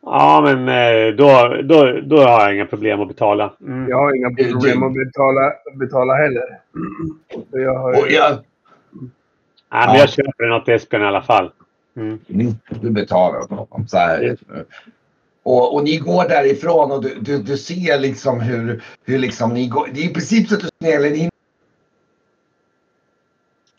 Ja, 0.00 0.40
men 0.44 0.68
eh, 0.68 1.14
då, 1.14 1.56
då, 1.62 2.00
då 2.02 2.16
har 2.16 2.40
jag 2.40 2.54
inga 2.54 2.66
problem 2.66 3.00
att 3.00 3.08
betala. 3.08 3.54
Mm. 3.60 3.88
Jag 3.88 3.96
har 3.96 4.16
inga 4.16 4.30
problem 4.30 4.82
att 4.82 4.94
betala, 4.94 5.52
betala 5.74 6.14
heller. 6.14 6.60
Jag 7.50 7.74
har, 7.74 7.90
Och 7.90 8.10
jag, 8.10 8.38
Nej, 9.70 9.86
men 9.86 9.94
Ja. 9.94 10.00
jag 10.00 10.08
köper 10.10 10.44
den 10.44 10.52
åt 10.52 10.68
Esbjörn 10.68 11.02
i 11.02 11.06
alla 11.06 11.22
fall. 11.22 11.52
Mm. 11.96 12.18
Mm, 12.28 12.54
du 12.80 12.90
betalar 12.90 13.40
åt 13.40 13.50
honom. 13.50 13.88
Så 13.88 13.96
här. 13.98 14.36
Och, 15.42 15.74
och 15.74 15.84
ni 15.84 15.96
går 15.96 16.28
därifrån 16.28 16.92
och 16.92 17.02
du, 17.02 17.14
du, 17.20 17.38
du 17.38 17.56
ser 17.56 17.98
liksom 17.98 18.40
hur, 18.40 18.84
hur 19.04 19.18
liksom 19.18 19.54
ni 19.54 19.68
går. 19.68 19.88
Det 19.92 20.00
är 20.00 20.10
i 20.10 20.14
princip 20.14 20.48
så 20.48 20.54
att 20.54 20.60
du 20.60 20.68
snäller 20.78 21.14
in 21.14 21.30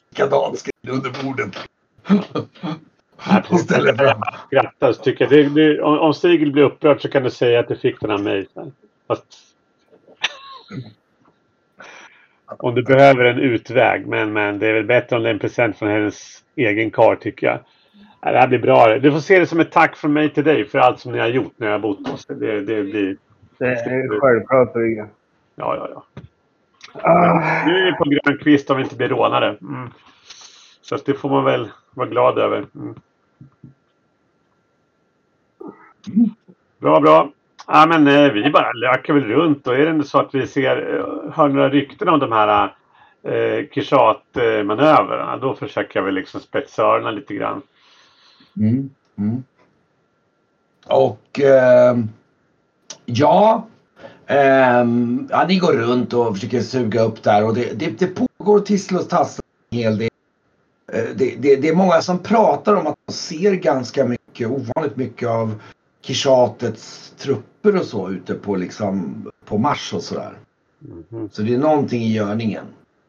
likadant 0.09 0.59
skriver 0.59 0.97
under 0.97 1.23
bordet. 1.23 1.57
och 3.49 3.59
ställer 3.59 3.93
fram. 3.93 4.21
Skrattar 4.47 4.93
så 4.93 5.03
tycker 5.03 5.25
jag. 5.25 5.53
Det, 5.53 5.61
det, 5.61 5.81
om, 5.81 5.99
om 5.99 6.13
Stigel 6.13 6.51
blir 6.51 6.63
upprörd 6.63 7.01
så 7.01 7.09
kan 7.09 7.23
du 7.23 7.29
säga 7.29 7.59
att 7.59 7.67
du 7.67 7.75
fick 7.75 8.01
den 8.01 8.11
av 8.11 8.23
mig. 8.23 8.47
Fast... 9.07 9.23
Om 12.45 12.75
du 12.75 12.83
behöver 12.83 13.25
en 13.25 13.39
utväg. 13.39 14.07
Men, 14.07 14.33
men 14.33 14.59
det 14.59 14.67
är 14.67 14.73
väl 14.73 14.85
bättre 14.85 15.15
om 15.15 15.23
det 15.23 15.29
är 15.29 15.33
en 15.33 15.39
present 15.39 15.77
från 15.77 15.89
hennes 15.89 16.43
egen 16.55 16.91
kar 16.91 17.15
tycker 17.15 17.47
jag. 17.47 17.59
Det 18.21 18.39
här 18.39 18.47
blir 18.47 18.59
bra. 18.59 18.99
Du 18.99 19.11
får 19.11 19.19
se 19.19 19.39
det 19.39 19.45
som 19.45 19.59
ett 19.59 19.71
tack 19.71 19.95
från 19.95 20.13
mig 20.13 20.29
till 20.29 20.43
dig 20.43 20.65
för 20.65 20.79
allt 20.79 20.99
som 20.99 21.11
ni 21.11 21.19
har 21.19 21.27
gjort 21.27 21.53
när 21.57 21.67
jag 21.67 21.73
har 21.73 21.79
bott 21.79 22.07
hos 22.07 22.29
er. 22.29 22.33
Det, 22.33 22.61
det 22.61 22.83
blir... 22.83 23.17
Det 23.57 23.65
är 23.65 24.19
självklart 24.19 24.73
Brygge. 24.73 25.07
Ja, 25.55 25.75
ja, 25.75 25.89
ja. 25.93 26.21
Ah, 26.93 27.65
Nu 27.65 27.77
är 27.77 27.85
vi 27.85 27.97
på 27.97 28.03
grön 28.03 28.37
kvist 28.37 28.69
om 28.69 28.77
vi 28.77 28.83
inte 28.83 28.95
blir 28.95 29.07
rånade. 29.07 29.47
Mm. 29.47 29.89
Så 30.81 30.97
det 31.05 31.13
får 31.13 31.29
man 31.29 31.43
väl 31.43 31.69
vara 31.93 32.07
glad 32.07 32.37
över. 32.37 32.65
Mm. 32.75 32.95
Bra, 36.79 36.99
bra. 36.99 37.31
Ja, 37.67 37.85
men 37.89 38.07
eh, 38.07 38.31
vi 38.31 38.49
bara 38.49 38.71
lökar 38.71 39.13
väl 39.13 39.23
runt 39.23 39.67
och 39.67 39.75
är 39.75 39.85
det 39.85 39.91
inte 39.91 40.07
så 40.07 40.19
att 40.19 40.35
vi 40.35 40.47
ser, 40.47 40.95
eh, 40.95 41.33
hör 41.33 41.49
några 41.49 41.69
rykten 41.69 42.09
om 42.09 42.19
de 42.19 42.31
här 42.31 42.73
eh, 43.23 43.65
Kishat-manövrarna 43.71 45.37
då 45.37 45.55
försöker 45.55 45.99
jag 45.99 46.05
väl 46.05 46.13
liksom 46.13 46.41
spetsa 46.41 46.83
öronen 46.83 47.15
lite 47.15 47.33
grann. 47.33 47.61
Mm. 48.57 48.89
Mm. 49.17 49.43
Och 50.85 51.39
eh, 51.39 51.97
ja, 53.05 53.67
eh, 54.27 54.85
ja, 55.29 55.45
ni 55.47 55.57
går 55.59 55.73
runt 55.73 56.13
och 56.13 56.35
försöker 56.35 56.61
suga 56.61 57.01
upp 57.01 57.23
där 57.23 57.45
och 57.45 57.53
det, 57.53 57.79
det, 57.79 57.99
det 57.99 58.07
pågår 58.07 58.59
tissel 58.59 58.97
och 58.97 59.09
tassel 59.09 59.45
en 59.69 59.77
hel 59.77 59.97
del. 59.97 60.09
Eh, 60.93 61.03
det, 61.15 61.35
det, 61.39 61.55
det 61.55 61.67
är 61.67 61.75
många 61.75 62.01
som 62.01 62.19
pratar 62.19 62.75
om 62.75 62.87
att 62.87 62.98
ser 63.11 63.53
ganska 63.53 64.05
mycket, 64.05 64.47
ovanligt 64.47 64.95
mycket 64.95 65.29
av 65.29 65.61
Kishatets 66.01 67.13
trupper 67.17 67.75
och 67.75 67.85
så 67.85 68.09
ute 68.09 68.33
på 68.33 68.55
liksom 68.55 69.23
på 69.45 69.57
Mars 69.57 69.93
och 69.93 70.03
sådär. 70.03 70.37
Mhm. 70.79 71.29
Så 71.31 71.41
det 71.41 71.53
är 71.53 71.57
någonting 71.57 72.01
i 72.01 72.13
görningen. 72.13 72.65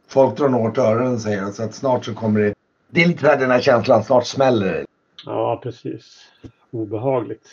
Folk 0.08 0.36
drar 0.36 0.48
nog 0.48 0.66
åt 0.66 0.78
öronen 0.78 1.20
säger 1.20 1.50
så 1.50 1.62
att 1.62 1.74
snart 1.74 2.04
så 2.04 2.14
kommer 2.14 2.40
det. 2.40 2.54
Det 2.90 3.02
är 3.02 3.08
lite 3.08 3.26
där 3.26 3.36
den 3.36 3.50
här 3.50 3.60
känslan, 3.60 4.04
snart 4.04 4.26
smäller 4.26 4.72
det. 4.72 4.84
Ja, 5.26 5.60
precis. 5.62 6.26
Obehagligt. 6.70 7.48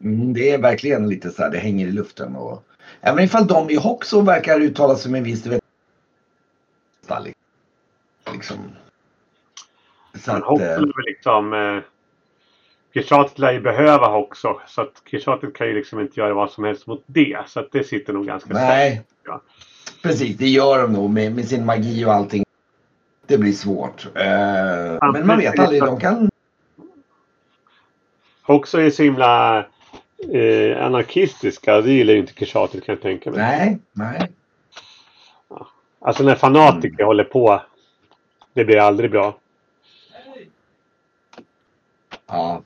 Mm, 0.00 0.32
det 0.32 0.50
är 0.50 0.58
verkligen 0.58 1.08
lite 1.08 1.30
så 1.30 1.42
här, 1.42 1.50
det 1.50 1.58
hänger 1.58 1.86
i 1.86 1.92
luften. 1.92 2.36
Och, 2.36 2.62
även 3.00 3.24
ifall 3.24 3.46
de 3.46 3.70
i 3.70 3.76
Hoxo 3.76 4.20
verkar 4.20 4.60
uttala 4.60 4.96
sig 4.96 5.10
med 5.10 5.18
en 5.18 5.24
viss 5.24 5.46
liksom. 8.32 8.56
Så 10.20 10.32
Men 10.32 10.42
Hoxo 10.42 10.64
eh, 10.64 10.72
är 10.72 10.78
väl 10.78 10.92
liksom... 11.06 11.52
Eh, 11.52 11.82
Kishatet 12.94 13.38
lär 13.38 13.52
ju 13.52 13.60
behöva 13.60 14.06
Hoxo. 14.06 14.60
Så 14.66 14.80
att 14.80 15.02
Kishatet 15.10 15.54
kan 15.54 15.66
ju 15.66 15.74
liksom 15.74 16.00
inte 16.00 16.20
göra 16.20 16.34
vad 16.34 16.50
som 16.50 16.64
helst 16.64 16.86
mot 16.86 17.02
det. 17.06 17.38
Så 17.46 17.60
att 17.60 17.72
det 17.72 17.84
sitter 17.84 18.12
nog 18.12 18.26
ganska 18.26 18.54
nej, 18.54 19.02
Ja. 19.24 19.40
precis 20.02 20.36
det 20.36 20.48
gör 20.48 20.82
de 20.82 20.92
nog 20.92 21.10
med, 21.10 21.34
med 21.34 21.48
sin 21.48 21.66
magi 21.66 22.04
och 22.04 22.12
allting. 22.12 22.44
Det 23.26 23.38
blir 23.38 23.52
svårt. 23.52 24.06
Eh, 24.14 25.12
men 25.12 25.26
man 25.26 25.38
vet 25.38 25.58
aldrig, 25.58 25.82
de 25.82 26.00
kan 26.00 26.30
Hoxo 28.42 28.78
är 28.78 28.90
så 28.90 29.02
himla 29.02 29.58
eh, 30.32 30.84
anarkistiska. 30.84 31.80
Det 31.80 31.92
gillar 31.92 32.12
ju 32.12 32.18
inte 32.20 32.32
Kishatet 32.32 32.84
kan 32.84 32.92
jag 32.94 33.02
tänka 33.02 33.30
mig. 33.30 33.38
Nej, 33.38 33.78
nej. 33.92 34.30
Alltså 36.00 36.22
när 36.22 36.34
fanatiker 36.34 37.04
håller 37.04 37.24
på. 37.24 37.62
Det 38.52 38.64
blir 38.64 38.78
aldrig 38.78 39.10
bra. 39.10 39.36
Ja. 42.30 42.62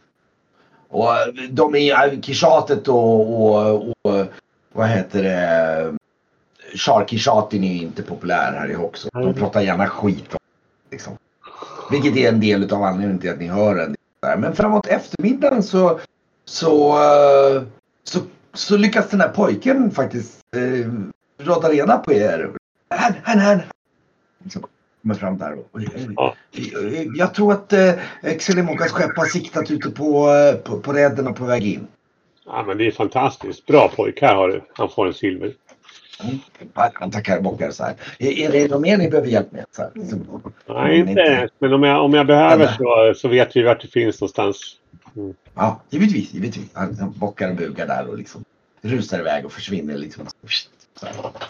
Och 0.89 1.13
de 1.51 1.75
är 1.75 2.23
Kishatet 2.23 2.89
och, 2.89 3.45
och, 3.45 3.89
och 4.03 4.27
vad 4.73 4.89
heter 4.89 5.23
det? 5.23 5.95
Char 6.77 7.05
Kishatin 7.05 7.65
är 7.65 7.75
ju 7.75 7.83
inte 7.83 8.03
populär 8.03 8.53
här 8.53 8.71
i 8.71 8.75
Hoxo. 8.75 9.09
De 9.13 9.35
pratar 9.35 9.61
gärna 9.61 9.87
skit 9.87 10.35
om 10.35 10.39
liksom. 10.91 11.17
Vilket 11.91 12.17
är 12.17 12.29
en 12.29 12.41
del 12.41 12.73
av 12.73 12.83
anledningen 12.83 13.19
till 13.19 13.31
att 13.31 13.39
ni 13.39 13.47
hör 13.47 13.79
en 13.79 13.89
del 13.89 13.97
där. 14.23 14.37
Men 14.37 14.57
framåt 14.57 14.87
eftermiddagen 14.87 15.63
så 15.63 16.01
så, 16.45 16.93
eh, 16.93 17.63
så, 18.05 18.21
så 18.53 18.77
lyckas 18.77 19.11
den 19.11 19.21
här 19.21 19.29
pojken 19.29 19.91
faktiskt 19.91 20.41
eh, 20.57 20.93
råda 21.47 21.69
reda 21.69 21.99
på 21.99 22.13
er. 22.13 22.51
Här, 22.91 23.21
här, 23.25 23.37
här. 23.37 23.67
Liksom, 24.43 24.65
kommer 25.05 25.15
fram 25.15 25.39
där. 25.39 25.53
Och, 25.59 25.81
Ja. 26.17 26.35
jag 27.17 27.35
tror 27.35 27.53
att 27.53 27.73
eh, 27.73 27.93
Xelimokas 28.39 28.93
skepp 28.93 29.17
har 29.17 29.25
siktat 29.25 29.71
ute 29.71 29.91
på, 29.91 30.31
eh, 30.31 30.55
på, 30.55 30.81
på 30.81 30.93
redden 30.93 31.27
och 31.27 31.37
på 31.37 31.45
väg 31.45 31.67
in. 31.67 31.87
Ja, 32.47 32.65
men 32.67 32.79
det 32.79 32.87
är 32.87 32.91
fantastiskt. 32.91 33.67
Bra 33.67 33.89
pojk. 33.97 34.23
Här 34.23 34.35
har 34.35 34.49
du. 34.49 34.63
Han 34.73 34.89
får 34.89 35.07
en 35.07 35.15
silver. 35.15 35.53
Mm. 36.25 36.39
Han 36.95 37.11
tackar 37.11 37.37
och 37.37 37.43
bockar 37.43 37.71
så 37.71 37.85
här. 37.85 37.95
Är, 38.19 38.31
är 38.39 38.53
det 38.53 38.71
något 38.71 38.81
mer 38.81 38.97
ni 38.97 39.11
behöver 39.11 39.29
hjälp 39.29 39.53
med? 39.53 39.65
Så 39.71 39.83
här. 39.83 39.91
Så, 40.11 40.17
Nej, 40.75 41.01
Mm, 41.01 41.09
inte. 41.09 41.49
Men 41.59 41.73
om 41.73 41.83
jag, 41.83 42.05
om 42.05 42.15
jag 42.15 42.27
behöver 42.27 42.67
så, 42.67 43.15
så 43.17 43.29
vet 43.29 43.57
vi 43.57 43.63
vart 43.63 43.83
det 43.83 43.89
finns 43.89 44.21
någonstans. 44.21 44.77
Ja, 45.55 45.81
givetvis. 45.91 46.35
givetvis. 46.35 46.71
Han, 46.75 47.15
bockar 47.17 47.51
och 47.51 47.57
bugar 47.57 47.87
där 47.87 48.09
och 48.09 48.19
liksom 48.19 48.45
rusar 48.83 49.19
iväg 49.19 49.45
och 49.47 49.53
försvinner. 49.53 49.97
Liksom. 49.99 50.27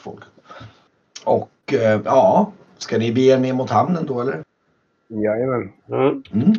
Folk. 0.00 0.22
Och 1.24 1.50
eh, 1.72 2.00
ja, 2.04 2.52
ska 2.84 2.98
ni 2.98 3.12
bege 3.12 3.32
er 3.32 3.38
ner 3.38 3.52
mot 3.52 3.70
hamnen 3.70 4.06
då 4.06 4.20
eller? 4.20 4.44
jajamän. 5.08 5.72
Ja. 5.86 6.10
Mm. 6.32 6.52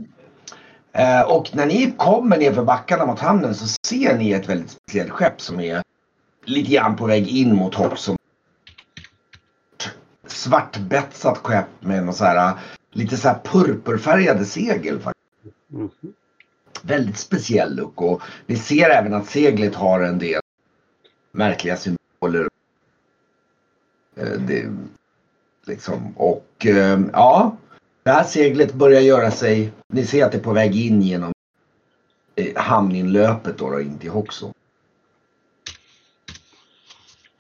Eh, 0.92 1.22
och 1.22 1.56
när 1.56 1.66
ni 1.66 1.94
kommer 1.98 2.38
ner 2.38 2.54
för 2.54 2.64
backarna 2.64 3.06
mot 3.06 3.20
hamnen 3.20 3.56
så 3.56 3.68
ser 3.88 4.18
ni 4.18 4.32
ett 4.32 4.50
väldigt 4.50 4.70
speciellt 4.70 5.12
skepp 5.12 5.42
som 5.42 5.60
är 5.60 5.84
lite 6.46 6.72
grann 6.72 6.96
på 6.96 7.06
väg 7.06 7.28
in 7.28 7.56
mot 7.56 7.76
Hoxom. 7.76 8.18
Svartbetsat 10.28 11.38
skepp 11.38 11.68
med 11.80 12.06
någon 12.06 12.14
så 12.14 12.26
här, 12.26 12.54
lite 12.92 13.18
så 13.18 13.28
här 13.28 13.40
purpurfärgade 13.44 14.46
segel. 14.46 15.00
faktiskt. 15.00 15.26
Mhm. 15.68 15.90
Väldigt 16.82 17.18
speciell 17.18 17.76
look 17.76 18.02
och 18.02 18.22
ni 18.46 18.56
ser 18.56 18.90
även 18.90 19.14
att 19.14 19.30
seglet 19.30 19.76
har 19.76 20.02
en 20.02 20.20
del 20.20 20.42
märkliga 21.32 21.78
symboler. 21.78 22.48
Eh, 24.16 24.40
det, 24.48 24.72
liksom, 25.68 26.14
och 26.18 26.66
eh, 26.66 27.00
ja, 27.14 27.58
det 28.04 28.12
här 28.12 28.24
seglet 28.24 28.74
börjar 28.74 29.02
göra 29.02 29.32
sig, 29.32 29.72
ni 29.88 30.06
ser 30.06 30.26
att 30.26 30.32
det 30.32 30.38
är 30.38 30.44
på 30.44 30.54
väg 30.54 30.76
in 30.76 31.02
genom 31.02 31.34
eh, 32.36 32.56
hamninlöpet 32.56 33.58
då, 33.58 33.70
då 33.70 33.82
in 33.82 33.98
till 33.98 34.10
Hoxo. 34.10 34.54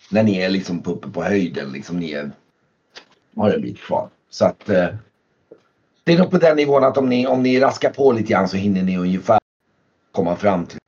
När 0.10 0.24
ni 0.24 0.38
är 0.38 0.50
liksom 0.50 0.82
på, 0.82 0.92
uppe 0.92 1.10
på 1.10 1.24
höjden, 1.24 1.72
liksom 1.72 2.00
ni 2.00 2.12
är, 2.12 2.32
har 3.36 3.52
en 3.52 3.62
bit 3.62 3.80
kvar. 3.80 4.10
Så 4.30 4.46
att 4.46 4.70
eh, 4.70 4.88
det 6.04 6.14
är 6.14 6.18
nog 6.18 6.32
på 6.32 6.38
den 6.38 6.58
nivån 6.58 6.84
att 6.84 6.98
om 6.98 7.10
ni, 7.10 7.28
om 7.28 7.44
ni 7.44 7.60
raskar 7.60 7.90
på 7.90 8.12
lite 8.12 8.32
grann 8.32 8.50
så 8.50 8.58
hinner 8.58 8.84
ni 8.84 8.98
ungefär 8.98 9.40
komma 10.12 10.36
fram 10.36 10.66
till 10.66 10.80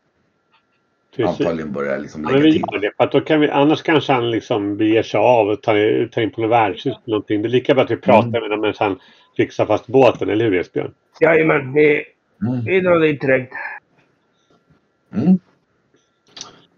Precis. 1.17 1.39
antagligen 1.41 1.71
börja 1.71 1.97
liksom 1.97 2.21
Ja, 2.23 2.29
lägga 2.29 2.39
men 2.39 2.45
vi 2.45 2.51
till. 2.51 2.63
gör 2.73 2.79
det. 2.79 2.91
För 2.97 3.03
att 3.03 3.11
då 3.11 3.21
kan 3.21 3.39
vi, 3.39 3.49
annars 3.49 3.81
kanske 3.83 4.13
han 4.13 4.31
liksom 4.31 4.77
beger 4.77 5.03
sig 5.03 5.17
av 5.19 5.47
och 5.49 5.61
tar, 5.61 6.07
tar 6.07 6.21
in 6.21 6.31
på 6.31 6.41
något 6.41 6.49
värdshus 6.51 6.85
eller 6.85 6.99
någonting. 7.05 7.41
Det 7.41 7.47
är 7.47 7.49
lika 7.49 7.73
bra 7.73 7.83
att 7.83 7.91
vi 7.91 7.97
pratar 7.97 8.29
med 8.29 8.41
honom 8.41 8.61
medan 8.61 8.75
han 8.79 8.99
fixar 9.37 9.65
fast 9.65 9.87
båten, 9.87 10.29
eller 10.29 10.45
hur 10.45 10.53
Esbjörn? 10.59 10.91
Jajamän, 11.21 11.73
vi, 11.73 12.03
Mm. 12.47 12.65
vi 12.65 12.81
drar 12.81 12.99
dit 12.99 13.21
direkt. 13.21 13.53
Mm. 15.15 15.39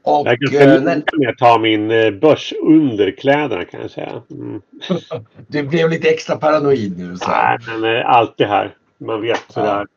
Och 0.03 0.27
Jag 0.27 0.33
är 0.33 0.37
ganska 0.37 0.63
eh, 0.75 0.81
när, 0.81 1.03
med 1.19 1.29
att 1.29 1.37
ta 1.37 1.59
min 1.59 1.91
eh, 1.91 2.11
börs 2.11 2.53
under 2.61 3.11
kläderna 3.11 3.65
kan 3.65 3.81
jag 3.81 3.91
säga. 3.91 4.21
Mm. 4.31 4.61
du 5.47 5.63
blev 5.63 5.89
lite 5.89 6.09
extra 6.09 6.35
paranoid 6.35 6.97
nu. 6.99 7.15
Så. 7.17 7.31
Nej, 7.31 7.57
men 7.79 7.95
eh, 7.97 8.09
alltid 8.09 8.47
här. 8.47 8.75
Man 8.97 9.21
vet 9.21 9.41
sådär. 9.49 9.87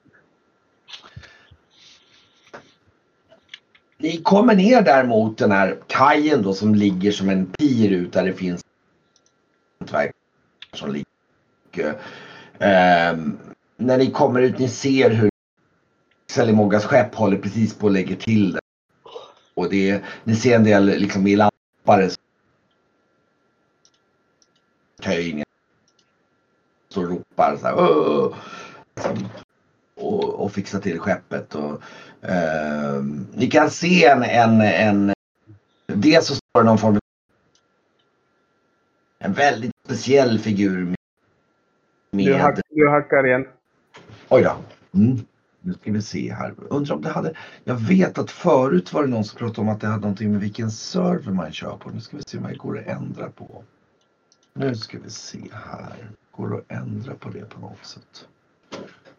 Ni 4.03 4.23
kommer 4.23 4.55
ner 4.55 4.83
där 4.83 5.05
mot 5.05 5.39
den 5.39 5.51
här 5.51 5.79
kajen 5.87 6.43
då 6.43 6.55
som 6.55 6.75
ligger 6.75 7.13
som 7.13 7.29
en 7.29 7.47
pir 7.47 7.91
ut 7.91 8.13
där 8.13 8.25
det 8.25 8.33
finns 8.33 8.63
som 10.73 10.93
ligger. 10.93 11.91
Och, 11.91 13.19
när 13.77 13.99
ni 13.99 14.11
kommer 14.11 14.43
ut, 14.43 14.59
ni 14.59 14.69
ser 14.69 15.11
hur 15.11 15.31
Selimogas 16.31 16.85
skepp 16.85 17.15
håller 17.15 17.37
precis 17.39 17.75
på 17.75 17.87
att 17.87 17.93
lägga 17.93 18.17
till 18.17 18.53
det. 18.53 18.61
Och 19.55 19.71
det 19.71 20.03
ni 20.25 20.37
ser 20.37 20.57
en 20.57 20.65
del 20.65 20.87
liksom 20.87 21.27
i 21.27 21.37
lampare. 21.37 22.11
Så 26.89 27.03
ropar 27.03 27.57
så 27.57 27.67
här. 27.67 27.75
"Åh!" 27.79 28.35
Och, 30.03 30.45
och 30.45 30.53
fixar 30.53 30.81
till 30.81 30.99
skeppet. 31.01 31.55
Och, 31.55 31.83
ehm, 32.23 33.27
ni 33.35 33.51
kan 33.51 33.71
se 33.71 34.05
en, 34.07 34.23
en, 34.23 34.61
en 34.61 35.13
dels 35.87 36.27
så 36.27 36.35
står 36.35 36.63
det 36.63 36.65
någon 36.65 36.79
form 36.79 36.95
av 36.95 37.01
en 39.19 39.33
väldigt 39.33 39.73
speciell 39.85 40.39
figur 40.39 40.95
med, 42.11 42.27
Du, 42.27 42.35
hack, 42.35 42.57
med 42.57 42.65
du 42.71 42.91
hackar 42.91 43.27
igen. 43.27 43.47
oj 44.29 44.43
då. 44.43 44.57
Mm. 44.99 45.19
Nu 45.61 45.73
ska 45.73 45.93
vi 45.93 46.03
se 46.03 46.33
här. 46.33 46.55
Undrar 46.71 46.95
om 46.95 47.03
det 47.03 47.09
hade, 47.09 47.35
jag 47.65 47.75
vet 47.75 48.19
att 48.19 48.31
förut 48.31 48.93
var 48.93 49.03
det 49.03 49.09
någon 49.09 49.25
som 49.25 49.39
pratade 49.39 49.61
om 49.61 49.69
att 49.69 49.81
det 49.81 49.87
hade 49.87 50.01
någonting 50.01 50.33
med 50.33 50.41
vilken 50.41 50.71
server 50.71 51.33
man 51.33 51.53
kör 51.53 51.77
på. 51.77 51.91
Nu 51.91 52.01
ska 52.01 52.17
vi 52.17 52.23
se 52.23 52.39
om 52.39 52.45
det 52.45 52.55
går 52.55 52.79
att 52.79 52.87
ändra 52.87 53.31
på. 53.31 53.65
Nu 54.55 54.75
ska 54.75 54.99
vi 54.99 55.11
se 55.11 55.41
här. 55.53 56.11
Går 56.31 56.49
det 56.49 56.57
att 56.57 56.83
ändra 56.83 57.15
på 57.15 57.29
det 57.31 57.49
på 57.49 57.61
något 57.61 57.85
sätt? 57.87 58.27
Nu 58.71 58.77
ska 58.77 58.87
vi 58.87 58.89
se. 58.95 59.13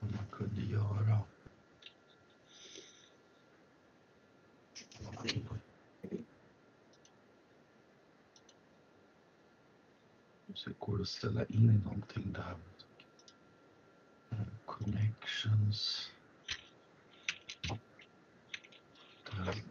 Vad 0.00 0.12
man 0.12 0.26
kunde 0.30 0.60
göra. 0.60 1.20
Så 10.54 10.70
går 10.78 10.96
det 10.96 11.02
att 11.02 11.08
ställa 11.08 11.44
in 11.44 11.82
någonting 11.84 12.32
där. 12.32 12.56
Connections. 14.66 16.10
Där. 19.24 19.62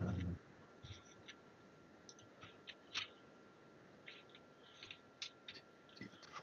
Mm. 0.00 0.36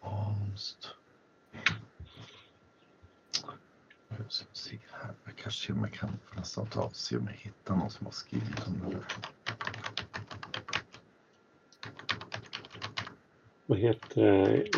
Advanced. 0.01 0.85
Jag 4.07 4.31
ska 4.31 4.45
se 4.53 4.79
här. 4.91 5.15
Jag 5.25 5.32
kanske 5.43 5.65
till 5.65 5.75
och 5.75 5.81
med 5.81 5.93
kan 5.93 6.09
nästan 6.37 6.65
ta 6.67 6.81
och 6.83 6.95
se 6.95 7.17
om 7.17 7.23
jag 7.31 7.37
hittar 7.37 7.75
någon 7.75 7.89
som 7.89 8.05
har 8.05 8.11
skrivit 8.13 8.67
om 8.67 8.73
det 8.89 8.95
här. 8.95 9.03
Vad 13.65 13.77
heter 13.79 14.21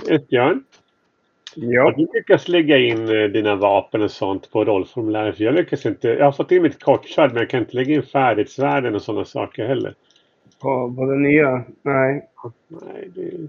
det? 0.08 0.28
Björn? 0.28 0.64
Har 1.56 1.64
Ja. 1.64 1.94
du 1.98 2.08
lyckats 2.14 2.48
lägga 2.48 2.78
in 2.78 3.10
eh, 3.10 3.24
dina 3.28 3.56
vapen 3.56 4.02
och 4.02 4.12
sånt 4.12 4.52
på 4.52 4.66
rollformuläret? 4.66 5.38
För 5.38 5.44
jag 5.44 5.54
lyckas 5.56 5.86
inte. 5.86 6.08
Jag 6.08 6.26
har 6.26 6.32
fått 6.32 6.52
in 6.52 6.62
mitt 6.62 6.84
kortsvärd 6.84 7.30
men 7.34 7.38
jag 7.40 7.50
kan 7.50 7.60
inte 7.60 7.76
lägga 7.76 7.94
in 7.96 8.04
färdighetsvärden 8.04 8.96
och 8.96 9.02
sådana 9.02 9.26
saker 9.26 9.66
heller. 9.68 9.96
På, 10.60 10.94
på 10.96 11.06
den 11.06 11.22
nya? 11.24 11.64
Nej. 11.82 12.30
Nej, 12.68 13.10
det 13.16 13.22
är, 13.22 13.48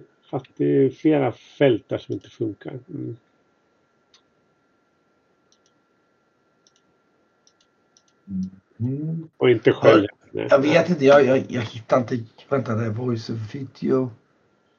det 0.56 0.64
är 0.84 0.90
flera 0.90 1.32
fält 1.32 1.88
där 1.88 1.98
som 1.98 2.14
inte 2.14 2.28
funkar. 2.30 2.72
Mm. 2.88 3.16
Mm. 8.79 9.29
Och 9.37 9.51
inte 9.51 9.72
själv. 9.72 10.07
Nej. 10.33 10.47
Jag 10.51 10.59
vet 10.59 10.89
inte, 10.91 11.05
jag, 11.05 11.24
jag, 11.24 11.45
jag 11.49 11.62
hittar 11.62 11.99
inte. 11.99 12.18
Vänta, 12.49 12.74
det 12.74 12.85
är 12.85 12.91
voice 12.91 13.31
of 13.31 13.55
video. 13.55 14.11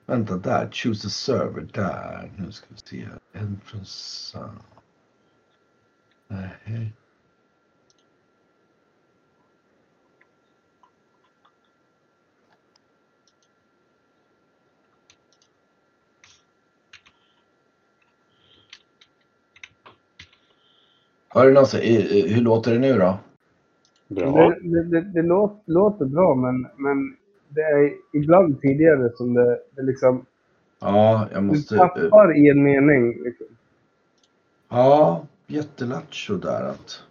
Vänta 0.05 0.37
där, 0.37 0.69
choose 0.71 1.07
a 1.07 1.09
server 1.09 1.67
där. 1.73 2.31
Nu 2.37 2.51
ska 2.51 2.67
vi 2.69 2.77
se. 2.77 3.07
Entrance 3.33 3.91
sound. 4.31 4.59
Nej. 6.27 6.91
Hör 21.29 21.45
du 21.45 21.53
i- 22.17 22.33
hur 22.33 22.41
låter 22.41 22.71
det 22.73 22.79
nu 22.79 22.97
då? 22.97 23.19
Bra. 24.07 24.49
Det, 24.49 24.59
det, 24.61 24.83
det, 24.83 25.01
det 25.01 25.21
låter, 25.21 25.71
låter 25.71 26.05
bra, 26.05 26.35
men, 26.35 26.67
men 26.77 27.17
det 27.49 27.61
är 27.61 27.93
ibland 28.13 28.61
tidigare 28.61 29.11
som 29.15 29.33
det, 29.33 29.59
det 29.75 29.81
liksom... 29.81 30.25
Ja, 30.79 31.27
jag 31.33 31.43
Du 31.43 31.47
måste... 31.47 31.77
tappar 31.77 32.37
i 32.37 32.49
en 32.49 32.63
mening. 32.63 33.23
Liksom. 33.23 33.47
Ja, 34.69 35.25
jättelattjo 35.47 36.37
där 36.37 36.63
att... 36.63 37.03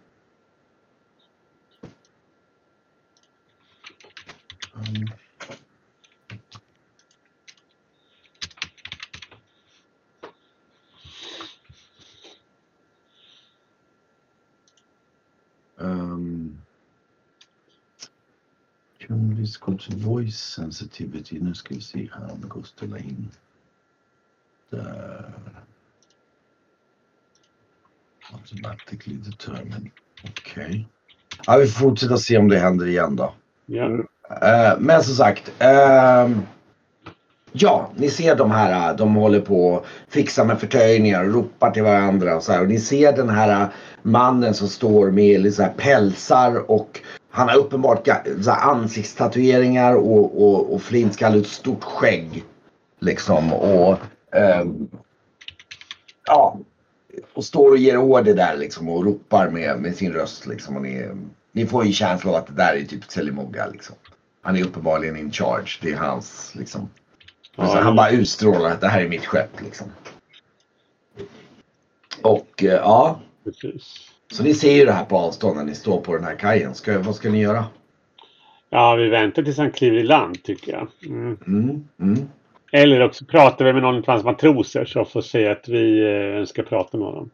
Um, 4.74 5.06
go 19.08 19.78
to 19.78 19.96
voice 19.96 20.36
sensitivity? 20.36 21.38
Nu 21.40 21.54
ska 21.54 21.74
vi 21.74 21.80
se 21.80 22.08
här 22.12 22.32
om 22.32 22.40
det 22.40 22.48
går 22.48 22.60
att 22.60 22.66
ställa 22.66 22.98
in. 22.98 23.30
Där. 24.70 25.32
Automatically 28.32 29.16
determined. 29.16 29.90
Okej. 30.24 30.88
Ja, 31.46 31.56
vi 31.56 31.66
får 31.66 31.80
fortsätta 31.80 32.16
se 32.16 32.38
om 32.38 32.48
det 32.48 32.58
händer 32.58 32.86
igen 32.86 33.16
då. 33.16 33.34
Ja. 33.66 33.90
Eh, 34.42 34.78
men 34.78 35.04
som 35.04 35.14
sagt. 35.14 35.52
ehm, 35.58 36.42
ja, 37.52 37.90
ni 37.96 38.10
ser 38.10 38.36
de 38.36 38.50
här. 38.50 38.96
De 38.96 39.14
håller 39.14 39.40
på 39.40 39.76
att 39.76 39.84
fixa 40.12 40.44
med 40.44 40.60
förtöjningar 40.60 41.24
och 41.24 41.34
ropar 41.34 41.70
till 41.70 41.82
varandra 41.82 42.36
och 42.36 42.42
så 42.42 42.52
här. 42.52 42.60
Och 42.60 42.68
ni 42.68 42.80
ser 42.80 43.16
den 43.16 43.28
här 43.28 43.68
mannen 44.02 44.54
som 44.54 44.68
står 44.68 45.10
med 45.10 45.40
lite 45.40 45.56
så 45.56 45.62
här 45.62 45.72
pälsar 45.76 46.70
och 46.70 47.00
han 47.36 47.48
har 47.48 47.56
uppenbart 47.56 48.08
ansiktstatueringar 48.46 49.94
och, 49.94 50.42
och, 50.42 50.74
och 50.74 50.82
flintskalligt 50.82 51.46
ett 51.46 51.52
stort 51.52 51.84
skägg. 51.84 52.44
Liksom 53.00 53.52
och 53.52 53.98
ehm, 54.32 54.88
ja, 56.26 56.58
och 57.34 57.44
står 57.44 57.70
och 57.70 57.78
ger 57.78 57.96
order 57.96 58.34
där 58.34 58.56
liksom 58.56 58.88
och 58.88 59.04
ropar 59.04 59.50
med, 59.50 59.80
med 59.80 59.96
sin 59.96 60.12
röst 60.12 60.46
liksom. 60.46 60.76
Och 60.76 60.82
ni, 60.82 61.08
ni 61.52 61.66
får 61.66 61.84
ju 61.84 61.92
känslan 61.92 62.34
av 62.34 62.40
att 62.40 62.46
det 62.46 62.52
där 62.52 62.74
är 62.74 62.84
typ 62.84 63.10
Selimoga 63.10 63.66
liksom. 63.66 63.96
Han 64.42 64.56
är 64.56 64.64
uppenbarligen 64.64 65.16
in 65.16 65.32
charge. 65.32 65.78
Det 65.82 65.92
är 65.92 65.96
hans 65.96 66.54
liksom. 66.54 66.88
Ja, 67.56 67.66
så 67.66 67.78
han 67.78 67.96
bara 67.96 68.10
utstrålar 68.10 68.70
att 68.70 68.80
det 68.80 68.88
här 68.88 69.00
är 69.00 69.08
mitt 69.08 69.26
skepp 69.26 69.60
liksom. 69.60 69.86
Och 72.22 72.64
eh, 72.64 72.70
ja, 72.70 73.20
Precis. 73.44 74.15
Så 74.32 74.42
ni 74.42 74.54
ser 74.54 74.72
ju 74.72 74.84
det 74.84 74.92
här 74.92 75.04
på 75.04 75.18
avstånd 75.18 75.56
när 75.56 75.64
ni 75.64 75.74
står 75.74 76.00
på 76.00 76.14
den 76.14 76.24
här 76.24 76.34
kajen. 76.34 76.74
Ska, 76.74 76.98
vad 76.98 77.14
ska 77.14 77.30
ni 77.30 77.40
göra? 77.40 77.64
Ja, 78.70 78.94
vi 78.94 79.08
väntar 79.08 79.42
tills 79.42 79.58
han 79.58 79.70
kliver 79.70 79.96
i 79.96 80.02
land 80.02 80.42
tycker 80.42 80.72
jag. 80.72 80.88
Mm. 81.06 81.36
Mm, 81.46 81.88
mm. 82.00 82.28
Eller 82.72 83.00
också 83.02 83.24
pratar 83.24 83.64
vi 83.64 83.72
med 83.72 83.82
någon 83.82 83.96
av 83.96 84.06
hans 84.06 84.24
matroser 84.24 84.84
så 84.84 85.04
får 85.04 85.22
säga 85.22 85.52
att 85.52 85.68
vi 85.68 86.00
eh, 86.38 86.44
ska 86.46 86.62
prata 86.62 86.98
med 86.98 87.06
honom. 87.06 87.30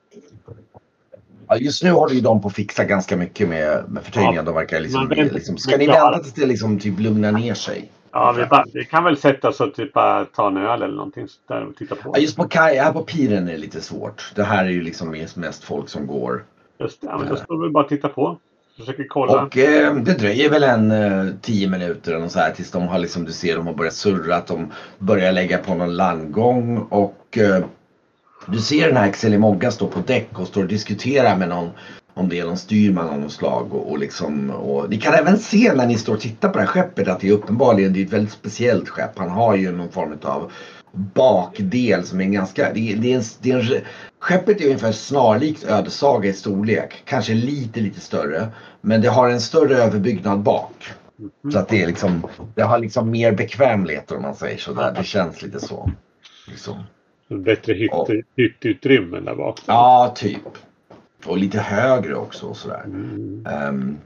Ja, 1.49 1.57
just 1.57 1.83
nu 1.83 1.91
håller 1.91 2.15
ju 2.15 2.21
de 2.21 2.43
på 2.43 2.49
att 2.49 2.55
fixa 2.55 2.85
ganska 2.85 3.17
mycket 3.17 3.49
med, 3.49 3.85
med 3.89 4.03
förtöjningen. 4.03 4.37
Ja, 4.37 4.43
de 4.43 4.55
verkar 4.55 4.81
liksom, 4.81 5.09
väntar- 5.09 5.35
liksom, 5.35 5.59
ska 5.59 5.77
ni 5.77 5.87
vänta 5.87 6.19
tills 6.19 6.35
det 6.35 6.47
liksom 6.47 6.79
typ 6.79 7.01
lugnar 7.01 7.33
ner 7.33 7.55
sig? 7.55 7.91
Ja, 8.13 8.33
vi, 8.33 8.47
bara, 8.47 8.65
vi 8.73 8.85
kan 8.85 9.05
väl 9.05 9.17
sätta 9.17 9.49
oss 9.49 9.61
och 9.61 9.75
typ 9.75 9.93
bara 9.93 10.25
ta 10.25 10.49
en 10.49 10.57
öl 10.57 10.83
eller 10.83 10.95
någonting 10.95 11.27
där 11.49 11.67
och 11.67 11.77
titta 11.77 11.95
på. 11.95 12.13
Ja, 12.15 12.21
just 12.21 12.37
på 12.37 12.49
kaj, 12.49 12.77
här 12.77 12.93
på 12.93 13.03
piren 13.03 13.49
är 13.49 13.53
det 13.53 13.59
lite 13.59 13.81
svårt. 13.81 14.33
Det 14.35 14.43
här 14.43 14.65
är 14.65 14.71
ju 14.71 14.83
liksom 14.83 15.25
mest 15.35 15.65
folk 15.65 15.89
som 15.89 16.07
går. 16.07 16.45
Just 16.79 17.01
det, 17.01 17.07
ja, 17.07 17.19
men 17.19 17.29
då 17.29 17.37
står 17.37 17.65
vi 17.65 17.71
bara 17.71 17.85
och 17.85 17.89
tittar 17.89 18.09
på. 18.09 18.39
Försöker 18.77 19.07
kolla. 19.09 19.43
Och 19.43 19.59
eh, 19.59 19.95
det 19.95 20.15
dröjer 20.15 20.51
väl 20.51 20.63
en 20.63 20.91
eh, 20.91 21.35
tio 21.41 21.69
minuter 21.69 22.13
eller 22.13 22.29
så 22.29 22.39
här 22.39 22.51
tills 22.51 22.71
de 22.71 22.89
har 22.89 22.99
liksom, 22.99 23.25
du 23.25 23.33
ser 23.33 23.57
de 23.57 23.67
har 23.67 23.75
börjat 23.75 23.95
surra, 23.95 24.37
att 24.37 24.47
de 24.47 24.73
börjar 24.99 25.33
lägga 25.33 25.59
på 25.59 25.75
någon 25.75 25.97
landgång 25.97 26.79
och 26.79 27.39
eh, 27.39 27.65
du 28.47 28.59
ser 28.59 28.87
den 28.87 28.97
här 28.97 29.09
Excel 29.09 29.39
Mogga 29.39 29.71
stå 29.71 29.87
på 29.87 30.01
däck 30.07 30.39
och 30.39 30.47
står 30.47 30.63
och 30.63 30.69
diskuterar 30.69 31.37
med 31.37 31.49
någon 31.49 31.71
om 32.15 32.29
det 32.29 32.41
är 32.41 32.45
någon 32.45 32.57
styrman 32.57 33.09
av 33.09 33.19
något 33.19 33.33
slag 33.33 33.75
och, 33.75 33.91
och 33.91 33.99
liksom 33.99 34.51
och 34.51 34.91
ni 34.91 34.99
kan 34.99 35.15
även 35.15 35.39
se 35.39 35.73
när 35.75 35.87
ni 35.87 35.99
står 35.99 36.15
och 36.15 36.21
tittar 36.21 36.49
på 36.49 36.59
det 36.59 36.65
här 36.65 36.71
skeppet 36.71 37.09
att 37.09 37.21
det 37.21 37.29
är 37.29 37.33
uppenbarligen 37.33 37.93
det 37.93 38.01
är 38.01 38.05
ett 38.05 38.13
väldigt 38.13 38.33
speciellt 38.33 38.89
skepp. 38.89 39.19
Han 39.19 39.31
har 39.31 39.57
ju 39.57 39.73
någon 39.73 39.93
form 39.93 40.19
av 40.23 40.53
bakdel 40.93 42.05
som 42.05 42.21
är 42.21 42.25
ganska, 42.25 42.73
det 42.73 42.93
är, 42.93 42.97
det 42.97 43.13
är 43.13 43.17
en, 43.17 43.23
det 43.41 43.51
är 43.51 43.75
en, 43.75 43.81
skeppet 44.19 44.61
är 44.61 44.65
ungefär 44.65 44.93
snarlikt 44.93 45.65
Ödessaga 45.65 46.29
i 46.29 46.33
storlek. 46.33 47.03
Kanske 47.05 47.35
lite 47.35 47.81
lite 47.81 48.01
större. 48.01 48.49
Men 48.81 49.01
det 49.01 49.09
har 49.09 49.31
en 49.31 49.41
större 49.41 49.77
överbyggnad 49.77 50.41
bak. 50.41 50.93
Så 51.53 51.59
att 51.59 51.69
det 51.69 51.83
är 51.83 51.87
liksom, 51.87 52.27
det 52.55 52.63
har 52.63 52.79
liksom 52.79 53.11
mer 53.11 53.33
bekvämligheter 53.33 54.17
om 54.17 54.23
man 54.23 54.35
säger 54.35 54.59
så 54.59 54.75
där. 54.75 54.93
Det 54.93 55.05
känns 55.05 55.43
lite 55.43 55.61
så. 55.61 55.91
Liksom. 56.49 56.83
Bättre 57.29 57.73
hytt, 57.73 58.27
hyttutrymmen 58.37 59.25
där 59.25 59.35
bak. 59.35 59.61
Ja, 59.67 60.13
typ. 60.17 60.43
Och 61.25 61.39
lite 61.39 61.59
högre 61.59 62.15
också 62.15 62.47
och 62.47 62.57
sådär. 62.57 62.83
Mm. 62.85 63.47
Ehm, 63.47 63.99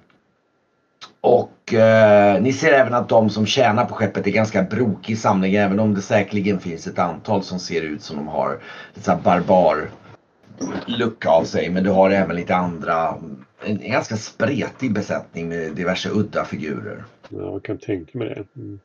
och 1.20 1.74
eh, 1.74 2.42
ni 2.42 2.52
ser 2.52 2.72
även 2.72 2.94
att 2.94 3.08
de 3.08 3.30
som 3.30 3.46
tjänar 3.46 3.84
på 3.84 3.94
skeppet 3.94 4.26
är 4.26 4.30
ganska 4.30 4.62
brokig 4.62 5.18
samling 5.18 5.54
även 5.54 5.80
om 5.80 5.94
det 5.94 6.02
säkerligen 6.02 6.60
finns 6.60 6.86
ett 6.86 6.98
antal 6.98 7.42
som 7.42 7.58
ser 7.58 7.82
ut 7.82 8.02
som 8.02 8.16
de 8.16 8.28
har 8.28 8.58
lite 8.94 9.18
barbar 9.24 9.88
look 10.86 11.26
av 11.26 11.44
sig. 11.44 11.70
Men 11.70 11.84
du 11.84 11.90
har 11.90 12.10
även 12.10 12.36
lite 12.36 12.56
andra, 12.56 13.14
en, 13.64 13.80
en 13.80 13.90
ganska 13.90 14.16
spretig 14.16 14.92
besättning 14.92 15.48
med 15.48 15.74
diverse 15.74 16.10
udda 16.10 16.44
figurer. 16.44 17.04
Ja, 17.28 17.38
jag 17.38 17.62
kan 17.62 17.78
tänka 17.78 18.18
mig 18.18 18.28
det. 18.28 18.60
Mm. 18.60 18.80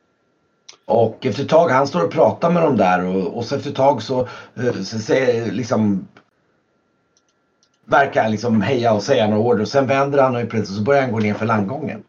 Och 0.84 1.26
efter 1.26 1.42
ett 1.42 1.48
tag, 1.48 1.68
han 1.68 1.86
står 1.86 2.04
och 2.04 2.12
pratar 2.12 2.50
med 2.50 2.62
dem 2.62 2.76
där 2.76 3.04
och, 3.04 3.36
och 3.36 3.44
så 3.44 3.56
efter 3.56 3.70
ett 3.70 3.76
tag 3.76 4.02
så, 4.02 4.20
eh, 4.56 4.72
så 4.82 4.98
säger 4.98 5.52
liksom 5.52 6.08
Verkar 7.84 8.22
han 8.22 8.30
liksom 8.30 8.62
heja 8.62 8.92
och 8.92 9.02
säga 9.02 9.26
några 9.26 9.42
order 9.42 9.62
och 9.62 9.68
sen 9.68 9.86
vänder 9.86 10.22
han 10.22 10.36
och 10.36 10.50
plötsligt 10.50 10.78
så 10.78 10.82
börjar 10.82 11.02
han 11.02 11.12
gå 11.12 11.18
ner 11.18 11.34
för 11.34 11.46
landgången. 11.46 12.02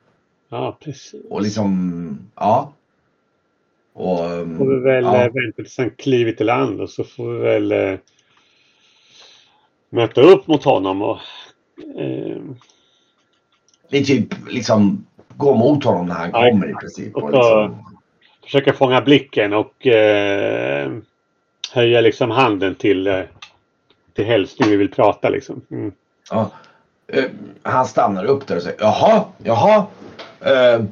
Ja, 0.54 0.78
precis. 0.80 1.22
Och 1.30 1.42
liksom, 1.42 2.20
ja. 2.36 2.74
Och, 3.94 4.18
får 4.58 4.76
vi 4.76 4.80
väl 4.80 5.04
ja. 5.04 5.24
ja. 5.24 5.30
vänta 5.34 5.56
tills 5.56 5.78
han 5.78 5.90
klivit 5.90 6.42
i 6.42 6.44
land 6.44 6.82
och 6.82 6.90
så 6.90 7.04
får 7.04 7.34
vi 7.34 7.40
väl 7.40 7.72
eh, 7.72 8.00
möta 9.90 10.22
upp 10.22 10.48
mot 10.48 10.64
honom 10.64 11.02
och 11.02 11.18
eh, 11.98 12.42
Det 13.90 13.98
är 13.98 14.04
typ 14.04 14.28
liksom 14.50 15.06
gå 15.36 15.56
mot 15.56 15.84
honom 15.84 16.06
när 16.06 16.16
han 16.16 16.30
Ja, 16.34 16.50
kommer 16.50 16.70
i 16.70 16.74
princip. 16.74 17.16
Och 17.16 17.24
Och 17.24 17.32
liksom, 17.32 17.86
försöka 18.44 18.74
fånga 18.74 19.02
blicken 19.02 19.54
och 19.54 19.88
eh, 19.88 20.92
höja 21.72 22.02
liksom 22.02 22.32
handen 22.32 22.76
till, 22.76 23.08
eh, 23.08 23.22
till 24.14 24.26
hälsning 24.26 24.70
vi 24.70 24.76
vill 24.76 24.92
prata 24.92 25.30
liksom. 25.30 25.62
Mm. 25.72 25.92
ja. 26.32 26.52
Eh, 27.08 27.26
han 27.64 27.86
stannar 27.86 28.26
upp 28.26 28.48
där 28.48 28.56
och 28.56 28.64
säger 28.64 28.78
jaha, 28.80 29.26
jaha. 29.44 29.86
Eh, 30.46 30.84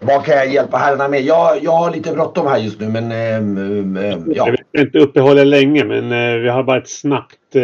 vad 0.00 0.24
kan 0.24 0.36
jag 0.36 0.52
hjälpa 0.52 0.76
herrarna 0.76 1.08
med? 1.08 1.22
Jag, 1.22 1.64
jag 1.64 1.72
har 1.72 1.90
lite 1.90 2.12
bråttom 2.12 2.46
här 2.46 2.58
just 2.58 2.80
nu 2.80 2.88
men 2.88 3.12
eh, 3.12 4.04
eh, 4.04 4.18
ja. 4.26 4.46
Jag 4.46 4.50
vill 4.50 4.86
inte 4.86 4.98
uppehålla 4.98 5.44
länge 5.44 5.84
men 5.84 6.12
eh, 6.12 6.38
vi 6.38 6.48
har 6.48 6.62
bara 6.62 6.78
ett 6.78 6.88
snabbt 6.88 7.54
eh, 7.54 7.62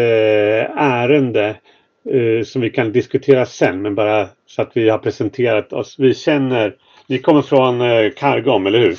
ärende 0.82 1.56
eh, 2.10 2.44
som 2.44 2.62
vi 2.62 2.70
kan 2.70 2.92
diskutera 2.92 3.46
sen 3.46 3.82
men 3.82 3.94
bara 3.94 4.28
så 4.46 4.62
att 4.62 4.70
vi 4.74 4.88
har 4.88 4.98
presenterat 4.98 5.72
oss. 5.72 5.94
Vi 5.98 6.14
känner, 6.14 6.74
ni 7.06 7.18
kommer 7.18 7.42
från 7.42 7.80
eh, 7.80 8.10
Kargom, 8.16 8.66
eller 8.66 8.78
hur? 8.78 8.98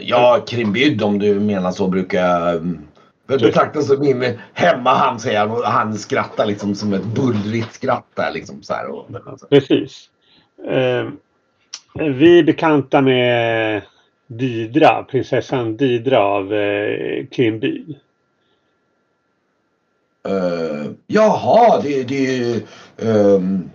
Ja, 0.00 0.44
Krimbyd 0.48 1.02
om 1.02 1.18
du 1.18 1.40
menar 1.40 1.70
så 1.70 1.88
brukar 1.88 2.18
jag 2.18 2.78
betraktas 3.26 3.86
som 3.86 4.00
min 4.00 4.38
hemmahamn 4.52 5.18
säger 5.18 5.40
han 5.40 5.50
och 5.50 5.62
han 5.64 5.94
skrattar 5.94 6.46
liksom 6.46 6.74
som 6.74 6.92
ett 6.92 7.04
bullrigt 7.04 7.74
skratt 7.74 8.06
där 8.14 8.32
liksom 8.32 8.62
så 8.62 8.72
här. 8.74 8.86
Precis. 9.50 10.08
Eh, 10.66 11.08
vi 11.94 12.38
är 12.38 12.42
bekanta 12.42 13.00
med 13.00 13.82
Didra, 14.26 15.04
prinsessan 15.10 15.76
Didra 15.76 16.18
av 16.18 16.54
eh, 16.54 17.26
Kimby. 17.30 17.84
Uh, 20.28 20.90
jaha, 21.06 21.80
det, 21.82 22.02
det 22.02 22.62
um, 22.96 23.70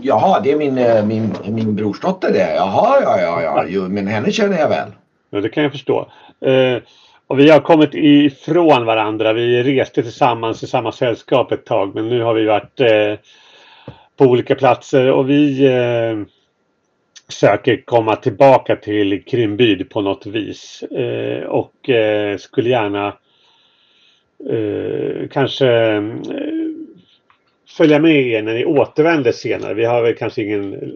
Jaha, 0.00 0.40
det 0.40 0.52
är 0.52 0.56
min, 0.56 0.78
eh, 0.78 1.04
min, 1.04 1.34
min 1.48 1.74
brorsdotter 1.74 2.32
det. 2.32 2.54
Jaha, 2.54 3.00
ja, 3.02 3.20
ja, 3.20 3.42
ja. 3.42 3.64
Jo, 3.68 3.88
men 3.88 4.06
henne 4.06 4.32
känner 4.32 4.58
jag 4.58 4.68
väl. 4.68 4.88
Ja, 5.30 5.40
det 5.40 5.48
kan 5.48 5.62
jag 5.62 5.72
förstå. 5.72 6.10
Eh, 6.40 6.78
och 7.26 7.38
vi 7.38 7.50
har 7.50 7.60
kommit 7.60 7.90
ifrån 7.92 8.84
varandra. 8.84 9.32
Vi 9.32 9.62
reste 9.62 10.02
tillsammans 10.02 10.62
i 10.62 10.66
samma 10.66 10.92
sällskap 10.92 11.52
ett 11.52 11.64
tag 11.64 11.94
men 11.94 12.08
nu 12.08 12.22
har 12.22 12.34
vi 12.34 12.44
varit 12.44 12.80
eh, 12.80 13.18
på 14.16 14.24
olika 14.24 14.54
platser 14.54 15.10
och 15.12 15.30
vi 15.30 15.66
eh, 15.66 16.26
söker 17.28 17.82
komma 17.84 18.16
tillbaka 18.16 18.76
till 18.76 19.24
Krimbyd 19.24 19.90
på 19.90 20.00
något 20.00 20.26
vis. 20.26 20.82
Eh, 20.82 21.42
och 21.44 21.90
eh, 21.90 22.38
skulle 22.38 22.70
gärna 22.70 23.06
eh, 24.50 25.28
kanske 25.30 25.68
eh, 25.70 26.02
följa 27.76 27.98
med 27.98 28.16
er 28.26 28.42
när 28.42 28.54
ni 28.54 28.64
återvänder 28.64 29.32
senare. 29.32 29.74
Vi 29.74 29.84
har 29.84 30.02
väl 30.02 30.14
kanske 30.14 30.42
ingen 30.42 30.92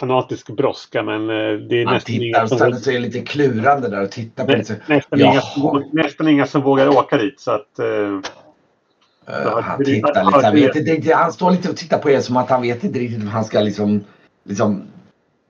fanatisk 0.00 0.50
brådska 0.56 1.02
men 1.02 1.20
eh, 1.30 1.52
det 1.58 1.76
är 1.82 1.84
Han 1.84 1.94
nästan 1.94 2.14
tittar 2.16 2.46
som 2.46 2.58
ställer 2.58 2.76
sig 2.76 3.00
lite 3.00 3.20
klurande 3.20 3.88
där 3.88 4.02
och 4.02 4.10
tittar 4.10 4.44
på 4.44 4.52
Nä, 4.52 4.58
lite. 4.58 4.76
nästan, 4.88 5.18
Jaha. 5.18 5.32
inga, 5.32 5.40
som- 5.40 5.90
nästan 5.92 6.28
inga 6.28 6.46
som 6.46 6.62
vågar 6.62 6.88
åka 6.88 7.16
dit. 7.16 7.40
Så 7.40 7.50
att, 7.50 7.78
Uh, 9.30 9.60
han 9.60 9.78
det- 9.78 9.84
tittar 9.84 10.12
ja, 10.14 10.22
lite. 10.24 10.46
Han, 10.46 10.54
det- 10.54 10.60
vet 10.66 10.76
inte, 10.76 10.90
riktigt- 10.92 11.14
han 11.14 11.32
står 11.32 11.50
lite 11.50 11.70
och 11.70 11.76
tittar 11.76 11.98
på 11.98 12.10
er 12.10 12.20
som 12.20 12.36
att 12.36 12.50
han 12.50 12.62
vet 12.62 12.84
inte 12.84 12.98
riktigt 12.98 13.22
hur 13.22 13.28
han 13.28 13.44
ska 13.44 13.60
liksom, 13.60 14.04
liksom 14.44 14.82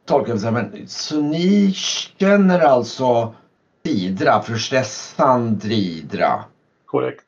tolka 0.07 0.33
det. 0.33 0.39
så 0.39 0.45
här, 0.47 0.53
Men, 0.53 0.89
så 0.89 1.21
ni 1.21 1.73
känner 2.19 2.61
alltså 2.61 3.35
Didra, 3.83 4.43
förstessan 4.43 5.59
Dridra? 5.59 6.45
korrekt. 6.87 7.25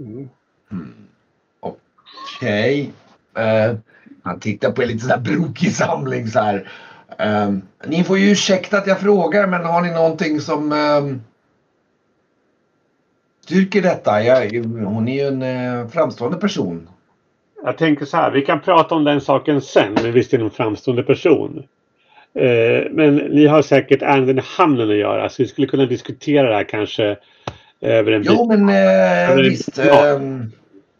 Mm. 0.00 0.28
Hmm. 0.70 0.94
Okej. 1.60 2.92
Eh, 3.36 3.76
han 4.22 4.40
tittar 4.40 4.70
på 4.72 4.82
en 4.82 4.88
lite 4.88 5.00
sådär 5.00 5.18
brokig 5.18 5.72
samling 5.74 6.28
så 6.28 6.40
här. 6.40 6.70
Eh, 7.18 7.50
ni 7.86 8.04
får 8.04 8.18
ju 8.18 8.30
ursäkta 8.30 8.78
att 8.78 8.86
jag 8.86 9.00
frågar 9.00 9.46
men 9.46 9.64
har 9.64 9.82
ni 9.82 9.90
någonting 9.90 10.40
som 10.40 10.72
eh, 10.72 11.16
styrker 13.52 13.82
detta? 13.82 14.22
Jag, 14.22 14.64
hon 14.64 15.08
är 15.08 15.14
ju 15.14 15.28
en 15.28 15.42
eh, 15.42 15.88
framstående 15.88 16.38
person. 16.38 16.88
Jag 17.64 17.78
tänker 17.78 18.04
så 18.04 18.16
här, 18.16 18.30
vi 18.30 18.42
kan 18.42 18.60
prata 18.60 18.94
om 18.94 19.04
den 19.04 19.20
saken 19.20 19.60
sen, 19.60 19.92
men 20.02 20.12
visst 20.12 20.34
är 20.34 20.38
det 20.38 20.44
en 20.44 20.50
framstående 20.50 21.02
person. 21.02 21.64
Eh, 22.34 22.90
men 22.90 23.16
ni 23.16 23.46
har 23.46 23.62
säkert 23.62 24.02
ärenden 24.02 24.38
i 24.38 24.42
hamnen 24.44 24.90
att 24.90 24.96
göra, 24.96 25.28
så 25.28 25.42
vi 25.42 25.48
skulle 25.48 25.66
kunna 25.66 25.86
diskutera 25.86 26.48
det 26.48 26.54
här 26.54 26.64
kanske 26.64 27.16
över 27.80 28.12
en 28.12 28.22
Jo 28.22 28.48
bit 28.48 28.60
men 28.60 28.68
eh, 29.28 29.36
visst. 29.36 29.78
ja. 29.78 30.08
Eh, 30.08 30.20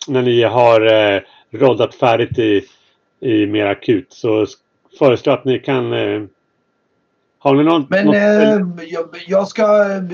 när 0.09 0.22
ni 0.22 0.42
har 0.42 1.12
eh, 1.14 1.20
roddat 1.50 1.94
färdigt 1.94 2.38
i, 2.38 2.62
i 3.20 3.46
mer 3.46 3.66
akut. 3.66 4.07
Så 4.09 4.46
föreslår 4.98 5.34
att 5.34 5.44
ni 5.44 5.59
kan... 5.59 5.92
Eh, 5.92 6.22
har 7.42 7.55
ni 7.55 7.64
någon, 7.64 7.86
men 7.90 8.07
något, 8.07 8.14
eh, 8.14 8.88
jag, 8.88 9.09
jag 9.26 9.48
ska, 9.48 9.62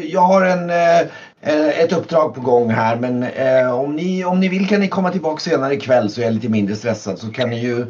jag 0.03 0.21
har 0.21 0.45
en, 0.45 0.71
eh, 0.71 1.07
ett 1.41 1.93
uppdrag 1.93 2.35
på 2.35 2.41
gång 2.41 2.71
här 2.71 2.97
men 2.97 3.23
eh, 3.23 3.81
om, 3.81 3.97
ni, 3.97 4.25
om 4.25 4.41
ni 4.41 4.49
vill 4.49 4.69
kan 4.69 4.81
ni 4.81 4.89
komma 4.89 5.11
tillbaka 5.11 5.41
senare 5.41 5.75
ikväll 5.75 6.11
så 6.11 6.21
är 6.21 6.25
jag 6.25 6.35
lite 6.35 6.49
mindre 6.49 6.77
stressad 6.77 7.19
så 7.19 7.31
kan 7.33 7.51
ni 7.51 7.61
ju 7.61 7.81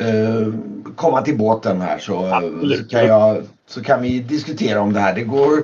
eh, 0.00 0.54
komma 0.96 1.22
till 1.22 1.38
båten 1.38 1.80
här 1.80 1.98
så, 1.98 2.26
eh, 2.26 2.40
så, 2.78 2.88
kan 2.88 3.06
jag, 3.06 3.42
så 3.66 3.82
kan 3.82 4.02
vi 4.02 4.20
diskutera 4.20 4.80
om 4.80 4.92
det 4.92 5.00
här. 5.00 5.14
Det 5.14 5.22
går 5.22 5.62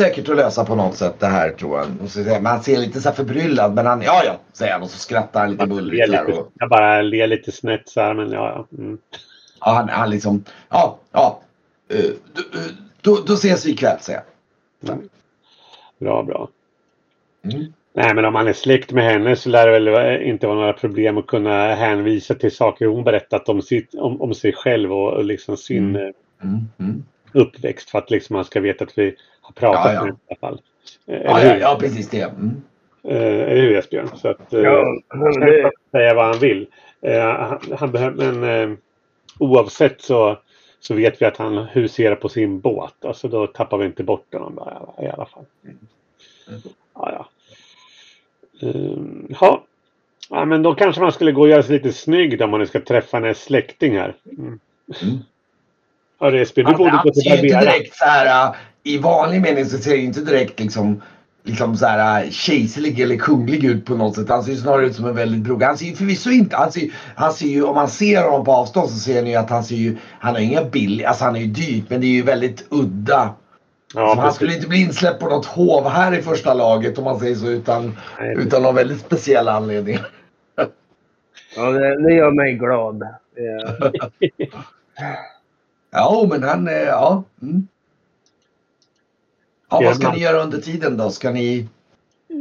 säkert 0.00 0.28
att 0.28 0.36
lösa 0.36 0.64
på 0.64 0.74
något 0.74 0.96
sätt 0.96 1.20
det 1.20 1.26
här 1.26 1.50
tror 1.50 1.78
jag. 1.78 2.10
Så, 2.10 2.40
han 2.44 2.62
ser 2.62 2.78
lite 2.78 3.00
så 3.00 3.08
här 3.08 3.16
förbryllad 3.16 3.74
men 3.74 3.86
han, 3.86 4.02
ja 4.02 4.22
ja, 4.24 4.40
säger 4.52 4.72
han 4.72 4.82
och 4.82 4.90
så 4.90 4.98
skrattar 4.98 5.40
han 5.40 5.50
lite 5.50 5.66
bullrigt 5.66 6.38
Och, 6.38 6.52
jag 6.54 6.68
bara 6.68 7.02
ler 7.02 7.26
lite 7.26 7.52
snett 7.52 7.88
så 7.88 8.00
här, 8.00 8.14
men 8.14 8.30
ja. 8.30 8.66
ja. 8.70 8.78
Mm. 8.78 8.98
ja, 9.60 9.72
han, 9.72 9.88
han 9.88 10.10
liksom, 10.10 10.44
ja, 10.68 10.98
ja. 11.12 11.40
eh, 11.88 12.10
då, 12.32 12.42
då, 13.00 13.22
då 13.26 13.34
ses 13.34 13.66
vi 13.66 13.70
ikväll 13.70 13.98
säger 14.00 14.22
jag. 14.80 14.98
Bra, 15.98 16.22
bra. 16.22 16.48
Mm. 17.44 17.72
Nej, 17.92 18.14
men 18.14 18.24
om 18.24 18.32
man 18.32 18.48
är 18.48 18.52
släkt 18.52 18.92
med 18.92 19.04
henne 19.04 19.36
så 19.36 19.48
lär 19.48 19.66
det 19.66 19.80
väl 19.80 20.22
inte 20.22 20.46
vara 20.46 20.58
några 20.58 20.72
problem 20.72 21.18
att 21.18 21.26
kunna 21.26 21.74
hänvisa 21.74 22.34
till 22.34 22.52
saker 22.56 22.86
hon 22.86 23.04
berättat 23.04 23.48
om, 23.48 23.62
sitt, 23.62 23.94
om, 23.94 24.22
om 24.22 24.34
sig 24.34 24.52
själv 24.52 24.92
och, 24.92 25.12
och 25.12 25.24
liksom 25.24 25.56
sin 25.56 25.96
Mm. 25.96 26.06
eh, 26.06 26.12
Mm, 26.42 26.58
mm. 26.78 27.04
uppväxt 27.32 27.90
för 27.90 27.98
att 27.98 28.10
liksom 28.10 28.34
man 28.36 28.44
ska 28.44 28.60
veta 28.60 28.84
att 28.84 28.98
vi 28.98 29.14
har 29.40 29.52
pratat 29.52 29.84
Ja, 29.84 29.92
ja. 29.92 30.00
med 30.00 30.06
henne 30.06 30.18
i 30.28 30.34
alla 30.34 30.38
fall. 30.40 30.60
Eh, 31.06 31.22
Ja, 31.22 31.44
ja, 31.44 31.56
ja, 31.56 31.76
precis 31.80 32.08
det. 32.10 32.20
Mm. 32.22 32.62
Eh, 33.04 33.16
eller 33.52 33.62
hur 33.62 33.76
Esbjörn? 33.78 34.08
Så 34.16 34.28
att, 34.28 34.52
eh, 34.52 34.60
Ja, 34.60 34.84
han 35.08 35.40
det, 35.40 35.70
säga 35.90 36.14
vad 36.14 36.24
han 36.26 36.38
vill. 36.38 36.66
Eh, 37.00 37.20
han, 37.20 37.58
han 37.78 37.92
behöver, 37.92 38.32
men 38.32 38.70
eh, 38.72 38.76
oavsett 39.38 40.00
så, 40.00 40.38
så 40.80 40.94
vet 40.94 41.22
vi 41.22 41.26
att 41.26 41.36
han 41.36 41.58
huserar 41.58 42.14
på 42.14 42.28
sin 42.28 42.60
båt. 42.60 43.04
Alltså 43.04 43.28
då 43.28 43.46
tappar 43.46 43.78
vi 43.78 43.86
inte 43.86 44.04
bort 44.04 44.34
honom 44.34 44.60
i 45.02 45.06
alla 45.06 45.26
fall. 45.26 45.44
Ja, 46.98 47.12
ja. 47.12 47.28
Um, 48.68 49.26
ja. 49.40 49.64
ja, 50.30 50.44
men 50.44 50.62
då 50.62 50.74
kanske 50.74 51.00
man 51.00 51.12
skulle 51.12 51.32
gå 51.32 51.40
och 51.40 51.48
göra 51.48 51.62
sig 51.62 51.76
lite 51.76 51.92
snygg 51.92 52.42
om 52.42 52.50
man 52.50 52.60
nu 52.60 52.66
ska 52.66 52.80
träffa 52.80 53.16
hennes 53.16 53.42
släkting 53.42 53.96
här. 53.96 54.14
Mm. 54.38 54.60
Mm. 55.02 55.18
Ja, 56.20 56.32
Resby, 56.32 56.62
du 56.62 56.68
Han, 56.68 56.76
borde 56.76 57.00
gå 57.04 57.12
till 57.12 57.30
barberaren. 57.30 57.64
direkt 57.64 57.96
så 57.96 58.04
här 58.04 58.48
äh, 58.48 58.56
i 58.82 58.98
vanlig 58.98 59.40
mening 59.40 59.64
så 59.66 59.78
ser 59.78 59.90
det 59.90 59.96
inte 59.96 60.20
direkt 60.20 60.60
liksom 60.60 61.02
liksom 61.48 61.76
så 61.76 61.86
här 61.86 62.24
äh, 62.24 62.30
kejserlig 62.30 63.00
eller 63.00 63.16
kunglig 63.16 63.64
ut 63.64 63.84
på 63.84 63.94
något 63.94 64.14
sätt. 64.14 64.28
Han 64.28 64.44
ser 64.44 64.52
ju 64.52 64.58
snarare 64.58 64.86
ut 64.86 64.96
som 64.96 65.06
en 65.06 65.14
väldigt 65.14 65.40
brog. 65.40 65.62
Han 65.62 65.78
ser 65.78 65.86
ju 65.86 65.94
förvisso 65.96 66.30
inte, 66.30 66.56
han 66.56 66.72
ser, 66.72 66.90
han 67.14 67.32
ser 67.32 67.46
ju, 67.46 67.64
om 67.64 67.74
man 67.74 67.88
ser 67.88 68.24
honom 68.24 68.44
på 68.44 68.52
avstånd 68.52 68.90
så 68.90 68.98
ser 68.98 69.22
ni 69.22 69.30
ju 69.30 69.36
att 69.36 69.50
han 69.50 69.64
ser 69.64 69.76
ju, 69.76 69.96
han 70.20 70.34
har 70.34 70.40
inga 70.40 70.64
bill, 70.64 71.04
alltså 71.04 71.24
han 71.24 71.36
är 71.36 71.40
ju 71.40 71.46
dyrt 71.46 71.84
men 71.88 72.00
det 72.00 72.06
är 72.06 72.12
ju 72.14 72.22
väldigt 72.22 72.66
udda. 72.70 73.34
Ja, 73.94 74.14
han 74.18 74.32
skulle 74.32 74.54
inte 74.54 74.68
bli 74.68 74.80
insläppt 74.80 75.20
på 75.20 75.28
något 75.28 75.46
hov 75.46 75.88
här 75.88 76.18
i 76.18 76.22
första 76.22 76.54
laget 76.54 76.98
om 76.98 77.04
man 77.04 77.20
säger 77.20 77.34
så 77.34 77.46
utan, 77.46 77.96
Nej, 78.20 78.36
utan 78.38 78.62
någon 78.62 78.74
väldigt 78.74 79.00
speciell 79.00 79.48
anledning. 79.48 79.98
ja, 81.56 81.70
det, 81.70 82.02
det 82.02 82.14
gör 82.14 82.30
mig 82.30 82.54
glad. 82.54 83.02
Ja. 85.90 86.26
Men 86.30 86.42
han, 86.42 86.68
eh, 86.68 86.74
ja. 86.74 87.24
Mm. 87.42 87.68
Ja 89.70 89.80
vad 89.84 89.96
ska 89.96 90.12
ni 90.12 90.18
göra 90.18 90.42
under 90.42 90.58
tiden 90.58 90.96
då? 90.96 91.10
Ska 91.10 91.30
ni? 91.30 91.68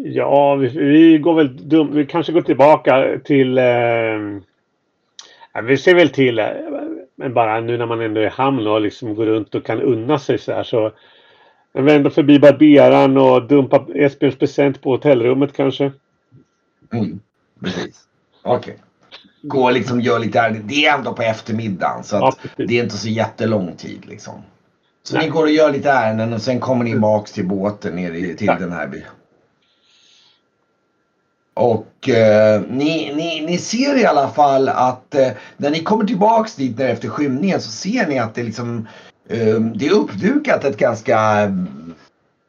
Ja, 0.06 0.56
vi, 0.56 0.68
vi 0.68 1.18
går 1.18 1.34
väl 1.34 1.70
dum, 1.70 1.96
Vi 1.96 2.06
kanske 2.06 2.32
går 2.32 2.42
tillbaka 2.42 3.20
till... 3.24 3.58
Eh, 3.58 3.64
ja, 5.54 5.62
vi 5.64 5.78
ser 5.78 5.96
väl 5.96 6.10
till... 6.10 6.40
Eh, 6.40 6.48
men 7.16 7.34
bara 7.34 7.60
nu 7.60 7.78
när 7.78 7.86
man 7.86 8.02
ändå 8.02 8.22
är 8.22 8.26
i 8.26 8.30
hamn 8.30 8.68
och 8.68 8.82
liksom 8.82 9.16
går 9.16 9.26
runt 9.26 9.56
och 9.56 9.66
kan 9.66 9.82
unna 9.82 10.20
sig 10.20 10.38
så 10.38 10.54
här 10.54 10.64
så... 10.64 10.92
Men 11.78 11.86
vända 11.86 12.10
förbi 12.10 12.40
barberaren 12.40 13.18
och 13.18 13.48
dumpa 13.48 13.86
Esbjörns 13.96 14.36
present 14.38 14.82
på 14.82 14.92
hotellrummet 14.92 15.54
kanske. 15.54 15.92
Mm. 16.94 17.20
Precis. 17.64 18.04
Okej. 18.44 18.78
gå 19.42 19.64
och 19.64 19.72
liksom 19.72 20.02
göra 20.02 20.18
lite 20.18 20.40
här. 20.40 20.62
Det 20.66 20.86
är 20.86 20.98
ändå 20.98 21.14
på 21.14 21.22
eftermiddagen 21.22 22.04
så 22.04 22.16
Ja, 22.16 22.34
det 22.56 22.80
är 22.80 22.84
inte 22.84 22.98
så 22.98 23.10
jättelång 23.10 23.76
tid 23.76 24.06
liksom. 24.06 24.34
Så 25.04 25.16
Nej. 25.16 25.26
ni 25.26 25.32
går 25.32 25.44
och 25.44 25.52
gör 25.52 25.72
lite 25.72 25.92
ärenden 25.92 26.34
och 26.34 26.42
sen 26.42 26.60
kommer 26.60 26.86
ni 26.86 26.96
baks 26.96 27.32
till 27.32 27.48
båten 27.48 27.96
ner 27.96 28.12
i, 28.12 28.36
till 28.36 28.48
Tack. 28.48 28.60
den 28.60 28.72
här 28.72 28.88
byn. 28.88 29.04
Och 31.54 32.10
eh, 32.10 32.62
ni, 32.70 33.14
ni, 33.16 33.46
ni 33.46 33.58
ser 33.58 33.98
i 33.98 34.06
alla 34.06 34.30
fall 34.30 34.70
att 34.70 35.16
eh, 35.16 35.28
när 35.58 35.70
ni 35.70 35.84
kommer 35.84 36.06
tillbaks 36.06 36.56
dit 36.56 36.78
där 36.78 36.90
efter 36.90 37.08
skymningen 37.08 37.62
så 37.62 37.72
ser 37.72 38.08
ni 38.08 38.20
att 38.20 38.36
det 38.36 38.44
liksom 38.44 38.88
det 39.76 39.88
är 39.88 39.92
uppdukat 39.92 40.64
ett 40.64 40.78
ganska 40.78 41.20
mm, 41.20 41.94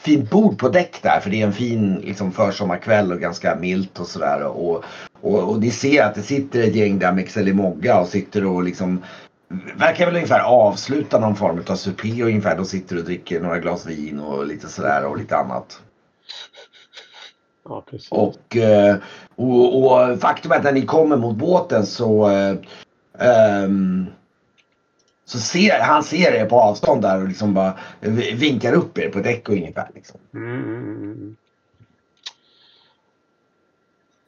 fint 0.00 0.30
bord 0.30 0.58
på 0.58 0.68
däck 0.68 1.02
där 1.02 1.20
för 1.20 1.30
det 1.30 1.42
är 1.42 1.46
en 1.46 1.52
fin 1.52 1.94
liksom, 1.94 2.32
försommarkväll 2.32 3.12
och 3.12 3.20
ganska 3.20 3.56
milt 3.56 4.00
och 4.00 4.06
sådär. 4.06 4.42
Och, 4.42 4.84
och, 5.20 5.50
och 5.50 5.60
ni 5.60 5.70
ser 5.70 6.02
att 6.04 6.14
det 6.14 6.22
sitter 6.22 6.62
ett 6.62 6.74
gäng 6.74 6.98
där 6.98 7.12
med 7.12 7.28
Xelimogga 7.28 8.00
och 8.00 8.08
sitter 8.08 8.46
och 8.46 8.62
liksom 8.62 9.02
verkar 9.76 10.06
väl 10.06 10.14
ungefär 10.14 10.40
avsluta 10.40 11.20
någon 11.20 11.36
form 11.36 11.62
av 11.68 11.76
supé 11.76 12.22
ungefär. 12.22 12.56
De 12.56 12.64
sitter 12.64 12.96
och 12.96 13.04
dricker 13.04 13.40
några 13.40 13.58
glas 13.58 13.86
vin 13.86 14.20
och 14.20 14.46
lite 14.46 14.68
sådär 14.68 15.04
och 15.04 15.18
lite 15.18 15.36
annat. 15.36 15.80
Ja, 17.64 17.84
precis. 17.90 18.08
Och, 18.12 18.56
eh, 18.56 18.96
och, 19.36 19.84
och 19.84 20.20
faktum 20.20 20.52
är 20.52 20.56
att 20.56 20.64
när 20.64 20.72
ni 20.72 20.82
kommer 20.82 21.16
mot 21.16 21.36
båten 21.36 21.86
så 21.86 22.26
ehm, 23.18 24.06
så 25.28 25.38
ser 25.38 25.80
han 25.80 26.04
ser 26.04 26.32
er 26.32 26.46
på 26.46 26.60
avstånd 26.60 27.02
där 27.02 27.20
och 27.20 27.28
liksom 27.28 27.54
bara 27.54 27.72
vinkar 28.34 28.72
upp 28.72 28.98
er 28.98 29.08
på 29.08 29.20
däck 29.20 29.48
och 29.48 29.54
ungefär. 29.54 29.90
Liksom. 29.94 30.20
Mm, 30.34 30.64
mm, 30.64 31.02
mm. 31.02 31.36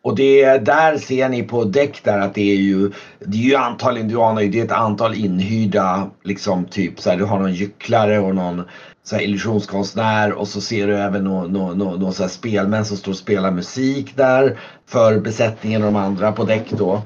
Och 0.02 0.16
det 0.16 0.58
där 0.58 0.98
ser 0.98 1.28
ni 1.28 1.42
på 1.42 1.64
däck 1.64 2.00
där 2.04 2.18
att 2.18 2.34
det 2.34 2.50
är 2.50 2.56
ju 2.56 2.92
Det 3.18 3.38
är 3.38 3.42
ju 3.42 3.54
antagligen, 3.54 4.08
du 4.08 4.20
anar 4.22 4.42
ju, 4.42 4.48
det 4.48 4.60
är 4.60 4.64
ett 4.64 4.72
antal 4.72 5.14
inhyrda 5.14 6.10
liksom 6.22 6.64
typ 6.64 7.00
så 7.00 7.10
här, 7.10 7.16
du 7.16 7.24
har 7.24 7.38
någon 7.38 7.54
gycklare 7.54 8.18
och 8.18 8.34
någon 8.34 8.62
så 9.02 9.16
här, 9.16 9.22
illusionskonstnär 9.22 10.32
och 10.32 10.48
så 10.48 10.60
ser 10.60 10.86
du 10.86 10.96
även 10.96 11.24
någon 11.24 11.52
nå, 11.52 11.74
nå, 11.74 11.96
nå, 11.96 12.12
så 12.12 12.22
här 12.22 12.30
spelmän 12.30 12.84
som 12.84 12.96
står 12.96 13.12
och 13.12 13.18
spelar 13.18 13.50
musik 13.50 14.16
där 14.16 14.58
för 14.86 15.20
besättningen 15.20 15.82
och 15.82 15.92
de 15.92 15.96
andra 15.96 16.32
på 16.32 16.44
däck 16.44 16.70
då. 16.70 17.02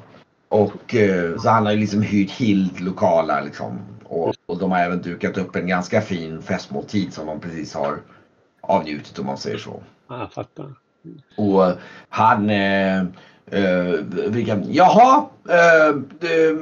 Och 0.49 0.95
eh, 0.95 1.37
så 1.39 1.49
han 1.49 1.67
har 1.67 1.73
ju 1.73 1.79
liksom 1.79 2.03
hyrt 2.03 2.31
hild 2.31 2.81
lokaler 2.81 3.43
liksom. 3.43 3.79
Och, 4.05 4.35
och 4.47 4.59
de 4.59 4.71
har 4.71 4.79
även 4.79 5.03
dukat 5.03 5.39
upp 5.39 5.57
en 5.57 5.67
ganska 5.67 6.01
fin 6.01 6.43
festmåltid 6.43 7.13
som 7.13 7.27
de 7.27 7.41
precis 7.41 7.75
har 7.75 7.99
avnjutit 8.61 9.19
om 9.19 9.27
man 9.27 9.39
säger 9.39 9.59
så. 9.59 9.83
Ja, 10.09 10.19
jag 10.19 10.33
fattar. 10.33 10.75
Och 11.37 11.73
han... 12.09 12.51
Eh, 12.51 12.99
eh, 13.47 13.95
vilken, 14.29 14.73
jaha! 14.73 15.25
Eh, 15.49 15.89
eh, 16.31 16.57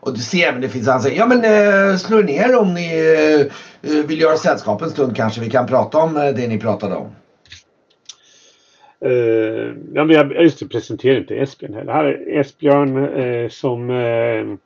och 0.00 0.14
du 0.14 0.20
ser 0.20 0.48
även 0.48 0.60
det 0.60 0.68
finns 0.68 0.88
han 0.88 1.02
säger 1.02 1.18
ja 1.18 1.26
men 1.26 1.44
eh, 1.44 1.96
slå 1.96 2.18
er 2.18 2.22
ner 2.22 2.58
om 2.58 2.74
ni 2.74 3.50
eh, 3.82 4.04
vill 4.06 4.20
göra 4.20 4.36
sällskap 4.36 4.82
en 4.82 4.90
stund 4.90 5.16
kanske 5.16 5.40
vi 5.40 5.50
kan 5.50 5.66
prata 5.66 5.98
om 5.98 6.16
eh, 6.16 6.34
det 6.34 6.48
ni 6.48 6.58
pratade 6.58 6.94
om. 6.94 7.10
Uh, 9.04 9.74
ja, 9.94 10.04
men 10.04 10.10
jag 10.10 10.42
just 10.42 10.58
det, 10.58 10.68
presenterar 10.68 11.16
inte 11.18 11.34
Esbjörn 11.34 11.74
heller. 11.74 11.92
Här 11.92 12.04
är 12.04 12.40
Esbjörn 12.40 13.14
eh, 13.14 13.48
som 13.48 13.90
eh, 13.90 14.56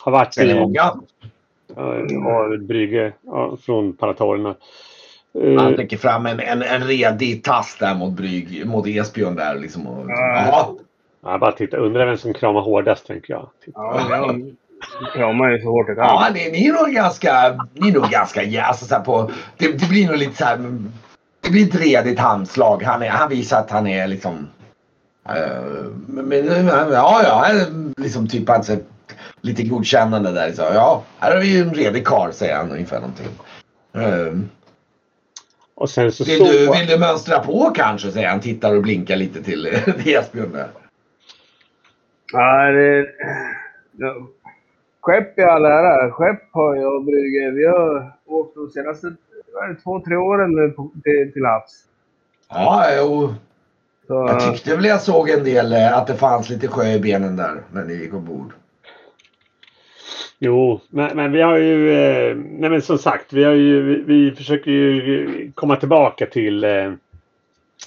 har 0.00 0.12
varit 0.12 0.38
Eller 0.38 0.56
i 0.56 0.60
många. 0.60 0.92
uh, 1.78 2.58
brygge 2.60 3.12
ja, 3.26 3.56
från 3.62 3.92
paratorerna. 3.92 4.54
Eh, 5.44 5.62
Han 5.62 5.72
lägger 5.72 5.96
fram 5.96 6.26
en, 6.26 6.40
en, 6.40 6.62
en 6.62 6.84
redig 6.84 7.44
tass 7.44 7.76
där 7.80 7.94
mot 7.94 8.12
Brygg, 8.12 8.66
mot 8.66 8.86
Esbjörn 8.86 9.34
där 9.36 9.54
liksom. 9.58 9.86
Och, 9.86 10.04
Ja. 10.10 10.74
jag 11.22 11.40
bara 11.40 11.52
tittar, 11.52 11.78
undrar 11.78 12.06
vem 12.06 12.16
som 12.16 12.34
kramar 12.34 12.60
hårdast 12.60 13.06
tänker 13.06 13.32
jag. 13.34 13.48
Ja, 13.74 14.34
kramar 15.14 15.50
ju 15.50 15.58
så 15.58 15.68
hårt 15.68 15.88
jag 15.88 15.96
kan. 15.96 16.06
Ja, 16.06 16.28
ni, 16.34 16.50
ni 16.50 16.66
är 16.66 16.72
nog 16.72 16.94
ganska, 16.94 17.58
ni 17.72 17.88
är 17.88 17.92
nog 17.92 18.10
ganska, 18.10 18.42
ja, 18.42 18.62
alltså, 18.62 18.84
så 18.84 18.94
här 18.94 19.02
på, 19.02 19.30
det, 19.56 19.78
det 19.78 19.88
blir 19.88 20.06
nog 20.06 20.16
lite 20.16 20.36
så 20.36 20.44
här, 20.44 20.58
det 21.46 21.52
blir 21.52 21.68
ett 21.68 21.80
redigt 21.80 22.18
handslag. 22.18 22.82
Han, 22.82 23.02
är, 23.02 23.08
han 23.08 23.28
visar 23.28 23.58
att 23.58 23.70
han 23.70 23.86
är 23.86 24.06
liksom, 24.06 24.48
eh, 25.28 25.84
men, 26.06 26.46
ja, 26.92 27.22
ja, 27.24 27.46
är 27.46 27.66
liksom 28.02 28.28
typ 28.28 28.48
säger, 28.64 28.82
lite 29.40 29.62
godkännande 29.62 30.32
där. 30.32 30.52
Så, 30.52 30.62
ja, 30.62 31.02
här 31.18 31.34
har 31.34 31.40
vi 31.40 31.56
ju 31.56 31.62
en 31.62 31.74
redig 31.74 32.06
karl 32.06 32.32
säger 32.32 32.56
han 32.56 32.72
ungefär 32.72 33.00
någonting. 33.00 33.26
Eh, 33.94 34.32
Och 35.74 35.90
sen 35.90 36.12
så 36.12 36.24
vill, 36.24 36.38
så... 36.38 36.44
du, 36.44 36.78
vill 36.78 36.86
du 36.86 36.98
mönstra 36.98 37.38
på 37.38 37.70
kanske 37.74 38.10
säger 38.10 38.28
han, 38.28 38.40
tittar 38.40 38.76
och 38.76 38.82
blinkar 38.82 39.16
lite 39.16 39.42
till, 39.42 39.68
till 40.02 40.16
Esbjörn 40.16 40.52
där. 40.52 40.68
Ja, 42.32 42.70
det... 42.70 43.06
Ja. 43.98 44.14
Skepp 45.00 45.38
i 45.38 45.42
all 45.42 45.64
ära. 45.64 46.10
Skepp 46.10 46.42
har 46.52 46.76
jag 46.76 46.94
och 46.94 47.04
Brygge. 47.04 47.50
Vi 47.50 47.66
har 47.66 48.12
åkt 48.26 48.54
de 48.54 48.70
senaste 48.70 49.06
är 49.64 49.68
det, 49.68 49.80
två, 49.80 50.00
tre 50.00 50.16
åren 50.16 50.50
nu 50.50 50.70
på, 50.70 50.90
till, 51.04 51.32
till 51.32 51.44
havs. 51.44 51.84
Ja, 52.48 52.86
jo. 52.98 53.34
Så, 54.06 54.14
Jag 54.14 54.40
tyckte 54.40 54.76
väl 54.76 54.84
jag 54.84 55.02
såg 55.02 55.30
en 55.30 55.44
del 55.44 55.72
eh, 55.72 55.98
att 55.98 56.06
det 56.06 56.14
fanns 56.16 56.48
lite 56.48 56.68
sjö 56.68 56.92
i 56.92 57.00
benen 57.00 57.36
där 57.36 57.62
när 57.72 57.84
ni 57.84 57.94
gick 57.94 58.14
ombord. 58.14 58.52
Jo, 60.38 60.80
men, 60.88 61.16
men 61.16 61.32
vi 61.32 61.42
har 61.42 61.56
ju... 61.56 61.92
Eh, 61.92 62.36
nej 62.36 62.70
men 62.70 62.82
som 62.82 62.98
sagt, 62.98 63.32
vi, 63.32 63.44
har 63.44 63.52
ju, 63.52 63.82
vi, 63.82 64.02
vi 64.02 64.36
försöker 64.36 64.70
ju 64.70 65.52
komma 65.54 65.76
tillbaka 65.76 66.26
till, 66.26 66.64
eh, 66.64 66.92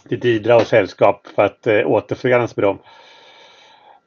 till 0.10 0.20
Didra 0.20 0.56
och 0.56 0.68
sällskap 0.68 1.28
för 1.36 1.46
att 1.46 1.68
eh, 1.68 1.88
återförenas 1.88 2.56
med 2.56 2.66
dem. 2.66 2.78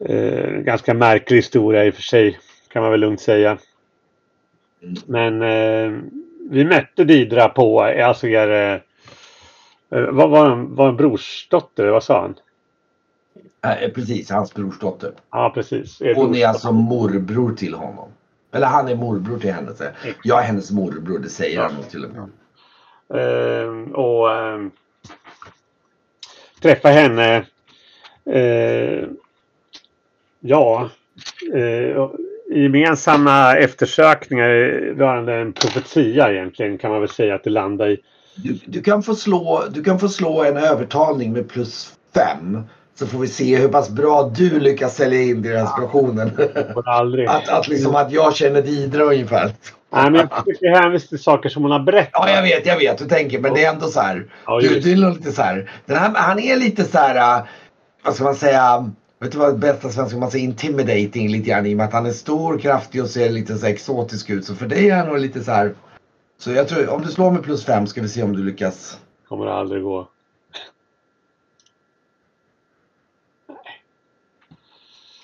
Eh, 0.04 0.50
ganska 0.50 0.94
märklig 0.94 1.36
historia 1.36 1.84
i 1.84 1.90
och 1.90 1.94
för 1.94 2.02
sig, 2.02 2.38
kan 2.68 2.82
man 2.82 2.90
väl 2.90 3.00
lugnt 3.00 3.20
säga. 3.20 3.58
Men 5.06 5.42
eh, 5.42 5.98
vi 6.50 6.64
mötte 6.64 7.04
Didra 7.04 7.48
på, 7.48 7.84
eh, 7.86 8.08
alltså 8.08 8.26
er... 8.26 8.48
Eh, 8.50 9.98
eh, 9.98 10.10
vad 10.10 10.30
var 10.30 10.50
en, 10.50 10.74
var 10.74 10.88
en 10.88 10.96
brorsdotter, 10.96 11.86
vad 11.86 12.04
sa 12.04 12.20
han? 12.20 12.34
Eh, 13.66 13.90
precis, 13.90 14.30
hans 14.30 14.54
brorsdotter. 14.54 15.12
Ja, 15.30 15.52
precis. 15.54 16.00
Er 16.00 16.14
Hon 16.14 16.34
är 16.34 16.46
alltså 16.46 16.72
morbror 16.72 17.52
till 17.54 17.74
honom. 17.74 18.08
Eller 18.52 18.66
han 18.66 18.88
är 18.88 18.94
morbror 18.96 19.38
till 19.38 19.52
henne. 19.52 19.74
säger 19.74 19.94
jag. 20.24 20.38
Är 20.42 20.46
hennes 20.46 20.70
morbror, 20.70 21.18
det 21.18 21.28
säger 21.28 21.60
han 21.62 21.74
nog 21.74 21.88
till 21.90 22.04
och 22.04 22.10
med. 22.10 22.28
Ehm, 23.14 23.92
och 23.94 24.36
ehm, 24.36 24.70
träffa 26.60 26.88
henne. 26.88 27.46
eh, 28.24 29.08
ja, 30.40 30.90
eh, 31.54 32.10
gemensamma 32.54 33.56
eftersökningar 33.56 34.48
rörande 34.98 35.34
en 35.34 35.52
profetia 35.52 36.32
egentligen 36.32 36.78
kan 36.78 36.90
man 36.90 37.00
väl 37.00 37.08
säga 37.08 37.34
att 37.34 37.44
det 37.44 37.50
landar 37.50 37.88
i. 37.88 37.98
Du, 38.34 38.58
du, 38.66 38.82
kan 38.82 39.02
få 39.02 39.14
slå, 39.14 39.62
du 39.70 39.84
kan 39.84 39.98
få 39.98 40.08
slå 40.08 40.44
en 40.44 40.56
övertalning 40.56 41.32
med 41.32 41.48
plus 41.48 41.92
fem. 42.14 42.62
Så 42.94 43.06
får 43.06 43.18
vi 43.18 43.28
se 43.28 43.56
hur 43.56 43.68
pass 43.68 43.90
bra 43.90 44.32
du 44.36 44.60
lyckas 44.60 44.96
sälja 44.96 45.22
in. 45.22 45.46
Och 46.74 46.82
aldrig. 46.86 47.28
Att, 47.28 47.48
att, 47.48 47.68
liksom, 47.68 47.96
att 47.96 48.12
jag 48.12 48.36
känner 48.36 48.62
Didra 48.62 49.04
ungefär. 49.04 49.52
Nej, 49.92 50.10
men 50.10 50.14
jag 50.14 50.44
försöker 50.44 50.82
hänvisa 50.82 51.06
till 51.06 51.18
saker 51.22 51.48
som 51.48 51.62
hon 51.62 51.72
har 51.72 51.80
berättat. 51.80 52.10
Ja, 52.12 52.30
jag 52.30 52.42
vet, 52.42 52.66
jag 52.66 52.78
vet. 52.78 52.98
Du 52.98 53.04
tänker, 53.04 53.38
men 53.40 53.54
det 53.54 53.64
är 53.64 53.72
ändå 53.72 53.86
så 53.86 54.00
här. 54.00 54.26
Ja, 54.46 54.60
Du, 54.60 54.80
du 54.80 54.92
är 54.92 54.96
lite 54.96 55.32
så 55.32 55.42
här. 55.42 55.70
Den 55.86 55.96
här. 55.96 56.12
Han 56.14 56.38
är 56.38 56.56
lite 56.56 56.84
så 56.84 56.98
här. 56.98 57.38
äh, 57.38 57.44
Vad 58.04 58.14
ska 58.14 58.24
man 58.24 58.34
säga? 58.34 58.90
Vet 59.22 59.32
du 59.32 59.38
vad 59.38 59.58
bästa 59.58 59.88
svenska 59.88 60.18
man 60.18 60.30
säger? 60.30 60.44
Intimidating 60.44 61.28
lite 61.28 61.50
grann 61.50 61.66
i 61.66 61.72
och 61.72 61.76
med 61.76 61.86
att 61.86 61.92
han 61.92 62.06
är 62.06 62.10
stor, 62.10 62.58
kraftig 62.58 63.02
och 63.02 63.08
ser 63.08 63.30
lite 63.30 63.58
så 63.58 63.66
exotisk 63.66 64.30
ut. 64.30 64.44
Så 64.44 64.54
för 64.54 64.66
dig 64.66 64.90
är 64.90 64.96
han 64.96 65.06
nog 65.08 65.18
lite 65.18 65.44
så 65.44 65.52
här. 65.52 65.74
Så 66.38 66.52
jag 66.52 66.68
tror 66.68 66.88
om 66.88 67.02
du 67.02 67.08
slår 67.08 67.30
med 67.30 67.42
plus 67.42 67.64
fem 67.64 67.86
ska 67.86 68.02
vi 68.02 68.08
se 68.08 68.22
om 68.22 68.32
du 68.36 68.44
lyckas. 68.44 69.00
kommer 69.28 69.46
det 69.46 69.52
aldrig 69.54 69.82
gå. 69.82 70.08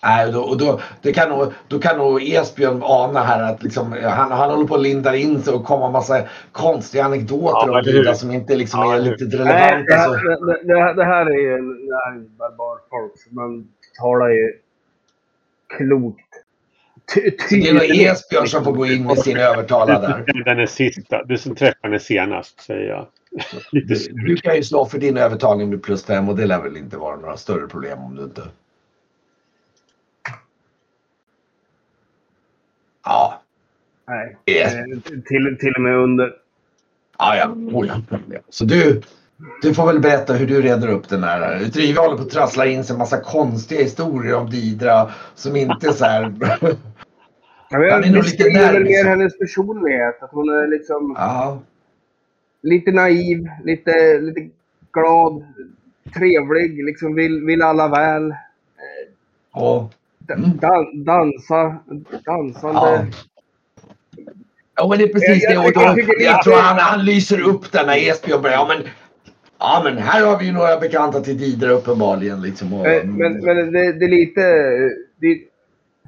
Nej, 0.02 0.32
då, 0.32 0.40
och 0.40 0.58
då, 0.58 0.80
det 1.02 1.12
kan 1.12 1.28
nog, 1.28 1.52
då 1.68 1.78
kan 1.78 1.98
nog 1.98 2.22
Esbjörn 2.22 2.80
ana 2.82 3.20
här 3.20 3.42
att 3.52 3.62
liksom, 3.62 3.92
han, 4.02 4.30
han 4.32 4.50
håller 4.50 4.66
på 4.66 4.74
att 4.74 4.82
linda 4.82 5.16
in 5.16 5.42
sig 5.42 5.54
och 5.54 5.64
komma 5.64 5.90
massa 5.90 6.22
konstiga 6.52 7.04
anekdoter 7.04 7.68
Ja, 7.68 8.08
om 8.10 8.14
som 8.14 8.30
inte 8.30 8.56
liksom 8.56 8.80
Ja, 8.80 8.94
är 8.94 8.98
eller 8.98 9.10
riktigt 9.10 9.28
Nej, 9.28 9.38
relevanta. 9.38 9.84
det, 9.86 9.94
här, 9.94 10.46
det, 10.46 10.74
det, 10.74 10.94
det 10.94 11.04
här 11.04 11.26
är 11.26 11.40
ju 11.40 11.54
en- 11.54 12.36
barbarfolk. 12.38 13.12
så 13.16 13.34
Man 13.34 13.68
talar 13.98 14.28
ju 14.28 14.52
klokt. 15.76 16.24
Ty, 17.14 17.30
Så 17.38 17.54
det 17.54 17.68
är 17.68 17.74
nog 17.74 17.82
Esbjörn 17.84 18.48
som 18.48 18.64
får 18.64 18.72
gå 18.72 18.86
in 18.86 19.04
med 19.04 19.18
sin 19.18 19.36
övertalare 19.36 20.24
där. 20.26 20.44
Den 20.44 20.58
är 20.58 20.66
sista. 20.66 21.24
Du 21.24 21.38
som 21.38 21.54
träffade 21.54 21.78
henne 21.82 21.98
senast, 22.00 22.60
säger 22.60 22.88
jag. 22.88 23.06
Lite 23.72 23.94
Du, 23.94 24.12
du 24.26 24.36
kan 24.36 24.56
ju 24.56 24.62
slå 24.62 24.86
för 24.86 24.98
din 24.98 25.16
övertalning 25.16 25.70
med 25.70 25.82
plus 25.82 26.04
fem 26.04 26.28
och 26.28 26.36
det 26.36 26.46
lär 26.46 26.62
väl 26.62 26.76
inte 26.76 26.96
vara 26.96 27.16
några 27.16 27.36
större 27.36 27.66
problem 27.68 27.98
om 27.98 28.16
du 28.16 28.22
inte... 28.22 28.42
Ja, 33.04 33.42
Nej, 34.08 34.36
Yes. 34.46 34.74
eh, 34.74 34.84
till, 35.26 35.56
till 35.60 35.74
och 35.74 35.82
med 35.82 35.96
under. 35.96 36.32
ja, 37.18 37.36
ja. 37.36 37.48
Oh, 37.48 37.86
ja. 37.86 38.00
Så 38.48 38.64
du, 38.64 39.02
Du 39.62 39.74
får 39.74 39.86
väl 39.86 40.00
berätta 40.00 40.32
hur 40.32 40.46
du 40.46 40.62
reder 40.62 40.88
upp 40.88 41.08
den 41.08 41.24
här. 41.24 41.70
Vi 41.74 41.92
håller 41.92 42.16
på 42.16 42.22
att 42.22 42.30
trassla 42.30 42.66
in 42.66 42.84
sig 42.84 42.92
en 42.94 42.98
massa 42.98 43.20
konstiga 43.20 43.80
historier 43.82 44.34
om 44.34 44.50
Didra 44.50 45.10
som 45.34 45.56
inte 45.56 45.92
så 45.92 46.04
här... 46.04 46.32
Ja, 47.70 47.78
men 47.78 47.88
jag 48.14 48.22
beskriver 48.22 48.80
mer 48.80 49.04
hennes 49.04 49.38
personlighet. 49.38 50.22
Att 50.22 50.30
hon 50.32 50.48
är 50.48 50.66
liksom 50.66 51.14
Ja, 51.18 51.58
lite 52.62 52.90
naiv, 52.92 53.48
lite, 53.64 54.18
lite 54.20 54.48
glad, 54.92 55.44
trevlig, 56.14 56.84
liksom 56.84 57.14
vill, 57.14 57.44
vill 57.44 57.62
alla 57.62 57.88
väl. 57.88 58.34
och, 59.52 59.92
Da- 60.18 60.34
Mm. 60.34 60.50
Dan, 60.58 61.04
dansa, 61.04 61.76
dansande. 62.24 62.80
ja. 62.80 63.04
Ja 64.76 64.88
men 64.88 64.98
det 64.98 65.04
är 65.04 65.08
precis 65.12 65.42
Jag- 65.44 65.50
det. 65.50 65.54
jag 65.54 65.66
Och 65.66 65.72
då, 65.72 65.94
tycker 65.94 66.12
jag 66.12 66.32
lite- 66.32 66.42
tror 66.44 66.54
han, 66.56 66.78
han 66.78 67.04
lyser 67.04 67.40
upp 67.48 67.72
den 67.72 67.86
när 67.86 67.96
Esbjörn 68.10 68.42
börjar. 68.42 68.56
Ja 68.56 68.66
men, 68.68 68.82
ja 69.58 69.80
men 69.84 69.98
här 69.98 70.26
har 70.26 70.38
vi 70.38 70.46
ju 70.46 70.52
några 70.52 70.80
bekanta 70.80 71.20
till 71.20 71.38
Didra 71.38 71.70
uppenbarligen. 71.70 72.42
Liksom, 72.42 72.72
och, 72.72 72.82
Men, 72.82 73.14
men, 73.14 73.44
men 73.44 73.72
det, 73.72 73.92
det 73.92 74.04
är 74.04 74.08
lite... 74.08 74.42
Det, 75.16 75.40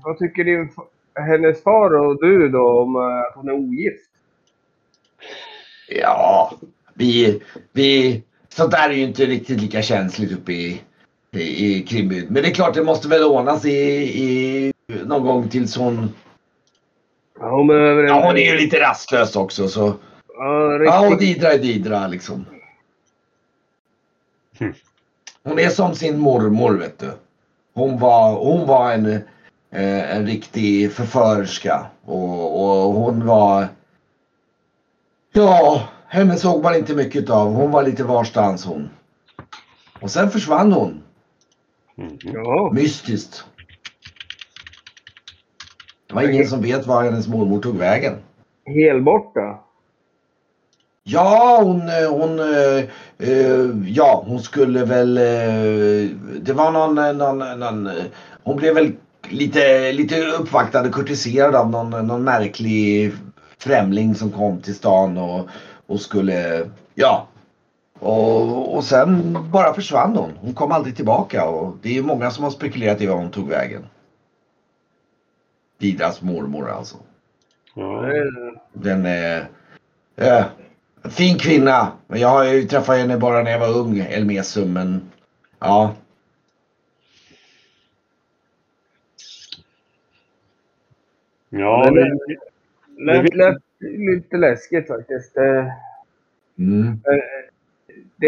vad 0.04 0.18
tycker 0.18 0.44
din, 0.44 0.70
hennes 1.14 1.62
far 1.62 1.96
och 1.96 2.20
du 2.20 2.48
då 2.48 2.80
om 2.82 2.96
eh, 2.96 3.02
att 3.02 3.34
hon 3.34 3.48
är 3.48 3.52
ogift? 3.52 4.10
Ja, 5.88 6.52
vi, 6.94 7.40
vi, 7.72 8.22
sånt 8.48 8.70
där 8.70 8.90
är 8.90 8.94
ju 8.94 9.02
inte 9.02 9.26
riktigt 9.26 9.60
lika 9.60 9.82
känsligt 9.82 10.32
uppe 10.32 10.52
i, 10.52 10.80
i, 11.30 11.76
i 11.76 11.82
Krimbyn. 11.82 12.26
Men 12.30 12.42
det 12.42 12.48
är 12.48 12.54
klart 12.54 12.74
det 12.74 12.84
måste 12.84 13.08
väl 13.08 13.24
ordnas 13.24 13.64
i, 13.64 13.70
i 14.24 14.72
någon 15.04 15.22
gång 15.22 15.48
tills 15.48 15.76
hon... 15.76 16.08
Ja, 17.40 17.50
hon. 17.50 17.68
Ja 18.06 18.26
hon 18.26 18.36
är 18.36 18.52
ju 18.52 18.58
lite 18.58 18.80
rastlös 18.80 19.36
också 19.36 19.68
så. 19.68 19.94
Ja, 20.36 20.84
Ja 20.84 21.06
och 21.06 21.10
riktigt. 21.10 21.34
Didra 21.34 21.52
är 21.52 21.58
Didra 21.58 22.06
liksom. 22.06 22.46
Hmm. 24.60 24.74
Hon 25.42 25.58
är 25.58 25.68
som 25.68 25.94
sin 25.94 26.18
mormor 26.18 26.74
vet 26.74 26.98
du. 26.98 27.12
Hon 27.74 27.98
var, 27.98 28.44
hon 28.44 28.66
var 28.66 28.92
en, 28.92 29.06
eh, 29.70 30.16
en 30.16 30.26
riktig 30.26 30.92
förförska. 30.92 31.86
Och, 32.04 32.62
och 32.62 32.94
hon 32.94 33.26
var... 33.26 33.68
Ja, 35.32 35.88
henne 36.06 36.36
såg 36.36 36.62
man 36.62 36.74
inte 36.74 36.94
mycket 36.94 37.30
av. 37.30 37.52
Hon 37.52 37.70
var 37.70 37.82
lite 37.82 38.04
varstans 38.04 38.64
hon. 38.64 38.90
Och 40.00 40.10
sen 40.10 40.30
försvann 40.30 40.72
hon. 40.72 41.02
Mm. 41.98 42.18
Ja. 42.22 42.70
Mystiskt. 42.72 43.44
Det 46.06 46.14
var 46.14 46.22
ingen 46.22 46.46
som 46.46 46.62
vet 46.62 46.86
var 46.86 47.04
hennes 47.04 47.28
mormor 47.28 47.60
tog 47.60 47.76
vägen. 47.76 48.14
Helborta. 48.66 49.58
Ja, 51.12 51.60
hon, 51.62 51.88
eh, 51.88 52.10
hon, 52.10 52.38
eh, 52.38 52.84
eh, 53.18 53.66
ja, 53.86 54.22
hon 54.26 54.42
skulle 54.42 54.84
väl, 54.84 55.16
eh, 55.16 56.16
det 56.40 56.52
var 56.52 56.70
någon, 56.70 56.98
eh, 56.98 57.12
någon, 57.12 57.38
någon 57.60 57.90
hon 58.42 58.56
blev 58.56 58.74
väl 58.74 58.92
lite, 59.28 59.92
lite 59.92 60.26
uppvaktad 60.26 60.80
och 60.80 60.94
kurtiserad 60.94 61.54
av 61.54 61.70
någon, 61.70 62.06
någon 62.06 62.24
märklig 62.24 63.12
främling 63.58 64.14
som 64.14 64.30
kom 64.30 64.60
till 64.60 64.74
stan 64.74 65.18
och, 65.18 65.48
och 65.86 66.00
skulle, 66.00 66.70
ja. 66.94 67.26
Och, 67.98 68.76
och 68.76 68.84
sen 68.84 69.38
bara 69.50 69.74
försvann 69.74 70.16
hon. 70.16 70.32
Hon 70.40 70.54
kom 70.54 70.72
aldrig 70.72 70.96
tillbaka 70.96 71.48
och 71.48 71.76
det 71.82 71.88
är 71.88 71.94
ju 71.94 72.02
många 72.02 72.30
som 72.30 72.44
har 72.44 72.50
spekulerat 72.50 73.00
i 73.00 73.06
var 73.06 73.16
hon 73.16 73.30
tog 73.30 73.48
vägen. 73.48 73.86
Didras 75.78 76.22
mormor 76.22 76.70
alltså. 76.70 76.96
Ja. 77.74 78.04
Den 78.72 79.06
är... 79.06 79.48
Eh, 80.16 80.44
fin 81.10 81.38
kvinna. 81.38 81.92
Men 82.06 82.20
jag 82.20 82.28
har 82.28 82.44
ju 82.44 82.62
träffat 82.62 82.96
henne 82.96 83.18
bara 83.18 83.42
när 83.42 83.50
jag 83.50 83.58
var 83.58 83.78
ung, 83.78 83.98
Elmesum. 83.98 84.72
Men 84.72 85.10
ja. 85.58 85.94
Ja, 91.48 91.90
Men, 91.94 92.18
vi, 92.26 92.36
Lät, 93.04 93.34
lät 93.34 93.62
lite 93.80 94.36
läskigt 94.36 94.88
faktiskt. 94.88 95.36
Eh, 95.36 95.66
Mm. 96.60 97.00
Det, 98.16 98.26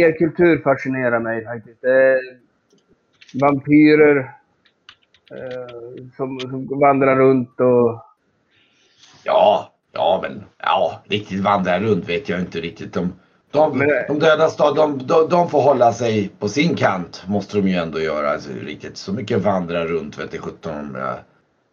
er 0.00 0.18
kultur 0.18 0.58
fascinerar 0.58 1.20
mig 1.20 1.44
faktiskt. 1.44 1.80
Det 1.80 1.92
är 1.92 2.38
vampyrer 3.40 4.16
eh, 5.30 6.04
som, 6.16 6.40
som 6.40 6.80
vandrar 6.80 7.16
runt 7.16 7.60
och... 7.60 8.04
Ja, 9.24 9.74
ja 9.92 10.18
men 10.22 10.44
ja, 10.62 11.02
riktigt 11.04 11.40
vandra 11.40 11.80
runt 11.80 12.08
vet 12.08 12.28
jag 12.28 12.40
inte 12.40 12.60
riktigt. 12.60 12.92
De, 12.92 13.12
de, 13.50 13.78
Men- 13.78 13.88
de 14.08 14.18
döda 14.18 14.48
stad, 14.48 14.76
de, 14.76 14.98
de, 15.06 15.28
de 15.28 15.48
får 15.50 15.60
hålla 15.62 15.92
sig 15.92 16.30
på 16.38 16.48
sin 16.48 16.74
kant. 16.76 17.24
Måste 17.28 17.56
de 17.56 17.68
ju 17.68 17.74
ändå 17.76 18.00
göra. 18.00 18.30
Alltså, 18.30 18.50
riktigt 18.66 18.96
så 18.96 19.12
mycket 19.12 19.38
vandra 19.38 19.84
runt 19.84 20.18
vet 20.18 20.34
jag 20.34 20.42
17. 20.42 20.96
eh, 20.96 21.02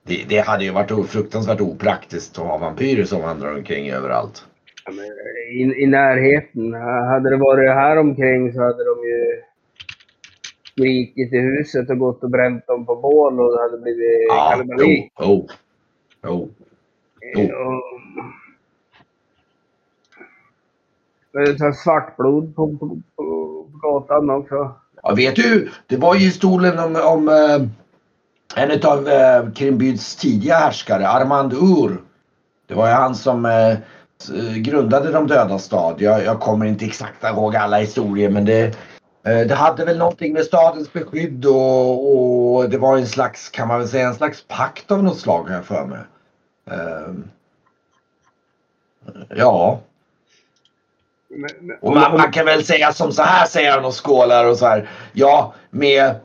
Det, 0.07 0.26
det 0.30 0.39
hade 0.39 0.63
ju 0.63 0.72
varit 0.72 1.09
fruktansvärt 1.09 1.61
opraktiskt 1.61 2.39
att 2.39 2.45
ha 2.45 2.57
vampyrer 2.57 3.05
som 3.05 3.22
vandrar 3.22 3.55
omkring 3.55 3.89
överallt. 3.91 4.45
ja, 4.86 4.91
I, 5.53 5.84
I 5.84 5.88
närheten. 5.88 6.74
Hade 7.09 7.30
det 7.30 7.38
varit 7.38 7.70
här 7.70 7.97
omkring 7.97 8.53
så 8.53 8.59
hade 8.61 8.84
de 8.86 9.07
ju 9.07 9.41
skrikit 10.72 11.34
i 11.34 11.38
huset 11.38 11.89
och 11.89 11.97
gått 11.99 12.24
och 12.24 12.30
bränt 12.30 12.68
dem 12.68 12.86
på 12.86 12.95
bål 12.95 13.39
och 13.39 13.51
det 13.55 13.61
hade 13.61 13.78
blivit 13.78 14.26
Ja, 14.28 14.49
kalabalik. 14.51 15.11
jo, 15.20 15.26
jo, 15.26 15.47
jo. 16.24 16.49
Och- 17.34 17.82
Det 21.32 21.39
är 21.65 21.71
svartblod 21.71 22.55
på, 22.55 22.78
på, 22.78 22.97
på 23.15 23.65
gatan 23.82 24.30
också. 24.30 24.76
Ja, 25.03 25.13
vet 25.15 25.36
du, 25.36 25.71
det 25.88 25.97
var 25.97 26.13
ju 26.15 26.19
historien 26.19 26.80
om, 26.80 26.95
om 26.95 27.28
eh, 27.30 27.67
en 28.63 28.80
av 28.86 29.07
eh, 29.07 29.51
Krimbyds 29.51 30.15
tidiga 30.15 30.55
härskare, 30.55 31.07
Armand 31.07 31.53
Ur. 31.53 32.01
Det 32.67 32.73
var 32.76 32.88
ju 32.88 32.93
han 32.93 33.15
som 33.15 33.45
eh, 33.45 33.78
grundade 34.55 35.11
de 35.11 35.28
döda 35.28 35.59
stad. 35.59 35.95
Jag, 36.01 36.23
jag 36.23 36.39
kommer 36.39 36.65
inte 36.65 36.86
exakt 36.86 37.23
ihåg 37.23 37.55
alla 37.55 37.78
historier 37.78 38.30
men 38.30 38.45
det, 38.45 38.63
eh, 39.28 39.47
det 39.47 39.55
hade 39.55 39.86
väl 39.86 39.97
någonting 39.97 40.34
med 40.34 40.43
stadens 40.45 40.93
beskydd 40.93 41.45
och, 41.45 42.55
och 42.55 42.69
det 42.69 42.78
var 42.78 42.97
en 42.97 43.07
slags, 43.07 43.49
kan 43.49 43.67
man 43.67 43.80
väl 43.80 43.88
säga, 43.88 44.07
en 44.07 44.15
slags 44.15 44.45
pakt 44.47 44.91
av 44.91 45.03
något 45.03 45.19
slag 45.19 45.43
har 45.43 45.55
jag 45.55 45.65
för 45.65 45.86
mig. 45.86 45.99
Eh, 46.72 47.13
ja, 49.30 49.80
Men, 51.28 51.49
men, 51.59 51.78
och 51.82 51.93
man, 51.93 52.18
man 52.18 52.32
kan 52.32 52.45
väl 52.45 52.66
säga 52.66 52.93
som 52.93 53.11
så 53.11 53.24
här 53.24 53.45
säger 53.45 53.72
han 53.72 53.86
och 53.86 54.05
skålar 54.05 54.49
och 54.49 54.57
så 54.57 54.66
här. 54.66 54.89
Ja, 55.13 55.53
med 55.70 56.16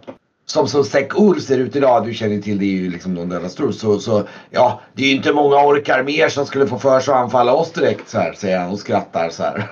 som 0.44 0.68
som 0.68 0.84
Sekur 0.84 1.34
ser 1.34 1.58
ut 1.58 1.76
idag, 1.76 2.06
du 2.06 2.14
känner 2.14 2.40
till 2.40 2.58
det 2.58 2.64
är 2.64 2.82
ju 2.82 2.90
liksom 2.90 3.14
de 3.14 3.28
döda 3.28 3.48
stor. 3.48 3.72
Så, 3.72 3.98
så 3.98 4.28
ja, 4.50 4.80
det 4.92 5.02
är 5.02 5.06
ju 5.06 5.16
inte 5.16 5.32
många 5.32 5.66
orkar 5.66 6.02
mer 6.02 6.28
som 6.28 6.46
skulle 6.46 6.66
få 6.66 6.78
för 6.78 7.00
sig 7.00 7.14
att 7.14 7.20
anfalla 7.20 7.52
oss 7.54 7.72
direkt 7.72 8.08
så 8.08 8.18
här 8.18 8.32
säger 8.32 8.58
han 8.58 8.70
och 8.70 8.78
skrattar 8.78 9.28
så 9.28 9.42
här. 9.42 9.70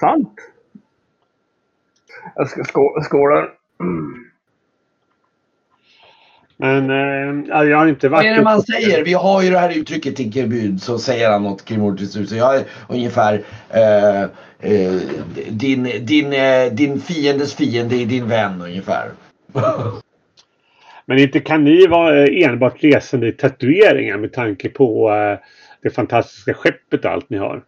sant. 0.00 0.34
Jag 2.34 2.48
ska 2.48 2.64
skå, 2.64 3.02
skåla. 3.02 3.48
Men 6.56 6.90
eh, 6.90 7.48
ja, 7.48 7.64
jag 7.64 7.78
har 7.78 7.86
inte 7.86 8.08
Vad 8.08 8.18
varit... 8.18 8.30
är 8.30 8.34
det 8.34 8.42
man 8.42 8.62
säger? 8.62 9.04
Vi 9.04 9.12
har 9.12 9.42
ju 9.42 9.50
det 9.50 9.58
här 9.58 9.78
uttrycket 9.78 10.20
i 10.20 10.32
Kirbyd 10.32 10.82
så 10.82 10.98
säger 10.98 11.30
han 11.30 11.42
något 11.42 11.64
kring 11.64 11.82
ordet 11.82 12.10
så 12.10 12.36
jag 12.36 12.56
är 12.56 12.64
ungefär 12.88 13.42
eh, 13.70 14.22
eh, 14.72 14.92
din, 15.50 16.06
din, 16.06 16.32
eh, 16.32 16.72
din 16.72 17.00
fiendes 17.00 17.54
fiende 17.54 17.96
är 17.96 18.06
din 18.06 18.28
vän 18.28 18.62
ungefär. 18.62 19.10
Men 21.06 21.18
inte 21.18 21.40
kan 21.40 21.64
ni 21.64 21.86
vara 21.86 22.24
eh, 22.24 22.48
enbart 22.48 22.84
resande 22.84 23.28
i 23.28 23.32
tatueringar 23.32 24.16
med 24.16 24.32
tanke 24.32 24.68
på 24.68 25.10
eh, 25.10 25.38
det 25.82 25.90
fantastiska 25.90 26.54
skeppet 26.54 27.04
och 27.04 27.10
allt 27.10 27.30
ni 27.30 27.38
har? 27.38 27.62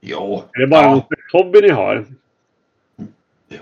Jo. 0.00 0.42
Är 0.52 0.60
det 0.60 0.66
bara 0.66 0.82
ja. 0.82 0.90
någon 0.90 1.02
hobby 1.32 1.60
ni 1.60 1.70
har? 1.70 2.04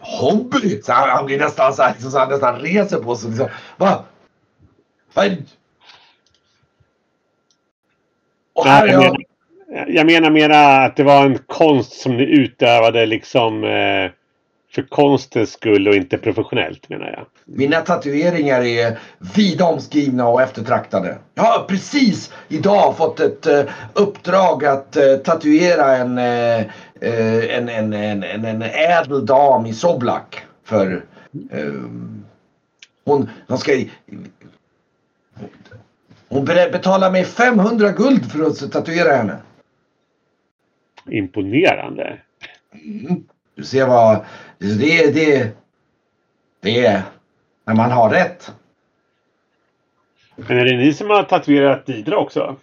hobby. 0.01 0.83
Så 0.83 0.93
han, 0.93 1.09
han 1.09 1.27
blir 1.27 1.39
nästan 1.39 1.75
så 1.75 1.83
här, 1.83 1.93
liksom, 1.93 2.11
så 2.11 2.19
han 2.19 2.29
nästan 2.29 2.61
reser 2.61 2.99
på 2.99 3.17
sig. 3.17 3.31
Liksom. 3.31 3.49
Va? 3.77 4.05
Det? 5.25 5.37
Och 8.55 8.65
här 8.67 8.89
är 8.89 8.99
Nej, 8.99 9.03
jag, 9.03 9.13
menar, 9.13 9.89
jag 9.89 10.07
menar 10.07 10.31
mera 10.31 10.85
att 10.85 10.97
det 10.97 11.05
var 11.05 11.25
en 11.27 11.39
konst 11.39 11.93
som 11.93 12.17
ni 12.17 12.23
utövade 12.23 13.07
liksom 13.07 13.65
eh, 13.65 14.11
för 14.77 14.83
konstens 14.83 15.53
skull 15.53 15.89
och 15.89 15.95
inte 15.95 16.19
professionellt 16.19 16.89
menar 16.89 17.07
jag. 17.07 17.27
Mina 17.45 17.81
tatueringar 17.81 18.63
är 18.63 18.99
vida 19.37 19.65
omskrivna 19.65 20.29
och 20.29 20.43
eftertraktade. 20.43 21.19
Jag 21.35 21.43
har 21.43 21.65
precis 21.65 22.33
idag 22.49 22.97
fått 22.97 23.21
ett 23.21 23.47
eh, 23.47 23.63
uppdrag 23.93 24.65
att 24.65 24.97
eh, 24.97 25.17
tatuera 25.17 25.97
en, 25.97 26.19
eh, 26.19 26.65
en, 27.01 27.69
en, 27.69 27.93
en, 27.93 28.23
en, 28.23 28.45
en 28.45 28.63
ädel 28.63 29.27
dam 29.27 29.67
i 29.67 29.73
Soblak. 29.73 30.43
För 30.65 31.05
hon, 33.05 33.31
hon 33.49 33.59
ska... 33.59 33.73
Hon 36.29 36.45
betalar 36.45 37.11
mig 37.11 37.25
500 37.25 37.93
guld 37.93 38.33
för 38.33 38.43
att 38.47 38.73
tatuera 38.73 39.17
henne. 39.17 39.37
Imponerande. 41.11 42.19
Mm. 42.73 43.25
Du 43.55 43.65
ser 43.65 43.87
vad... 43.87 44.25
Det 44.59 45.03
är... 45.05 45.13
Det, 45.13 45.51
det 46.61 46.87
är 46.87 47.03
när 47.65 47.75
man 47.75 47.91
har 47.91 48.11
rätt. 48.11 48.53
Men 50.37 50.59
är 50.59 50.65
det 50.65 50.77
ni 50.77 50.93
som 50.95 51.11
har 51.11 51.23
tatuerat 51.23 51.87
Didra 51.87 52.17
också? 52.17 52.57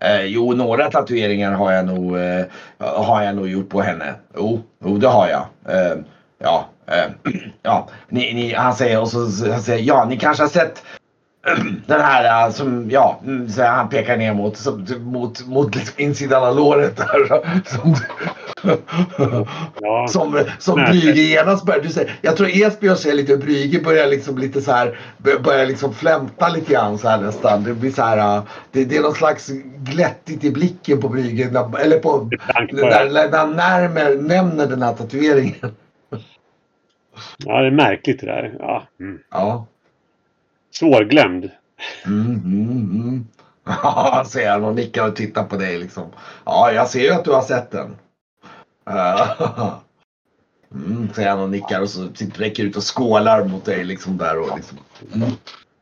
Eh, 0.00 0.22
jo, 0.22 0.52
några 0.52 0.90
tatueringar 0.90 1.52
har 1.52 1.72
jag 1.72 1.86
nog, 1.86 2.18
eh, 2.18 2.44
har 2.78 3.22
jag 3.22 3.36
nog 3.36 3.48
gjort 3.48 3.68
på 3.68 3.80
henne. 3.80 4.14
Jo, 4.36 4.62
jo 4.84 4.98
det 4.98 5.08
har 5.08 5.28
jag. 5.28 5.46
Eh, 5.76 5.98
ja, 6.38 6.68
eh, 6.86 7.32
ja. 7.62 7.88
Ni, 8.08 8.34
ni, 8.34 8.52
han 8.54 8.74
säger 8.74 9.00
och 9.00 9.08
så 9.08 9.26
så- 9.30 9.50
han 9.52 9.62
säger 9.62 9.84
ja, 9.84 10.04
ni 10.04 10.16
kanske 10.18 10.42
har 10.42 10.48
sett 10.50 10.82
den 11.86 12.00
här 12.00 12.46
eh, 12.46 12.52
som, 12.52 12.90
ja, 12.90 13.20
mm, 13.24 13.48
så 13.48 13.62
han 13.64 13.88
pekar 13.88 14.16
ner 14.16 14.34
mot, 14.34 14.56
som, 14.56 14.86
mot, 15.00 15.46
mot 15.46 15.74
liksom 15.74 15.94
insidan 15.96 16.44
av 16.44 16.56
låret 16.56 16.96
där. 16.96 17.26
Som, 17.64 17.94
Ja. 19.80 20.06
som, 20.08 20.40
som 20.58 20.78
Nej. 20.80 20.90
Brüge 20.90 21.20
genast 21.20 21.66
börjar, 21.66 21.80
du 21.82 21.88
säger, 21.88 22.12
jag 22.22 22.36
tror 22.36 22.48
Esbjörn 22.48 22.96
ser 22.96 23.12
lite 23.14 23.32
hur 23.32 23.38
Brüge 23.40 23.84
börjar 23.84 24.06
liksom 24.06 24.38
lite 24.38 24.60
så 24.60 24.72
här, 24.72 24.98
bör- 25.18 25.38
börjar 25.42 25.66
liksom 25.66 25.94
flämta 25.94 26.48
lite 26.48 26.72
grann 26.72 26.98
så 26.98 27.08
här 27.08 27.20
nästan. 27.20 27.64
Det 27.64 27.74
blir 27.74 27.90
så 27.90 28.02
här, 28.02 28.36
äh, 28.36 28.42
det, 28.72 28.84
det 28.84 28.96
är 28.96 29.02
någon 29.02 29.14
slags 29.14 29.50
glättigt 29.78 30.44
i 30.44 30.50
blicken 30.50 31.00
på 31.00 31.08
Brüge, 31.08 31.50
när- 31.52 31.78
eller 31.80 31.98
på, 31.98 32.30
när, 32.72 33.30
när 33.30 33.38
han 33.38 33.52
närmer, 33.56 34.14
nämner 34.22 34.66
den 34.66 34.82
här 34.82 34.92
tatueringen. 34.94 35.74
Ja, 37.44 37.60
det 37.60 37.66
är 37.66 37.70
märkligt 37.70 38.20
det 38.20 38.26
där. 38.26 38.54
Ja. 38.58 38.82
Mm. 39.00 39.18
Ja. 39.30 39.66
Svårglömd. 40.78 41.50
Mm, 42.06 42.34
mm, 42.44 42.70
mm. 42.70 43.26
Ja, 43.64 44.24
säger 44.28 44.50
han 44.50 44.64
och 44.64 44.74
nickar 44.74 45.08
och 45.08 45.16
tittar 45.16 45.44
på 45.44 45.56
dig 45.56 45.78
liksom. 45.78 46.12
Ja, 46.44 46.72
jag 46.72 46.88
ser 46.88 47.00
ju 47.00 47.10
att 47.10 47.24
du 47.24 47.30
har 47.30 47.42
sett 47.42 47.70
den. 47.70 47.96
Mm, 50.72 51.08
säger 51.14 51.30
han 51.30 51.40
och 51.40 51.50
nickar 51.50 51.80
och 51.80 51.90
så 51.90 52.08
räcker 52.34 52.64
ut 52.64 52.76
och 52.76 52.96
skålar 52.96 53.44
mot 53.44 53.64
dig 53.64 53.84
liksom 53.84 54.16
där 54.18 54.38
och 54.38 54.56
liksom. 54.56 54.78
Mm. 55.14 55.30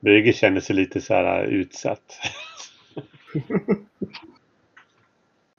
Brygge 0.00 0.32
känner 0.32 0.60
sig 0.60 0.76
lite 0.76 1.00
så 1.00 1.14
här 1.14 1.44
uh, 1.44 1.48
utsatt. 1.48 2.18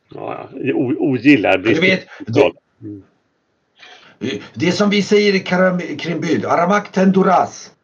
ja, 0.10 0.50
ogillar 0.98 1.58
Du 1.58 1.82
vet. 1.82 2.08
Det 4.54 4.68
är 4.68 4.72
som 4.72 4.90
vi 4.90 5.04
säger 5.04 5.36
i 5.36 5.40
Karam- 5.40 5.98
Krimbyd, 5.98 6.46
Aramak 6.46 6.92
tenduras. 6.92 7.75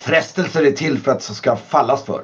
Frestelser 0.00 0.66
är 0.66 0.70
till 0.72 0.98
för 0.98 1.12
att 1.12 1.18
det 1.18 1.34
ska 1.34 1.56
fallas 1.56 2.04
för. 2.04 2.20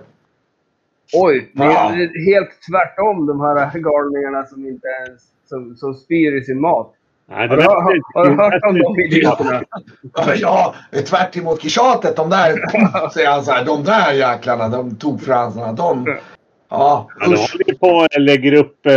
Oj, 1.12 1.50
det 1.54 1.64
Ja. 1.64 1.92
är 1.92 2.32
helt 2.34 2.50
tvärtom 2.70 3.26
de 3.26 3.40
här 3.40 3.78
galningarna 3.78 4.46
som 4.46 4.66
inte 4.66 4.86
ens 4.88 5.22
som, 5.48 5.76
som 5.76 5.94
spyr 5.94 6.36
i 6.36 6.44
sin 6.44 6.60
mat. 6.60 6.94
Nej, 7.28 7.48
Har 7.48 7.56
du, 7.56 7.62
där- 7.62 7.68
har, 7.68 7.98
har 8.14 8.30
du 8.30 8.36
hört 8.36 8.62
om 8.64 8.78
de 8.78 9.02
idioterna? 9.02 9.62
Ja, 10.40 10.74
tvärt 11.06 11.36
emot 11.36 11.62
tjatet, 11.70 12.16
de 12.16 12.30
där, 12.30 12.54
säger 13.14 13.30
han 13.30 13.44
så 13.44 13.52
här, 13.52 13.64
de 13.64 13.84
där 13.84 14.12
jäklarna, 14.12 14.68
de 14.68 14.96
tog 14.96 15.22
fransarna, 15.22 15.72
de... 15.72 16.18
Ja, 16.68 17.08
usch. 17.20 17.26
håller 17.52 17.78
på 17.78 17.86
och 17.86 18.20
lägger 18.20 18.52
upp 18.52 18.86
eh, 18.86 18.92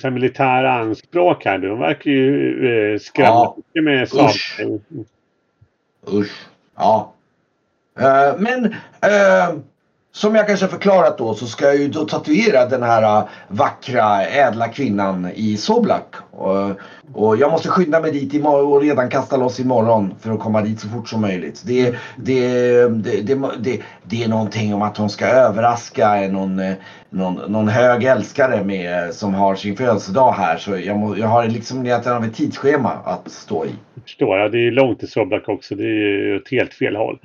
så 0.00 0.06
här 0.06 0.10
militära 0.10 0.72
anspråk 0.72 1.44
här. 1.44 1.58
De 1.58 1.78
verkar 1.78 2.10
ju 2.10 2.92
eh, 2.94 2.98
skrämma 2.98 3.28
Ja. 3.28 3.56
mycket 3.56 3.84
med 3.84 4.02
Usch. 4.02 4.10
saker. 4.56 4.80
Usch. 6.12 6.46
Ja. 6.76 7.12
Eh, 8.00 8.38
men 8.38 8.64
eh, 9.00 9.56
som 10.14 10.34
jag 10.34 10.46
kanske 10.46 10.68
förklarat 10.68 11.18
då 11.18 11.34
så 11.34 11.46
ska 11.46 11.64
jag 11.64 11.76
ju 11.76 11.88
då 11.88 12.04
tatuera 12.04 12.66
den 12.66 12.82
här 12.82 13.02
eh, 13.02 13.28
vackra 13.48 14.26
ädla 14.26 14.68
kvinnan 14.68 15.30
i 15.34 15.56
Soblak. 15.56 16.14
Och, 16.30 16.70
och 17.14 17.36
jag 17.36 17.50
måste 17.50 17.68
skynda 17.68 18.00
mig 18.00 18.12
dit 18.12 18.34
imorgon 18.34 18.72
och 18.72 18.82
redan 18.82 19.08
kasta 19.08 19.36
loss 19.36 19.60
imorgon 19.60 20.14
för 20.20 20.30
att 20.30 20.40
komma 20.40 20.62
dit 20.62 20.80
så 20.80 20.88
fort 20.88 21.08
som 21.08 21.20
möjligt. 21.20 21.62
Det, 21.66 21.94
det, 22.16 22.50
det, 22.88 23.20
det, 23.22 23.34
det, 23.58 23.82
det 24.02 24.24
är 24.24 24.28
någonting 24.28 24.74
om 24.74 24.82
att 24.82 24.96
hon 24.96 25.10
ska 25.10 25.26
överraska 25.26 26.14
någon, 26.14 26.60
någon, 27.10 27.52
någon 27.52 27.68
hög 27.68 28.04
älskare 28.04 28.64
med, 28.64 29.14
som 29.14 29.34
har 29.34 29.54
sin 29.54 29.76
födelsedag 29.76 30.32
här. 30.32 30.56
Så 30.56 30.78
jag, 30.78 30.98
må, 30.98 31.16
jag 31.16 31.28
har 31.28 31.46
liksom 31.46 31.82
lite 31.82 32.16
av 32.16 32.24
ett 32.24 32.34
tidsschema 32.34 32.90
att 33.04 33.30
stå 33.30 33.64
i. 33.64 33.70
Jag 33.94 34.02
förstår. 34.02 34.38
Ja, 34.38 34.48
det 34.48 34.66
är 34.66 34.70
långt 34.70 34.98
till 34.98 35.10
Soblak 35.10 35.48
också. 35.48 35.74
Det 35.74 35.84
är 35.84 36.26
ju 36.26 36.36
ett 36.36 36.50
helt 36.50 36.74
fel 36.74 36.96
håll. 36.96 37.18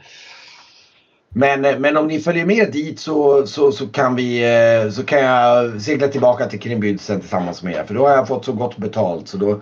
Men, 1.29 1.65
eh, 1.65 1.79
men 1.79 1.97
om 1.97 2.07
ni 2.07 2.19
följer 2.19 2.45
med 2.45 2.71
dit 2.71 2.99
så, 2.99 3.47
så, 3.47 3.71
så, 3.71 3.87
kan 3.87 4.15
vi, 4.15 4.43
eh, 4.43 4.89
så 4.89 5.05
kan 5.05 5.19
jag 5.19 5.81
segla 5.81 6.07
tillbaka 6.07 6.45
till 6.45 6.59
Krimbyd 6.59 7.01
sen 7.01 7.19
tillsammans 7.19 7.63
med 7.63 7.73
er. 7.73 7.83
För 7.83 7.93
då 7.93 8.07
har 8.07 8.15
jag 8.15 8.27
fått 8.27 8.45
så 8.45 8.53
gott 8.53 8.77
betalt 8.77 9.27
så 9.27 9.37
då, 9.37 9.61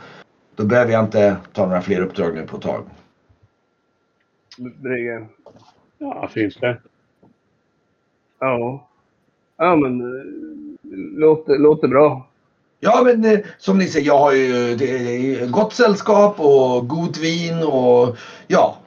då 0.56 0.66
behöver 0.66 0.92
jag 0.92 1.04
inte 1.04 1.36
ta 1.54 1.66
några 1.66 1.82
fler 1.82 2.02
uppdrag 2.02 2.36
nu 2.36 2.48
på 2.48 2.58
ett 2.58 2.64
tag. 2.64 2.84
Brygge. 4.58 5.26
Ja, 5.98 6.18
varför 6.22 6.44
inte? 6.44 6.78
Ja. 8.40 8.88
Ja, 9.58 9.76
men 9.76 10.02
eh, 10.02 10.26
låter, 11.20 11.58
låter 11.58 11.88
bra. 11.88 12.28
Ja 12.80 13.02
men 13.06 13.44
som 13.58 13.78
ni 13.78 13.88
ser, 13.88 14.02
jag 14.02 14.18
har 14.18 14.34
ju 14.34 14.76
det 14.76 14.86
är 14.86 15.48
gott 15.48 15.74
sällskap 15.74 16.40
och 16.40 16.88
god 16.88 17.18
vin 17.18 17.64
och 17.64 18.18
ja. 18.48 18.78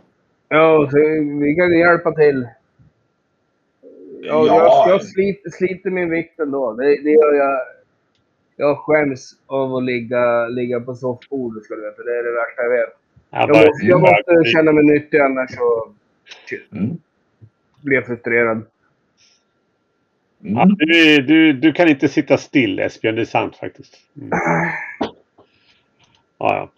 Ja, 0.49 0.89
så 0.91 0.99
vi 1.41 1.55
kan 1.59 1.79
hjälpa 1.79 2.13
till. 2.13 2.49
Ja, 4.23 4.47
Ja. 4.47 4.85
Jag, 4.87 4.95
jag 4.95 5.05
sliter, 5.05 5.51
sliter 5.51 5.91
min 5.91 6.11
vikt 6.11 6.41
ändå. 6.41 6.73
Det, 6.73 6.85
det 7.03 7.11
gör 7.11 7.35
jag. 7.35 7.59
Jag 8.57 8.79
skäms 8.79 9.31
av 9.47 9.75
att 9.77 9.85
ligga, 9.85 10.49
ligga 10.49 10.81
på 10.81 10.95
soffbordet, 10.95 11.65
ska 11.65 11.75
du 11.75 11.81
veta. 11.83 12.03
Det 12.03 12.19
är 12.19 12.23
det 12.23 12.33
värsta 12.33 12.63
jag 12.63 12.71
vet. 12.71 12.95
Jag 13.31 13.49
bara- 13.49 13.67
måste, 13.67 13.87
jag 13.87 14.01
måste 14.01 14.51
känna 14.53 14.73
mig 14.73 14.85
nyttig, 14.85 15.19
annars 15.19 15.51
så 15.55 15.93
Mm. 16.73 16.97
blir 17.83 17.97
jag 17.97 18.07
frustrerad. 18.07 18.63
Ja, 20.41 20.63
Mm. 20.63 20.75
du, 20.79 21.23
du, 21.23 21.53
du 21.53 21.73
kan 21.73 21.89
inte 21.89 22.09
sitta 22.09 22.37
still 22.39 22.79
Esbjörn, 22.79 23.15
det 23.15 23.21
är 23.21 23.25
sant 23.25 23.57
faktiskt. 23.57 23.97
Mm. 24.17 24.31
Ja, 26.41 26.55
ja. 26.57 26.71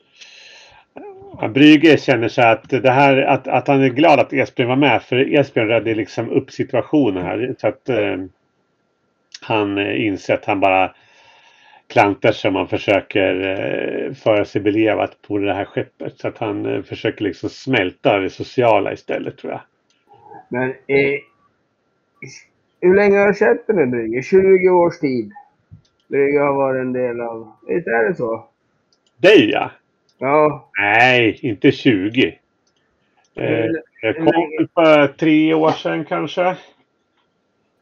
Ja, 1.41 1.49
Brügge 1.49 1.97
känner 1.97 2.28
sig 2.28 2.45
att 2.45 2.68
det 2.68 2.91
här 2.91 3.16
att, 3.22 3.49
att 3.49 3.68
han 3.68 3.82
är 3.82 3.88
glad 3.88 4.20
att 4.20 4.32
Esbjörn 4.32 4.68
var 4.68 4.76
med 4.76 5.03
för 5.03 5.34
Esbjörn 5.34 5.68
räddade 5.68 5.95
liksom 5.95 6.30
upp 6.30 6.51
situationen 6.51 7.24
här. 7.24 7.55
Så 7.59 7.68
att 7.68 7.88
eh, 7.88 8.16
han 9.41 9.78
inser 9.78 10.34
att 10.34 10.45
han 10.45 10.61
bara 10.61 10.95
klantar 11.86 12.32
sig 12.32 12.49
om 12.49 12.57
han 12.57 12.68
försöker 12.68 13.41
eh, 13.41 14.14
föra 14.14 14.45
sig 14.45 14.61
belevat 14.61 15.22
på 15.22 15.38
det 15.38 15.55
här 15.55 15.64
skeppet. 15.64 16.18
Så 16.18 16.28
att 16.28 16.38
han 16.38 16.66
eh, 16.66 16.82
försöker 16.82 17.24
liksom 17.24 17.49
smälta 17.51 18.18
det 18.18 18.30
sociala 18.30 18.93
istället 18.93 19.38
tror 19.38 19.53
jag. 19.53 19.61
Men 20.49 20.68
eh, 20.70 21.20
hur 22.80 22.95
länge 22.95 23.18
har 23.18 23.28
du 23.28 23.34
känt 23.34 23.66
dig 23.66 23.76
med 23.76 23.91
Brygge? 23.91 24.22
20 24.22 24.68
års 24.68 24.99
tid. 24.99 25.32
Brygge 26.09 26.41
har 26.41 26.55
varit 26.55 26.80
en 26.80 26.93
del 26.93 27.20
av... 27.20 27.53
Visst 27.68 27.86
är 27.86 28.09
det 28.09 28.14
så? 28.14 28.49
Dig 29.16 29.51
ja! 29.51 29.70
Ja. 30.21 30.71
Nej, 30.79 31.39
inte 31.43 31.71
20. 31.73 32.39
Eh, 33.35 33.66
jag 34.03 34.16
kom 34.16 34.68
för 34.75 35.09
tre 35.09 35.55
år 35.55 35.71
sedan 35.71 36.05
kanske. 36.05 36.57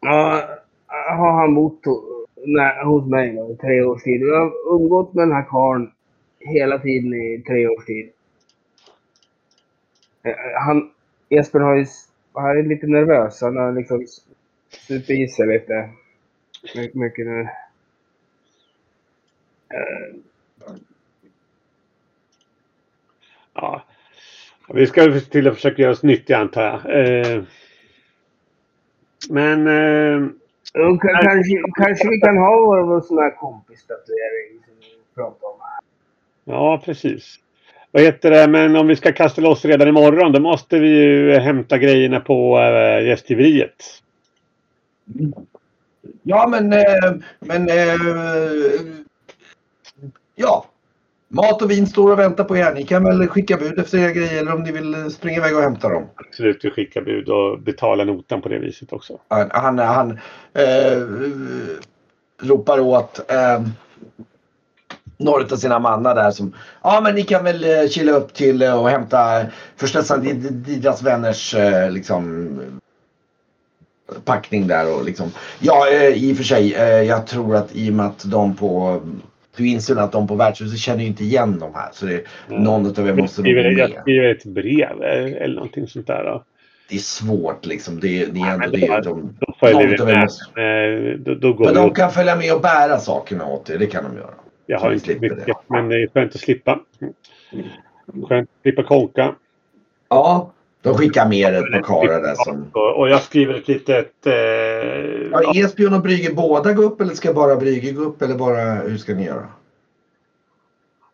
Ja, 0.01 0.49
har 0.89 1.33
han 1.41 1.55
bott 1.55 1.83
nej, 2.47 2.85
hos 2.85 3.07
mig 3.11 3.33
då, 3.35 3.53
i 3.53 3.57
tre 3.57 3.83
års 3.83 4.03
tid. 4.03 4.21
Jag 4.23 4.41
har 4.41 4.75
umgått 4.75 5.15
med 5.15 5.23
den 5.29 5.33
här 5.37 5.45
karln 5.49 5.93
hela 6.41 6.79
tiden 6.79 7.15
i 7.15 7.43
tre 7.47 7.69
års 7.69 7.85
tid. 7.87 8.11
Eh, 10.23 10.35
Han, 10.67 10.91
Jesper 11.29 11.61
har 11.61 11.77
ju, 11.77 11.87
han 12.33 12.59
är 12.59 12.63
lite 12.63 12.87
nervös. 12.87 13.41
Han 13.43 13.57
har 13.57 13.73
liksom 13.73 14.07
supit 14.71 15.11
i 15.11 15.29
sig 15.29 15.47
lite. 15.47 15.91
My- 16.77 16.91
Mycket 16.95 17.27
nu. 17.27 17.49
Eh, 19.71 20.15
Ja. 23.61 23.83
Vi 24.69 24.87
ska 24.87 25.21
till 25.21 25.49
att 25.49 25.55
försöka 25.55 25.83
göra 25.83 25.93
oss 25.93 26.03
nyttiga 26.03 26.39
antar 26.39 26.63
jag. 26.63 27.01
Eh, 27.35 27.43
men 29.31 29.67
eh, 29.67 30.29
och 30.75 31.03
ka- 31.03 31.23
Kanske, 31.23 31.63
kanske 31.77 32.09
vi 32.09 32.21
kan 32.21 32.37
ha 32.37 32.57
vår, 32.57 33.01
sån 33.01 33.19
här 33.19 33.37
kompistatuering 33.37 34.59
som 34.67 34.75
vi 34.81 35.15
pratade 35.15 35.47
om. 35.47 35.59
ja, 36.45 36.83
precis. 36.85 37.37
Vad 37.91 38.03
heter 38.03 38.31
det? 38.31 38.49
Men 38.49 38.77
om 38.77 38.87
vi 38.87 38.97
ska 38.97 39.13
kasta 39.13 39.41
loss 39.41 39.65
redan 39.65 39.89
imorgon 39.89 40.33
då 40.33 40.41
måste 40.41 40.79
vi 40.79 40.89
ju 40.89 41.33
hämta 41.39 41.79
grejerna 41.79 42.21
på 42.21 42.59
eh, 42.59 43.07
gästgiveriet. 43.07 44.03
Ja 46.23 46.47
men, 46.49 46.73
eh, 46.73 47.13
men 47.41 47.69
eh, 47.69 47.95
ja. 50.35 50.67
Mat 51.29 51.63
och 51.63 51.71
vin 51.71 51.87
står 51.87 52.13
och 52.13 52.19
väntar 52.19 52.45
på 52.45 52.57
er. 52.57 52.75
Ni 52.75 52.85
kan 52.85 53.05
väl 53.05 53.29
skicka 53.29 53.57
bud 53.57 53.79
efter 53.79 53.99
era 53.99 54.13
grejer 54.13 54.41
eller 54.41 54.55
om 54.55 54.63
ni 54.63 54.73
vill 54.73 55.11
springa 55.11 55.37
iväg 55.37 55.57
och 55.57 55.63
hämta 55.63 55.89
dem. 55.89 56.05
Absolut, 56.15 56.65
vi 56.65 56.71
skickar 56.71 57.03
bud 57.03 57.29
och 57.29 57.61
betalar 57.61 58.05
notan 58.05 58.43
på 58.43 58.49
det 58.49 58.59
viset 58.59 58.93
också. 58.93 59.19
Han, 59.29 59.51
han, 59.51 59.79
han 59.79 60.11
eh, 60.55 61.03
ropar 62.43 62.81
åt. 62.81 63.31
Eh, 63.31 63.61
några 65.19 65.45
av 65.45 65.57
sina 65.57 65.79
mannar 65.79 66.15
där 66.15 66.31
som 66.31 66.55
ja 66.83 67.01
men 67.01 67.15
ni 67.15 67.23
kan 67.23 67.45
väl 67.45 67.65
eh, 67.65 67.89
chilla 67.89 68.13
upp 68.13 68.35
till 68.35 68.63
eh, 68.63 68.81
och 68.81 68.91
hämta 68.91 69.47
förstås 69.77 70.09
deras 70.51 71.03
vänners 71.03 71.55
eh, 71.55 71.91
liksom 71.91 72.49
packning 74.25 74.67
där 74.67 74.95
och 74.95 75.05
liksom 75.05 75.31
ja 75.59 75.91
i 76.15 76.33
och 76.33 76.37
för 76.37 76.45
sig 76.45 76.71
jag 77.07 77.27
tror 77.27 77.57
att 77.57 77.69
i 77.73 77.91
och 77.91 77.95
med 77.95 78.07
att 78.07 78.25
de 78.25 78.57
på 78.57 79.01
du 79.59 79.69
inser 79.69 79.97
att 79.97 80.13
de 80.13 80.27
på 80.27 80.35
värdshuset 80.35 80.79
känner 80.79 81.05
inte 81.05 81.25
igen 81.25 81.59
de 81.59 81.75
här 81.75 81.89
så 81.93 82.07
det, 82.07 82.25
mm. 82.49 82.63
någon 82.63 82.87
av 82.87 83.09
er 83.09 83.15
måste 83.15 83.43
nog 83.43 83.55
med. 83.55 83.73
Jag 83.73 84.01
skriver 84.01 84.31
ett 84.31 84.45
brev 84.45 85.03
eller 85.03 85.55
någonting 85.55 85.87
sånt 85.87 86.07
där. 86.07 86.25
Då. 86.25 86.45
Det 86.89 86.95
är 86.95 86.99
svårt 86.99 87.67
liksom. 87.67 88.01
Det, 88.01 88.27
det 88.27 88.41
är 88.41 88.55
ändå 88.55 88.67
det. 88.67 88.87
De, 88.87 89.39
de, 89.61 89.97
de, 89.97 90.21
måste, 90.21 91.15
då, 91.17 91.35
då 91.35 91.53
går 91.53 91.65
men 91.65 91.75
de 91.75 91.95
kan 91.95 92.11
följa 92.11 92.37
med 92.37 92.55
och 92.55 92.61
bära 92.61 92.99
sakerna 92.99 93.47
åt 93.47 93.71
er. 93.71 93.79
Det 93.79 93.87
kan 93.87 94.05
de 94.05 94.17
göra. 94.17 94.35
Jag 94.67 94.79
har 94.79 94.93
inte 94.93 95.19
mycket, 95.19 95.47
det. 95.47 95.55
men 95.67 95.89
det 95.89 96.03
är 96.03 96.09
skönt 96.09 96.35
att 96.35 96.41
slippa. 96.41 96.81
Skönt 98.29 98.49
att 98.49 98.63
slippa 98.63 98.83
konka. 98.83 99.35
Ja, 100.09 100.53
de 100.89 100.99
skickar 100.99 101.29
med 101.29 101.55
ett 101.55 101.73
par 101.73 101.83
karlar 101.83 102.21
där 102.21 102.35
som... 102.35 102.71
Och 102.73 103.09
jag 103.09 103.23
skriver 103.23 103.55
ett 103.55 103.69
litet... 103.69 104.27
Eh... 104.27 104.33
Ja, 105.33 105.53
Esbjörn 105.55 105.95
och 105.95 106.03
Brygge 106.03 106.35
båda 106.35 106.73
gå 106.73 106.83
upp 106.83 107.01
eller 107.01 107.15
ska 107.15 107.33
bara 107.33 107.57
Brygge 107.57 107.93
gå 107.93 108.03
upp 108.03 108.23
eller 108.23 108.35
bara 108.35 108.75
hur 108.75 108.97
ska 108.97 109.15
ni 109.15 109.25
göra? 109.25 109.47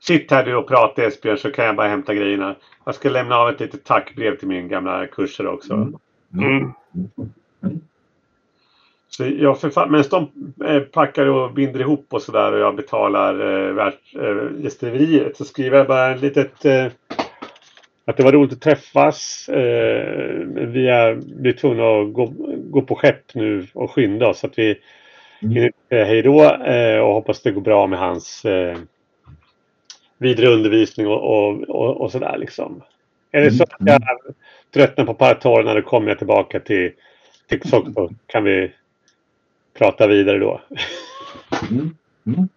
Sitt 0.01 0.31
här 0.31 0.45
du 0.45 0.57
och 0.57 0.68
prata 0.68 1.05
Esbjörn 1.05 1.39
så 1.39 1.51
kan 1.51 1.64
jag 1.64 1.77
bara 1.77 1.89
hämta 1.89 2.14
grejerna. 2.14 2.57
Jag 2.85 2.95
ska 2.95 3.11
lämna 3.11 3.37
av 3.37 3.49
ett 3.49 3.61
litet 3.61 3.85
tackbrev 3.85 4.39
till 4.39 4.49
min 4.49 4.68
gamla 4.68 5.07
kurser 5.07 5.47
också. 5.47 5.75
Mm. 5.75 5.95
Mm. 6.33 6.72
Mm. 7.62 7.81
Så 9.09 9.25
jag 9.27 9.61
författ, 9.61 9.91
medan 9.91 10.31
de 10.59 10.64
eh, 10.66 10.81
packar 10.83 11.27
och 11.27 11.53
binder 11.53 11.81
ihop 11.81 12.07
och 12.11 12.22
sådär 12.22 12.53
och 12.53 12.59
jag 12.59 12.77
betalar 12.77 13.41
eh, 13.41 13.87
eh, 13.87 14.62
gästeriet 14.62 15.37
så 15.37 15.45
skriver 15.45 15.79
jag 15.79 15.87
bara 15.87 16.14
ett 16.14 16.20
litet 16.20 16.64
eh, 16.64 16.87
att 18.05 18.16
det 18.16 18.22
var 18.22 18.32
roligt 18.32 18.52
att 18.52 18.61
träffas. 18.61 19.48
Eh, 19.48 20.36
vi 20.48 20.88
är, 20.88 21.14
blir 21.14 21.52
tvungna 21.52 21.82
att 21.82 22.12
gå, 22.12 22.32
gå 22.57 22.82
på 22.82 22.94
skepp 22.94 23.34
nu 23.34 23.66
och 23.72 23.90
skynda 23.90 24.28
oss 24.28 24.38
så 24.38 24.46
att 24.46 24.59
vi 24.59 24.78
mm. 25.42 25.55
hinner 25.55 25.72
säga 25.88 26.05
hej 26.05 26.22
då 26.22 26.55
eh, 26.55 26.98
och 26.98 27.14
hoppas 27.14 27.42
det 27.42 27.50
går 27.50 27.61
bra 27.61 27.86
med 27.86 27.98
hans 27.98 28.44
eh, 28.44 28.76
vidare 30.18 30.48
undervisning 30.48 31.07
och, 31.07 31.22
och, 31.22 31.62
och, 31.62 32.00
och 32.00 32.12
sådär 32.12 32.38
liksom. 32.38 32.82
Är 33.32 33.40
det 33.40 33.50
så 33.50 33.62
att 33.62 33.70
jag 33.78 34.02
tröttnar 34.74 35.05
på 35.05 35.14
paratorerna 35.14 35.74
då 35.74 35.82
kommer 35.82 36.09
jag 36.09 36.18
tillbaka 36.18 36.61
till, 36.61 36.92
till 37.48 37.68
så 37.68 38.11
kan 38.26 38.44
vi 38.44 38.72
prata 39.78 40.07
vidare 40.07 40.38
då. 40.38 40.61
Mm. 41.70 41.96
Mm. 42.26 42.48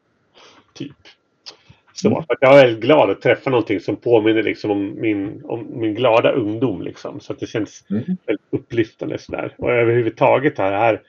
Så 2.01 2.07
mm. 2.07 2.23
jag 2.39 2.59
är 2.59 2.65
väldigt 2.65 2.83
glad 2.83 3.09
att 3.09 3.21
träffa 3.21 3.49
någonting 3.49 3.79
som 3.79 3.95
påminner 3.95 4.43
liksom 4.43 4.71
om, 4.71 5.01
min, 5.01 5.41
om 5.45 5.67
min 5.79 5.95
glada 5.95 6.31
ungdom. 6.31 6.81
Liksom. 6.81 7.19
Så 7.19 7.33
att 7.33 7.39
det 7.39 7.47
känns 7.47 7.85
mm. 7.89 8.03
väldigt 8.03 8.45
upplyftande. 8.49 9.17
Sådär. 9.17 9.55
Och 9.57 9.71
överhuvudtaget 9.71 10.57
har 10.57 10.71
det 10.71 10.77
här 10.77 11.01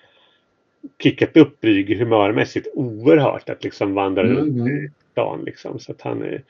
kickat 1.03 1.37
upp 1.37 1.61
Brygge 1.61 1.95
humörmässigt 1.95 2.67
oerhört 2.75 3.49
att 3.49 3.65
liksom 3.65 3.95
vandra 3.95 4.23
mm. 4.23 4.37
runt 4.37 4.69
i 4.69 4.91
stan. 5.13 5.43
Liksom. 5.45 5.79
Så 5.79 5.93
att 5.93 6.03
han 6.03 6.23
är, 6.23 6.43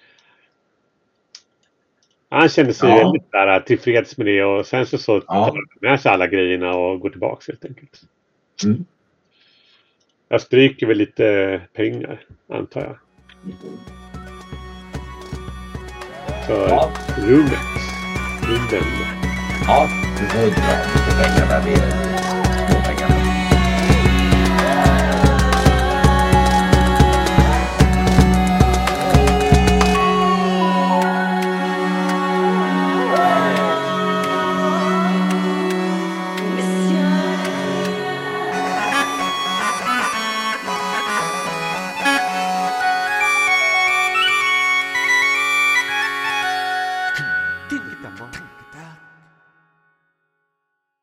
han 2.29 2.49
kände 2.49 2.75
sig 2.75 2.89
ja. 2.89 2.97
väldigt 2.97 3.33
där, 3.33 3.61
tillfreds 3.61 4.17
med 4.17 4.27
det 4.27 4.45
och 4.45 4.67
sen 4.67 4.87
så, 4.87 4.99
så 4.99 5.13
ja. 5.13 5.21
tar 5.35 5.41
han 5.41 5.67
med 5.81 6.01
sig 6.01 6.13
alla 6.13 6.27
grejerna 6.27 6.77
och 6.77 7.01
går 7.01 7.11
tillbaka 7.11 7.53
helt 7.53 7.65
enkelt. 7.65 8.01
Mm. 8.65 8.85
Jag 10.29 10.41
stryker 10.41 10.87
väl 10.87 10.97
lite 10.97 11.61
pengar, 11.73 12.21
antar 12.49 12.81
jag. 12.81 12.99
För 16.49 16.69
ja. 16.69 16.91
rummet. 17.17 17.59
Rummen. 18.43 18.85
Ja, 19.67 19.89
du 20.19 20.27
får 20.27 20.39
dra 20.39 20.47
lite 20.47 20.61
pengar 21.23 21.63
där. 21.65 22.18